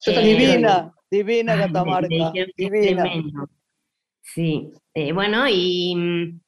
Eh, 0.08 0.20
divina, 0.20 0.92
divina 1.12 1.56
Catamarca. 1.56 2.08
divina. 2.58 3.06
Sí, 4.22 4.72
eh, 4.96 5.14
bueno, 5.14 5.46
y, 5.48 6.42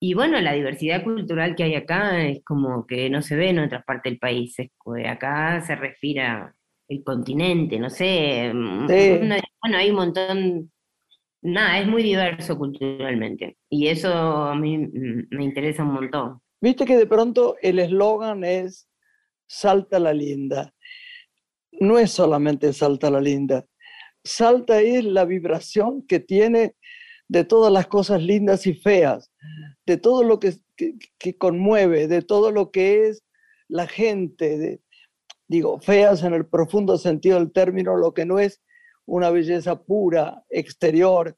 y 0.00 0.14
bueno, 0.14 0.40
la 0.40 0.54
diversidad 0.54 1.04
cultural 1.04 1.54
que 1.54 1.62
hay 1.62 1.76
acá 1.76 2.20
es 2.24 2.42
como 2.44 2.84
que 2.84 3.08
no 3.08 3.22
se 3.22 3.36
ve 3.36 3.50
en 3.50 3.60
otras 3.60 3.84
partes 3.84 4.10
del 4.10 4.18
país. 4.18 4.56
acá 5.06 5.60
se 5.60 5.76
respira 5.76 6.52
el 6.88 7.04
continente, 7.04 7.78
no 7.78 7.90
sé. 7.90 8.52
Mm, 8.52 8.86
bueno, 8.86 9.76
hay 9.76 9.90
un 9.90 9.96
montón 9.96 10.72
nada, 11.42 11.80
es 11.80 11.86
muy 11.86 12.02
diverso 12.02 12.56
culturalmente. 12.56 13.56
Y 13.68 13.88
eso 13.88 14.12
a 14.12 14.54
mí 14.54 14.78
me 15.30 15.44
interesa 15.44 15.82
un 15.82 15.94
montón. 15.94 16.40
Viste 16.60 16.84
que 16.84 16.96
de 16.96 17.06
pronto 17.06 17.56
el 17.62 17.78
eslogan 17.78 18.44
es 18.44 18.88
Salta 19.46 19.98
la 19.98 20.12
linda. 20.12 20.74
No 21.80 21.98
es 21.98 22.10
solamente 22.10 22.72
Salta 22.72 23.10
la 23.10 23.20
linda. 23.20 23.64
Salta 24.24 24.80
es 24.80 25.04
la 25.04 25.24
vibración 25.24 26.06
que 26.06 26.20
tiene 26.20 26.74
de 27.28 27.44
todas 27.44 27.72
las 27.72 27.86
cosas 27.86 28.22
lindas 28.22 28.66
y 28.66 28.74
feas, 28.74 29.30
de 29.86 29.96
todo 29.98 30.22
lo 30.22 30.40
que, 30.40 30.54
que, 30.76 31.36
conmueve, 31.36 32.08
de 32.08 32.22
todo 32.22 32.50
lo 32.50 32.70
que 32.70 33.08
es 33.08 33.22
la 33.68 33.86
gente, 33.86 34.58
de, 34.58 34.80
digo, 35.46 35.78
feas 35.80 36.22
en 36.24 36.34
el 36.34 36.46
profundo 36.46 36.96
sentido 36.96 37.38
del 37.38 37.52
término, 37.52 37.96
lo 37.96 38.14
que 38.14 38.24
no 38.24 38.38
es 38.38 38.62
una 39.08 39.30
belleza 39.30 39.82
pura, 39.82 40.44
exterior, 40.50 41.36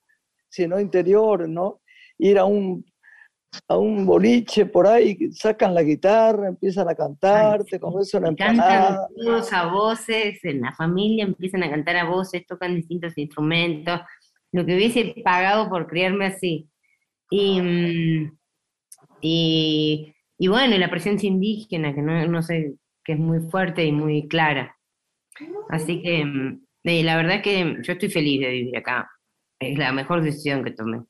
sino 0.49 0.79
interior, 0.81 1.49
¿no? 1.49 1.81
Ir 2.19 2.39
a 2.39 2.45
un, 2.45 2.85
a 3.69 3.77
un 3.77 4.05
boliche 4.05 4.67
por 4.67 4.87
ahí, 4.87 5.31
sacan 5.33 5.73
la 5.75 5.83
guitarra, 5.83 6.49
empiezan 6.49 6.89
a 6.89 6.95
cantar, 6.95 7.65
te 7.65 7.79
comes 7.79 8.13
una 8.15 8.29
empanada. 8.29 9.09
Cantan 9.09 9.25
todos 9.25 9.53
a 9.53 9.67
voces, 9.67 10.45
en 10.45 10.61
la 10.61 10.75
familia 10.75 11.25
empiezan 11.25 11.63
a 11.63 11.71
cantar 11.71 11.97
a 11.97 12.05
voces, 12.05 12.45
tocan 12.47 12.75
distintos 12.75 13.17
instrumentos, 13.17 14.01
lo 14.53 14.67
que 14.67 14.75
hubiese 14.75 15.15
pagado 15.25 15.69
por 15.69 15.87
criarme 15.87 16.27
así. 16.27 16.69
Y, 17.31 17.61
mm, 17.61 18.39
y, 19.21 20.15
y 20.39 20.49
bueno, 20.49 20.77
la 20.77 20.91
presencia 20.91 21.29
indígena, 21.29 21.95
que 21.95 22.03
no, 22.03 22.27
no 22.27 22.43
sé, 22.43 22.75
que 23.05 23.13
es 23.13 23.19
muy 23.19 23.39
fuerte 23.49 23.85
y 23.85 23.93
muy 23.93 24.27
clara. 24.27 24.77
Así 25.69 26.03
que 26.03 26.59
la 26.85 27.17
verdad 27.17 27.43
que 27.43 27.77
yo 27.83 27.93
estoy 27.93 28.11
feliz 28.11 28.41
de 28.41 28.49
vivir 28.49 28.77
acá. 28.77 29.11
Es 29.59 29.79
la 29.79 29.93
mejor 29.93 30.23
decisión 30.23 30.65
que 30.65 30.71
tomé. 30.71 31.03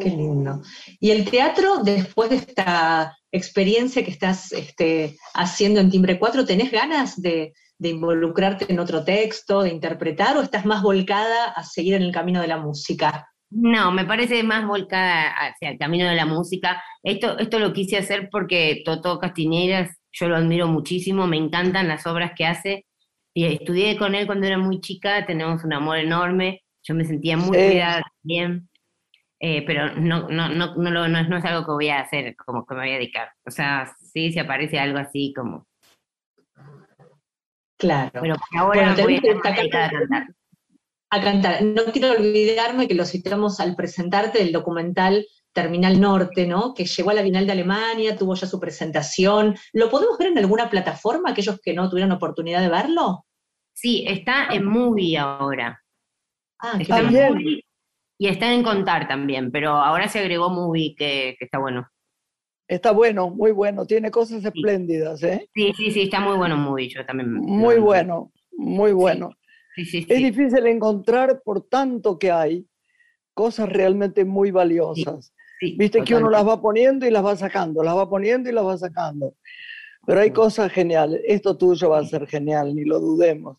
Qué 0.00 0.08
lindo. 0.08 0.62
¿Y 0.98 1.10
el 1.10 1.28
teatro, 1.28 1.82
después 1.82 2.30
de 2.30 2.36
esta 2.36 3.16
experiencia 3.32 4.04
que 4.04 4.10
estás 4.10 4.52
este, 4.52 5.16
haciendo 5.34 5.80
en 5.80 5.90
Timbre 5.90 6.18
4, 6.18 6.44
¿tenés 6.44 6.70
ganas 6.70 7.20
de, 7.20 7.52
de 7.78 7.88
involucrarte 7.88 8.66
en 8.68 8.78
otro 8.78 9.04
texto, 9.04 9.62
de 9.62 9.70
interpretar, 9.70 10.36
o 10.36 10.42
estás 10.42 10.64
más 10.64 10.82
volcada 10.82 11.46
a 11.46 11.64
seguir 11.64 11.94
en 11.94 12.02
el 12.02 12.12
camino 12.12 12.40
de 12.40 12.48
la 12.48 12.58
música? 12.58 13.28
No, 13.50 13.90
me 13.90 14.04
parece 14.04 14.42
más 14.44 14.66
volcada 14.66 15.28
hacia 15.30 15.70
el 15.70 15.78
camino 15.78 16.08
de 16.08 16.14
la 16.14 16.24
música. 16.24 16.82
Esto, 17.02 17.36
esto 17.38 17.58
lo 17.58 17.72
quise 17.72 17.96
hacer 17.96 18.28
porque 18.30 18.82
Toto 18.84 19.18
Castiñeiras, 19.18 19.98
yo 20.12 20.28
lo 20.28 20.36
admiro 20.36 20.68
muchísimo, 20.68 21.26
me 21.26 21.36
encantan 21.36 21.88
las 21.88 22.06
obras 22.06 22.32
que 22.36 22.46
hace. 22.46 22.86
Y 23.34 23.44
estudié 23.46 23.96
con 23.96 24.14
él 24.14 24.26
cuando 24.26 24.46
era 24.46 24.58
muy 24.58 24.80
chica, 24.80 25.24
tenemos 25.26 25.62
un 25.64 25.72
amor 25.72 25.98
enorme, 25.98 26.62
yo 26.82 26.94
me 26.94 27.04
sentía 27.04 27.36
muy 27.36 27.56
Sí. 27.56 27.64
cuidada 27.70 28.02
también, 28.22 28.68
eh, 29.38 29.62
pero 29.66 29.94
no, 29.96 30.28
no, 30.28 30.48
no, 30.48 30.74
no, 30.74 30.90
lo- 30.90 31.08
no 31.08 31.18
es- 31.18 31.28
no 31.28 31.36
es 31.36 31.44
algo 31.44 31.64
que 31.64 31.72
voy 31.72 31.88
a 31.88 32.00
hacer, 32.00 32.34
como 32.36 32.66
que 32.66 32.74
me 32.74 32.80
voy 32.80 32.90
a 32.90 32.94
dedicar. 32.94 33.30
O 33.46 33.50
sea, 33.50 33.94
sí, 34.00 34.32
si 34.32 34.38
aparece 34.38 34.78
algo 34.78 34.98
así 34.98 35.32
como... 35.36 35.66
Claro. 37.78 38.20
Pero 38.20 38.34
por 38.36 38.58
ahora 38.60 38.94
Bueno, 38.94 39.02
voy 39.04 39.16
a 39.16 39.20
dedicada 39.20 39.54
a 39.54 39.56
cantar. 39.56 39.92
a 41.12 41.20
cantar. 41.22 41.62
No 41.62 41.84
quiero 41.92 42.12
olvidarme 42.12 42.86
que 42.86 42.94
lo 42.94 43.04
citamos 43.04 43.58
al 43.60 43.74
presentarte 43.74 44.42
el 44.42 44.52
documental 44.52 45.26
Terminal 45.52 46.00
Norte, 46.00 46.46
¿no? 46.46 46.74
Que 46.74 46.84
llegó 46.84 47.10
a 47.10 47.14
la 47.14 47.22
Bienal 47.22 47.46
de 47.46 47.52
Alemania, 47.52 48.16
tuvo 48.16 48.34
ya 48.34 48.46
su 48.46 48.60
presentación. 48.60 49.56
¿Lo 49.72 49.90
podemos 49.90 50.16
ver 50.18 50.28
en 50.28 50.38
alguna 50.38 50.70
plataforma, 50.70 51.30
aquellos 51.30 51.60
que 51.60 51.74
no 51.74 51.88
tuvieron 51.90 52.12
oportunidad 52.12 52.60
de 52.60 52.68
verlo? 52.68 53.24
Sí, 53.72 54.04
está 54.06 54.48
en 54.52 54.64
Movie 54.66 55.18
ahora. 55.18 55.82
Ah, 56.60 56.76
Está 56.80 56.98
en 57.00 57.08
bien. 57.08 57.12
bien. 57.12 57.34
Movie 57.34 57.64
y 58.18 58.28
está 58.28 58.52
en 58.52 58.62
Contar 58.62 59.08
también, 59.08 59.50
pero 59.50 59.70
ahora 59.70 60.06
se 60.08 60.18
agregó 60.18 60.50
Movie, 60.50 60.94
que, 60.94 61.34
que 61.38 61.46
está 61.46 61.58
bueno. 61.58 61.88
Está 62.68 62.92
bueno, 62.92 63.30
muy 63.30 63.50
bueno, 63.50 63.86
tiene 63.86 64.10
cosas 64.10 64.44
espléndidas, 64.44 65.22
¿eh? 65.24 65.48
Sí, 65.54 65.72
sí, 65.76 65.90
sí, 65.90 66.02
está 66.02 66.20
muy 66.20 66.36
bueno 66.36 66.56
Movie, 66.56 66.88
yo 66.88 67.04
también. 67.04 67.32
Muy 67.32 67.76
lo- 67.76 67.82
bueno, 67.82 68.30
muy 68.52 68.92
bueno. 68.92 69.30
Sí, 69.74 69.84
sí, 69.86 69.98
Es 70.08 70.18
sí. 70.18 70.24
difícil 70.24 70.66
encontrar 70.66 71.40
por 71.42 71.66
tanto 71.66 72.18
que 72.18 72.30
hay 72.30 72.66
cosas 73.34 73.68
realmente 73.70 74.24
muy 74.24 74.50
valiosas. 74.50 75.32
Sí, 75.60 75.76
Viste 75.78 76.02
que 76.02 76.14
uno 76.16 76.30
las 76.30 76.46
va 76.46 76.60
poniendo 76.60 77.06
y 77.06 77.10
las 77.10 77.24
va 77.24 77.36
sacando, 77.36 77.82
las 77.82 77.96
va 77.96 78.08
poniendo 78.08 78.48
y 78.48 78.52
las 78.52 78.64
va 78.64 78.76
sacando. 78.78 79.34
Pero 80.06 80.20
hay 80.20 80.30
cosas 80.30 80.72
geniales. 80.72 81.20
Esto 81.26 81.56
tuyo 81.56 81.90
va 81.90 81.98
a 81.98 82.04
ser 82.06 82.26
genial, 82.26 82.74
ni 82.74 82.84
lo 82.84 82.98
dudemos. 82.98 83.58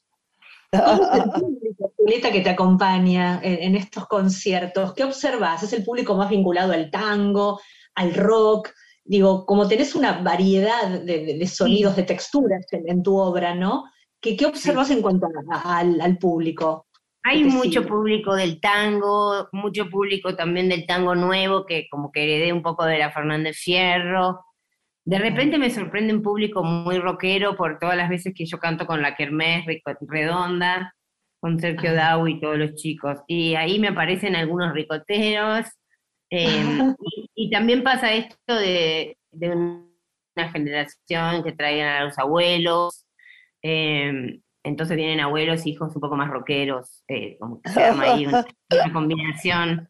¿Cómo 0.72 1.04
es 1.04 1.24
el 1.24 1.30
público, 1.42 1.94
Julieta, 1.98 2.32
que 2.32 2.42
te 2.42 2.50
acompaña 2.50 3.40
en, 3.44 3.62
en 3.62 3.76
estos 3.76 4.08
conciertos? 4.08 4.94
¿Qué 4.94 5.04
observas? 5.04 5.64
¿Es 5.64 5.74
el 5.74 5.84
público 5.84 6.16
más 6.16 6.30
vinculado 6.30 6.74
al 6.74 6.90
tango, 6.90 7.60
al 7.96 8.14
rock? 8.16 8.70
Digo, 9.04 9.46
como 9.46 9.68
tenés 9.68 9.96
una 9.96 10.22
variedad 10.22 10.88
de, 10.90 11.26
de- 11.26 11.38
de 11.38 11.48
sonidos, 11.48 11.96
de 11.96 12.04
texturas 12.04 12.66
en, 12.72 12.90
en 12.90 13.04
tu 13.04 13.18
obra, 13.18 13.54
¿no? 13.56 13.84
¿Qué, 14.20 14.36
qué 14.38 14.46
observas 14.46 14.90
en 14.92 15.02
cuanto 15.02 15.26
a- 15.28 15.56
a- 15.58 15.78
al, 15.80 16.00
al 16.02 16.18
público? 16.18 16.88
Hay 17.24 17.44
te 17.44 17.50
mucho 17.50 17.84
sigue. 17.84 17.86
público 17.86 18.36
del 18.36 18.60
tango, 18.60 19.48
mucho 19.52 19.90
público 19.90 20.36
también 20.36 20.70
del 20.70 20.88
tango 20.88 21.16
nuevo, 21.16 21.66
que 21.66 21.88
como 21.90 22.12
que 22.12 22.24
heredé 22.24 22.54
un 22.54 22.64
poco 22.64 22.86
de 22.86 22.98
la 22.98 23.12
Fernández 23.12 23.58
Fierro. 23.58 24.44
De 25.06 25.20
repente 25.20 25.58
me 25.60 25.70
sorprende 25.72 26.14
un 26.14 26.24
público 26.24 26.64
muy 26.64 27.00
rockero 27.00 27.56
por 27.58 27.80
todas 27.80 27.98
las 27.98 28.10
veces 28.10 28.34
que 28.36 28.46
yo 28.46 28.60
canto 28.60 28.86
con 28.88 29.02
la 29.02 29.16
Kermés 29.16 29.66
Redonda, 30.02 30.96
con 31.40 31.60
Sergio. 31.60 31.94
Dau 31.94 32.28
y 32.28 32.40
todos 32.42 32.58
los 32.58 32.76
chicos. 32.76 33.20
Y 33.28 33.56
ahí 33.56 33.80
me 33.80 33.90
aparecen 33.90 34.36
algunos 34.36 34.74
ricoteros. 34.74 35.68
eh, 36.32 36.64
y, 37.00 37.30
y 37.36 37.50
también 37.52 37.84
pasa 37.84 38.14
esto 38.14 38.56
de, 38.56 39.18
de 39.32 39.50
una 39.52 40.52
generación 40.52 41.44
que 41.44 41.54
traían 41.54 41.90
a 41.90 42.06
los 42.06 42.18
abuelos. 42.20 43.06
eh, 43.64 44.41
entonces 44.64 44.96
vienen 44.98 45.20
abuelos, 45.20 45.66
hijos 45.66 45.96
un 45.96 46.02
poco 46.02 46.16
más 46.16 46.30
rockeros, 46.30 47.04
eh, 47.08 47.38
como 47.40 47.62
que 47.62 47.70
se 47.70 47.84
arma 47.84 48.04
ahí 48.04 48.26
una, 48.26 48.46
una 48.72 48.94
combinación. 48.94 49.90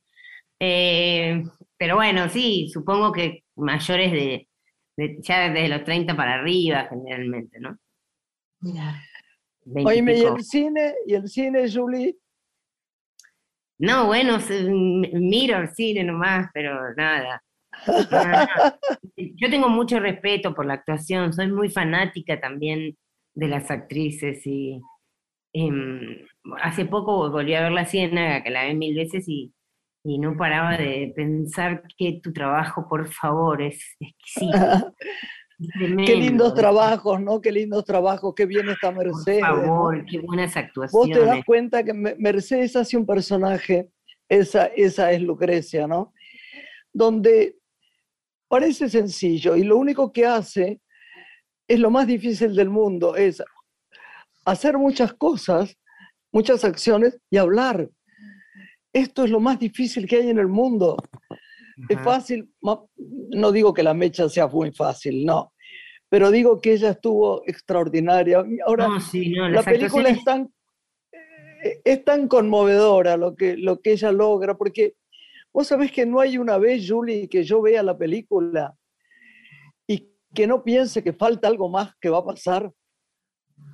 Eh, 0.59 1.43
pero 1.77 1.95
bueno, 1.95 2.29
sí, 2.29 2.69
supongo 2.71 3.11
que 3.11 3.43
mayores 3.55 4.11
de, 4.11 4.47
de- 4.97 5.17
ya 5.21 5.49
desde 5.49 5.69
los 5.69 5.83
30 5.83 6.15
para 6.15 6.35
arriba, 6.35 6.87
generalmente, 6.89 7.59
¿no? 7.59 7.77
Mira. 8.61 9.01
20 9.65 9.93
y 9.95 9.97
¿y 9.97 10.25
el 10.25 10.43
cine? 10.43 10.93
¿Y 11.07 11.13
el 11.15 11.27
cine, 11.27 11.71
Julie? 11.71 12.17
No, 13.79 14.05
bueno, 14.07 14.37
miro 15.13 15.57
el 15.57 15.69
cine 15.69 16.03
nomás, 16.03 16.49
pero 16.53 16.93
nada. 16.95 17.43
Nada. 18.11 18.79
Yo 19.17 19.49
tengo 19.49 19.69
mucho 19.69 19.99
respeto 19.99 20.53
por 20.53 20.65
la 20.65 20.75
actuación, 20.75 21.33
soy 21.33 21.51
muy 21.51 21.69
fanática 21.69 22.39
también 22.39 22.95
de 23.33 23.47
las 23.47 23.71
actrices 23.71 24.45
y 24.45 24.79
em, 25.53 26.17
hace 26.61 26.85
poco 26.85 27.29
volví 27.31 27.53
a 27.55 27.61
ver 27.63 27.71
La 27.71 27.85
Ciénaga, 27.85 28.43
que 28.43 28.49
la 28.49 28.65
vi 28.65 28.75
mil 28.75 28.95
veces 28.95 29.25
y, 29.27 29.53
y 30.03 30.17
no 30.19 30.35
paraba 30.37 30.77
de 30.77 31.13
pensar 31.15 31.83
que 31.97 32.19
tu 32.23 32.33
trabajo, 32.33 32.87
por 32.89 33.07
favor, 33.11 33.61
es 33.61 33.95
exquisito. 33.99 34.95
Qué 36.07 36.15
lindos 36.15 36.55
trabajos, 36.55 37.21
¿no? 37.21 37.39
Qué 37.39 37.51
lindos 37.51 37.85
trabajos, 37.85 38.33
qué 38.35 38.47
bien 38.47 38.67
está 38.69 38.91
Por 38.91 39.05
Mercedes. 39.05 39.41
¿no? 39.41 39.47
favor, 39.47 40.05
qué 40.09 40.17
buenas 40.17 40.55
Vos 40.55 40.55
te 40.55 40.63
das 40.63 40.65
actuaciones. 40.65 41.45
cuenta 41.45 41.83
que 41.83 41.93
Me- 41.93 42.15
Mercedes 42.17 42.75
hace 42.75 42.97
un 42.97 43.05
personaje, 43.05 43.89
esa, 44.27 44.65
esa 44.75 45.11
es 45.11 45.21
Lucrecia, 45.21 45.85
¿no? 45.85 46.13
Donde 46.91 47.57
parece 48.47 48.89
sencillo 48.89 49.55
y 49.55 49.63
lo 49.63 49.77
único 49.77 50.11
que 50.11 50.25
hace 50.25 50.81
es 51.71 51.79
lo 51.79 51.89
más 51.89 52.05
difícil 52.05 52.53
del 52.53 52.69
mundo, 52.69 53.15
es 53.15 53.41
hacer 54.43 54.77
muchas 54.77 55.13
cosas, 55.13 55.77
muchas 56.33 56.65
acciones 56.65 57.17
y 57.29 57.37
hablar. 57.37 57.89
Esto 58.91 59.23
es 59.23 59.29
lo 59.29 59.39
más 59.39 59.57
difícil 59.57 60.05
que 60.05 60.17
hay 60.17 60.29
en 60.29 60.37
el 60.37 60.49
mundo. 60.49 60.97
Es 61.87 61.97
fácil, 62.01 62.51
no 62.61 63.51
digo 63.53 63.73
que 63.73 63.83
la 63.83 63.93
mecha 63.93 64.27
sea 64.27 64.47
muy 64.47 64.71
fácil, 64.73 65.25
no, 65.25 65.53
pero 66.09 66.29
digo 66.29 66.59
que 66.59 66.73
ella 66.73 66.89
estuvo 66.89 67.41
extraordinaria. 67.47 68.43
Ahora, 68.65 68.89
No, 68.89 68.99
sí, 68.99 69.29
no, 69.29 69.47
la 69.47 69.63
película 69.63 70.09
es 70.09 70.21
tan, 70.25 70.53
eh, 71.63 71.79
es 71.85 72.03
tan 72.03 72.27
conmovedora 72.27 73.15
lo 73.15 73.33
que, 73.33 73.55
lo 73.55 73.79
que 73.79 73.93
ella 73.93 74.11
logra, 74.11 74.57
porque 74.57 74.95
vos 75.53 75.67
sabés 75.67 75.89
que 75.93 76.05
no 76.05 76.19
hay 76.19 76.37
una 76.37 76.57
vez, 76.57 76.85
Julie, 76.85 77.29
que 77.29 77.45
yo 77.45 77.61
vea 77.61 77.81
la 77.81 77.97
película 77.97 78.75
que 80.33 80.47
no 80.47 80.63
piense 80.63 81.03
que 81.03 81.13
falta 81.13 81.47
algo 81.47 81.69
más 81.69 81.95
que 81.99 82.09
va 82.09 82.19
a 82.19 82.25
pasar. 82.25 82.71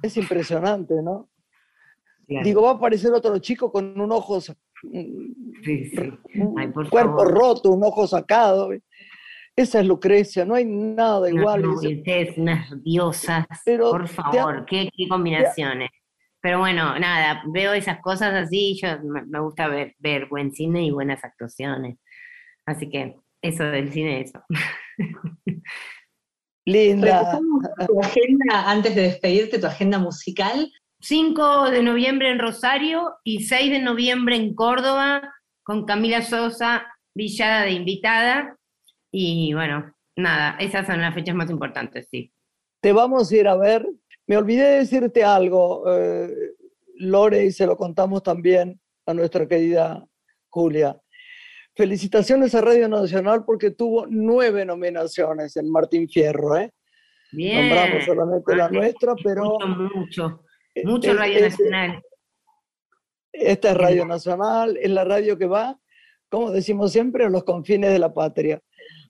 Es 0.02 0.18
impresionante, 0.18 0.96
¿no? 1.02 1.30
Claro. 2.28 2.46
Digo, 2.46 2.62
va 2.62 2.72
a 2.72 2.74
aparecer 2.74 3.12
otro 3.14 3.38
chico 3.40 3.72
con 3.72 4.00
un 4.00 4.12
ojo, 4.12 4.42
Sí, 4.42 4.54
sí. 5.64 6.12
un 6.36 6.60
Ay, 6.60 6.68
por 6.68 6.90
cuerpo 6.90 7.18
favor. 7.18 7.34
roto, 7.34 7.72
un 7.72 7.84
ojo 7.84 8.06
sacado. 8.06 8.70
Esa 9.56 9.80
es 9.80 9.88
Lucrecia, 9.88 10.46
no 10.46 10.54
hay 10.54 10.66
nada 10.66 11.30
igual. 11.30 11.64
No, 11.64 11.74
ustedes, 11.74 12.38
unas 12.38 12.70
diosas, 12.84 13.46
Pero 13.66 13.90
por 13.90 14.08
favor, 14.08 14.66
qué, 14.66 14.90
qué 14.96 15.08
combinaciones. 15.08 15.90
Pero 16.42 16.60
bueno, 16.60 17.00
nada, 17.00 17.42
veo 17.48 17.74
esas 17.74 18.00
cosas 18.02 18.34
así, 18.36 18.78
yo 18.80 19.02
me, 19.04 19.26
me 19.26 19.40
gusta 19.40 19.68
ver, 19.68 19.96
ver 19.98 20.28
buen 20.28 20.52
cine 20.54 20.86
y 20.86 20.92
buenas 20.92 21.24
actuaciones. 21.24 21.98
Así 22.66 22.88
que 22.90 23.16
eso 23.42 23.64
del 23.64 23.92
cine, 23.92 24.22
eso. 24.22 24.44
Linda. 26.68 27.20
Repasamos 27.20 27.64
tu 27.88 28.00
agenda, 28.02 28.70
antes 28.70 28.94
de 28.94 29.04
despedirte, 29.04 29.58
tu 29.58 29.68
agenda 29.68 30.00
musical. 30.00 30.70
5 31.00 31.72
de 31.72 31.82
noviembre 31.82 32.30
en 32.30 32.40
Rosario 32.40 33.16
y 33.24 33.44
6 33.44 33.72
de 33.72 33.80
noviembre 33.80 34.36
en 34.36 34.54
Córdoba 34.54 35.34
con 35.64 35.86
Camila 35.86 36.22
Sosa, 36.22 36.86
Villada 37.16 37.64
de 37.64 37.72
invitada. 37.72 38.58
Y 39.14 39.54
bueno, 39.54 39.94
nada, 40.18 40.58
esas 40.60 40.86
son 40.86 41.00
las 41.00 41.14
fechas 41.14 41.36
más 41.36 41.50
importantes, 41.50 42.10
sí. 42.12 42.34
Te 42.82 42.92
vamos 42.92 43.32
a 43.32 43.36
ir 43.38 43.48
a 43.48 43.56
ver. 43.56 43.88
Me 44.26 44.36
olvidé 44.36 44.64
de 44.64 44.78
decirte 44.80 45.24
algo, 45.24 45.86
eh, 45.88 46.30
Lore, 46.96 47.46
y 47.46 47.52
se 47.54 47.66
lo 47.66 47.78
contamos 47.78 48.24
también 48.24 48.78
a 49.06 49.14
nuestra 49.14 49.48
querida 49.48 50.06
Julia. 50.50 50.98
Felicitaciones 51.78 52.56
a 52.56 52.62
Radio 52.62 52.90
Nacional 52.90 53.46
porque 53.46 53.70
tuvo 53.72 54.08
nueve 54.10 54.66
nominaciones 54.66 55.56
en 55.58 55.70
Martín 55.72 56.10
Fierro, 56.10 56.58
¿eh? 56.58 56.74
Bien. 57.32 57.70
Nombramos 57.70 58.04
solamente 58.06 58.56
la 58.56 58.70
nuestra, 58.70 59.14
pero 59.24 59.44
Mucho, 59.60 59.68
mucho. 59.96 60.44
Mucho 60.84 61.12
es- 61.12 61.18
Radio 61.18 61.36
es- 61.38 61.60
Nacional. 61.60 62.02
esta 63.32 63.72
es 63.72 63.78
Radio 63.78 64.06
Nacional, 64.06 64.78
es 64.78 64.90
la 64.90 65.04
radio 65.04 65.38
que 65.38 65.46
va, 65.46 65.80
como 66.30 66.50
decimos 66.52 66.92
siempre, 66.92 67.26
a 67.26 67.30
los 67.30 67.44
confines 67.44 67.92
de 67.92 68.00
la 68.00 68.12
patria. 68.12 68.60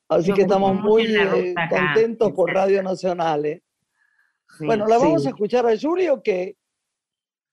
Así 0.09 0.27
Yo 0.29 0.35
que 0.35 0.41
estamos 0.41 0.75
muy 0.75 1.03
eh, 1.15 1.23
ruta 1.23 1.63
acá, 1.63 1.93
contentos 1.93 2.31
por. 2.33 2.53
Radio 2.53 2.83
Nacional. 2.83 3.45
¿eh? 3.45 3.63
Sí. 4.57 4.65
Bueno, 4.65 4.87
¿la 4.87 4.97
vamos 4.97 5.21
sí. 5.21 5.27
a 5.27 5.31
escuchar 5.31 5.65
a 5.65 5.77
Julie 5.79 6.09
o 6.09 6.21
qué? 6.21 6.56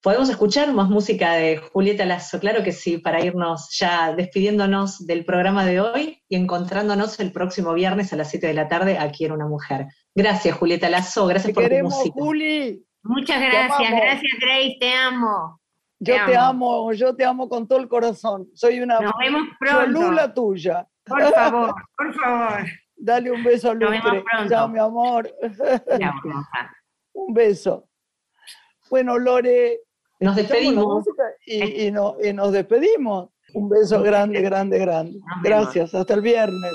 ¿Podemos 0.04 0.28
escuchar 0.28 0.70
más 0.74 0.90
música 0.90 1.32
de 1.32 1.56
Julieta 1.56 2.04
Lazo? 2.04 2.38
Claro 2.38 2.62
que 2.62 2.72
sí, 2.72 2.98
para 2.98 3.24
irnos 3.24 3.74
ya 3.78 4.12
despidiéndonos 4.12 5.06
del 5.06 5.24
programa 5.24 5.64
de 5.64 5.80
hoy 5.80 6.22
y 6.28 6.36
encontrándonos 6.36 7.18
el 7.20 7.32
próximo 7.32 7.72
viernes 7.72 8.12
a 8.12 8.16
las 8.16 8.28
7 8.28 8.48
de 8.48 8.52
la 8.52 8.68
tarde 8.68 8.98
aquí 8.98 9.24
en 9.24 9.32
Una 9.32 9.46
Mujer. 9.46 9.86
Gracias, 10.14 10.58
Julieta 10.58 10.90
Lazo, 10.90 11.26
gracias 11.26 11.54
por 11.54 11.66
tu 11.66 11.74
música. 11.76 12.12
Juli. 12.12 12.84
Muchas 13.02 13.40
gracias, 13.40 13.90
gracias 13.92 14.32
Grace, 14.42 14.76
te 14.78 14.92
amo. 14.92 15.58
Yo 16.00 16.16
te, 16.26 16.36
amo. 16.36 16.92
yo 16.92 17.16
te 17.16 17.24
amo 17.24 17.48
con 17.48 17.66
todo 17.66 17.78
el 17.78 17.88
corazón. 17.88 18.46
Soy 18.52 18.80
una 18.80 19.00
Nos 19.00 19.12
vemos 19.18 19.48
pronto. 19.58 20.34
tuya. 20.34 20.86
Por 21.06 21.32
favor, 21.32 21.74
por 21.96 22.14
favor. 22.14 22.66
Dale 22.94 23.32
un 23.32 23.42
beso 23.42 23.70
a 23.70 23.74
Lupe. 23.74 24.22
Chao, 24.50 24.68
mi 24.68 24.78
amor. 24.80 25.34
un 27.14 27.32
beso. 27.32 27.88
Bueno, 28.90 29.18
Lore, 29.18 29.80
nos 30.24 30.36
despedimos. 30.36 31.04
Y, 31.46 31.90
nos 31.90 32.52
despedimos. 32.52 33.28
Un 33.52 33.68
beso 33.68 34.02
grande, 34.02 34.40
grande, 34.40 34.78
grande. 34.78 35.20
Gracias. 35.42 35.94
Hasta 35.94 36.14
el 36.14 36.22
viernes. 36.22 36.72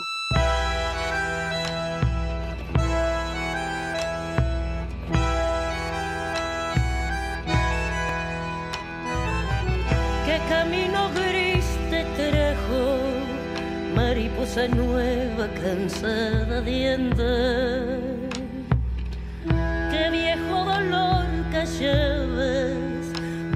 ¿Qué 10.26 10.39
camino 10.47 11.10
gris 11.16 11.66
te 11.89 12.06
trajo? 12.16 12.97
Mariposa 13.95 14.68
nueva, 14.70 15.50
cansada 15.62 16.62
de 16.62 16.93
andar. 16.93 18.29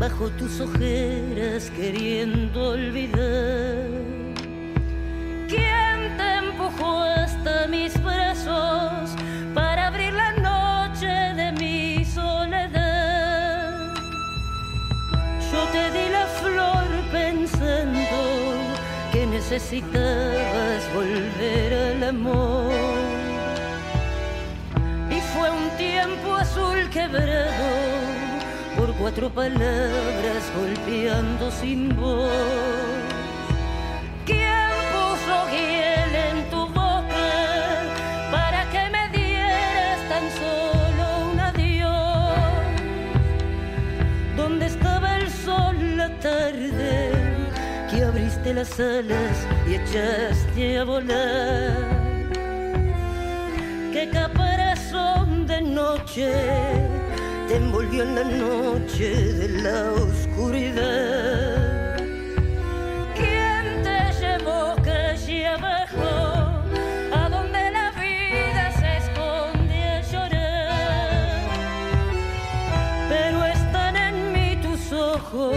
Bajo 0.04 0.30
tus 0.32 0.60
ojeras 0.60 1.72
queriendo 1.78 2.72
olvidar. 2.72 3.88
¿Quién 5.47 5.97
te 6.18 6.30
empujó 6.43 7.04
hasta 7.04 7.68
mis 7.68 7.93
brazos 8.04 9.12
para 9.54 9.88
abrir 9.88 10.14
la 10.14 10.32
noche 10.49 11.14
de 11.41 11.47
mi 11.62 12.04
soledad? 12.04 13.93
Yo 15.49 15.62
te 15.76 15.84
di 15.95 16.06
la 16.18 16.26
flor 16.41 16.88
pensando 17.20 18.18
que 19.14 19.26
necesitabas 19.26 20.82
volver 20.93 21.70
al 21.88 22.04
amor. 22.16 22.74
Y 25.16 25.20
fue 25.32 25.49
un 25.62 25.70
tiempo 25.78 26.36
azul 26.36 26.89
quebrado 26.89 27.93
cuatro 29.04 29.30
palabras 29.30 30.43
golpeando 30.58 31.51
sin 31.51 31.93
voz. 31.93 32.32
¿Quién 34.26 34.70
puso 34.93 35.36
hiel 35.51 36.16
en 36.30 36.49
tu 36.49 36.68
boca 36.68 37.32
para 38.32 38.64
que 38.72 38.89
me 38.95 39.10
dieras 39.10 39.99
tan 40.08 40.26
solo 40.39 41.32
un 41.34 41.38
adiós? 41.38 42.38
¿Dónde 44.38 44.68
estaba 44.68 45.18
el 45.18 45.30
sol 45.30 45.97
la 45.97 46.08
tarde 46.20 47.12
que 47.91 48.06
abriste 48.06 48.54
las 48.54 48.80
alas 48.80 49.36
y 49.68 49.74
echaste 49.74 50.80
a 50.80 50.84
volar? 50.86 51.78
¿Qué 53.91 54.10
caparazón 54.14 55.45
de 55.45 55.62
noche? 55.62 56.62
Te 57.48 57.56
envolvió 57.56 58.04
en 58.04 58.16
la 58.16 58.24
noche 58.24 59.34
de 59.34 59.48
la 59.62 59.91
oscuridad. 59.94 61.98
¿Quién 63.16 63.84
te 63.84 64.12
llevó 64.20 64.76
calle 64.84 65.48
abajo, 65.48 66.04
a 67.12 67.30
donde 67.30 67.72
la 67.72 67.91
vida 67.91 68.72
se 68.80 68.98
esconde 68.98 69.84
a 69.84 70.02
llorar? 70.02 71.41
Pero 73.10 73.46
están 73.46 73.96
en 73.98 74.34
mí 74.34 74.56
tus 74.62 74.91
ojos, 74.94 75.56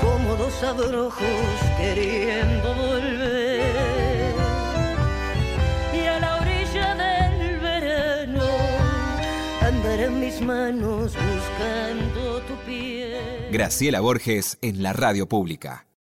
como 0.00 0.36
dos 0.36 0.62
abrojos 0.62 1.60
queriendo 1.78 2.74
volver. 2.74 3.49
En 9.98 10.20
mis 10.20 10.40
manos 10.40 11.14
buscando 11.14 12.40
tu 12.42 12.54
piel. 12.66 13.50
Graciela 13.50 14.00
Borges 14.00 14.58
en 14.62 14.82
la 14.82 14.92
radio 14.92 15.28
pública. 15.28 15.89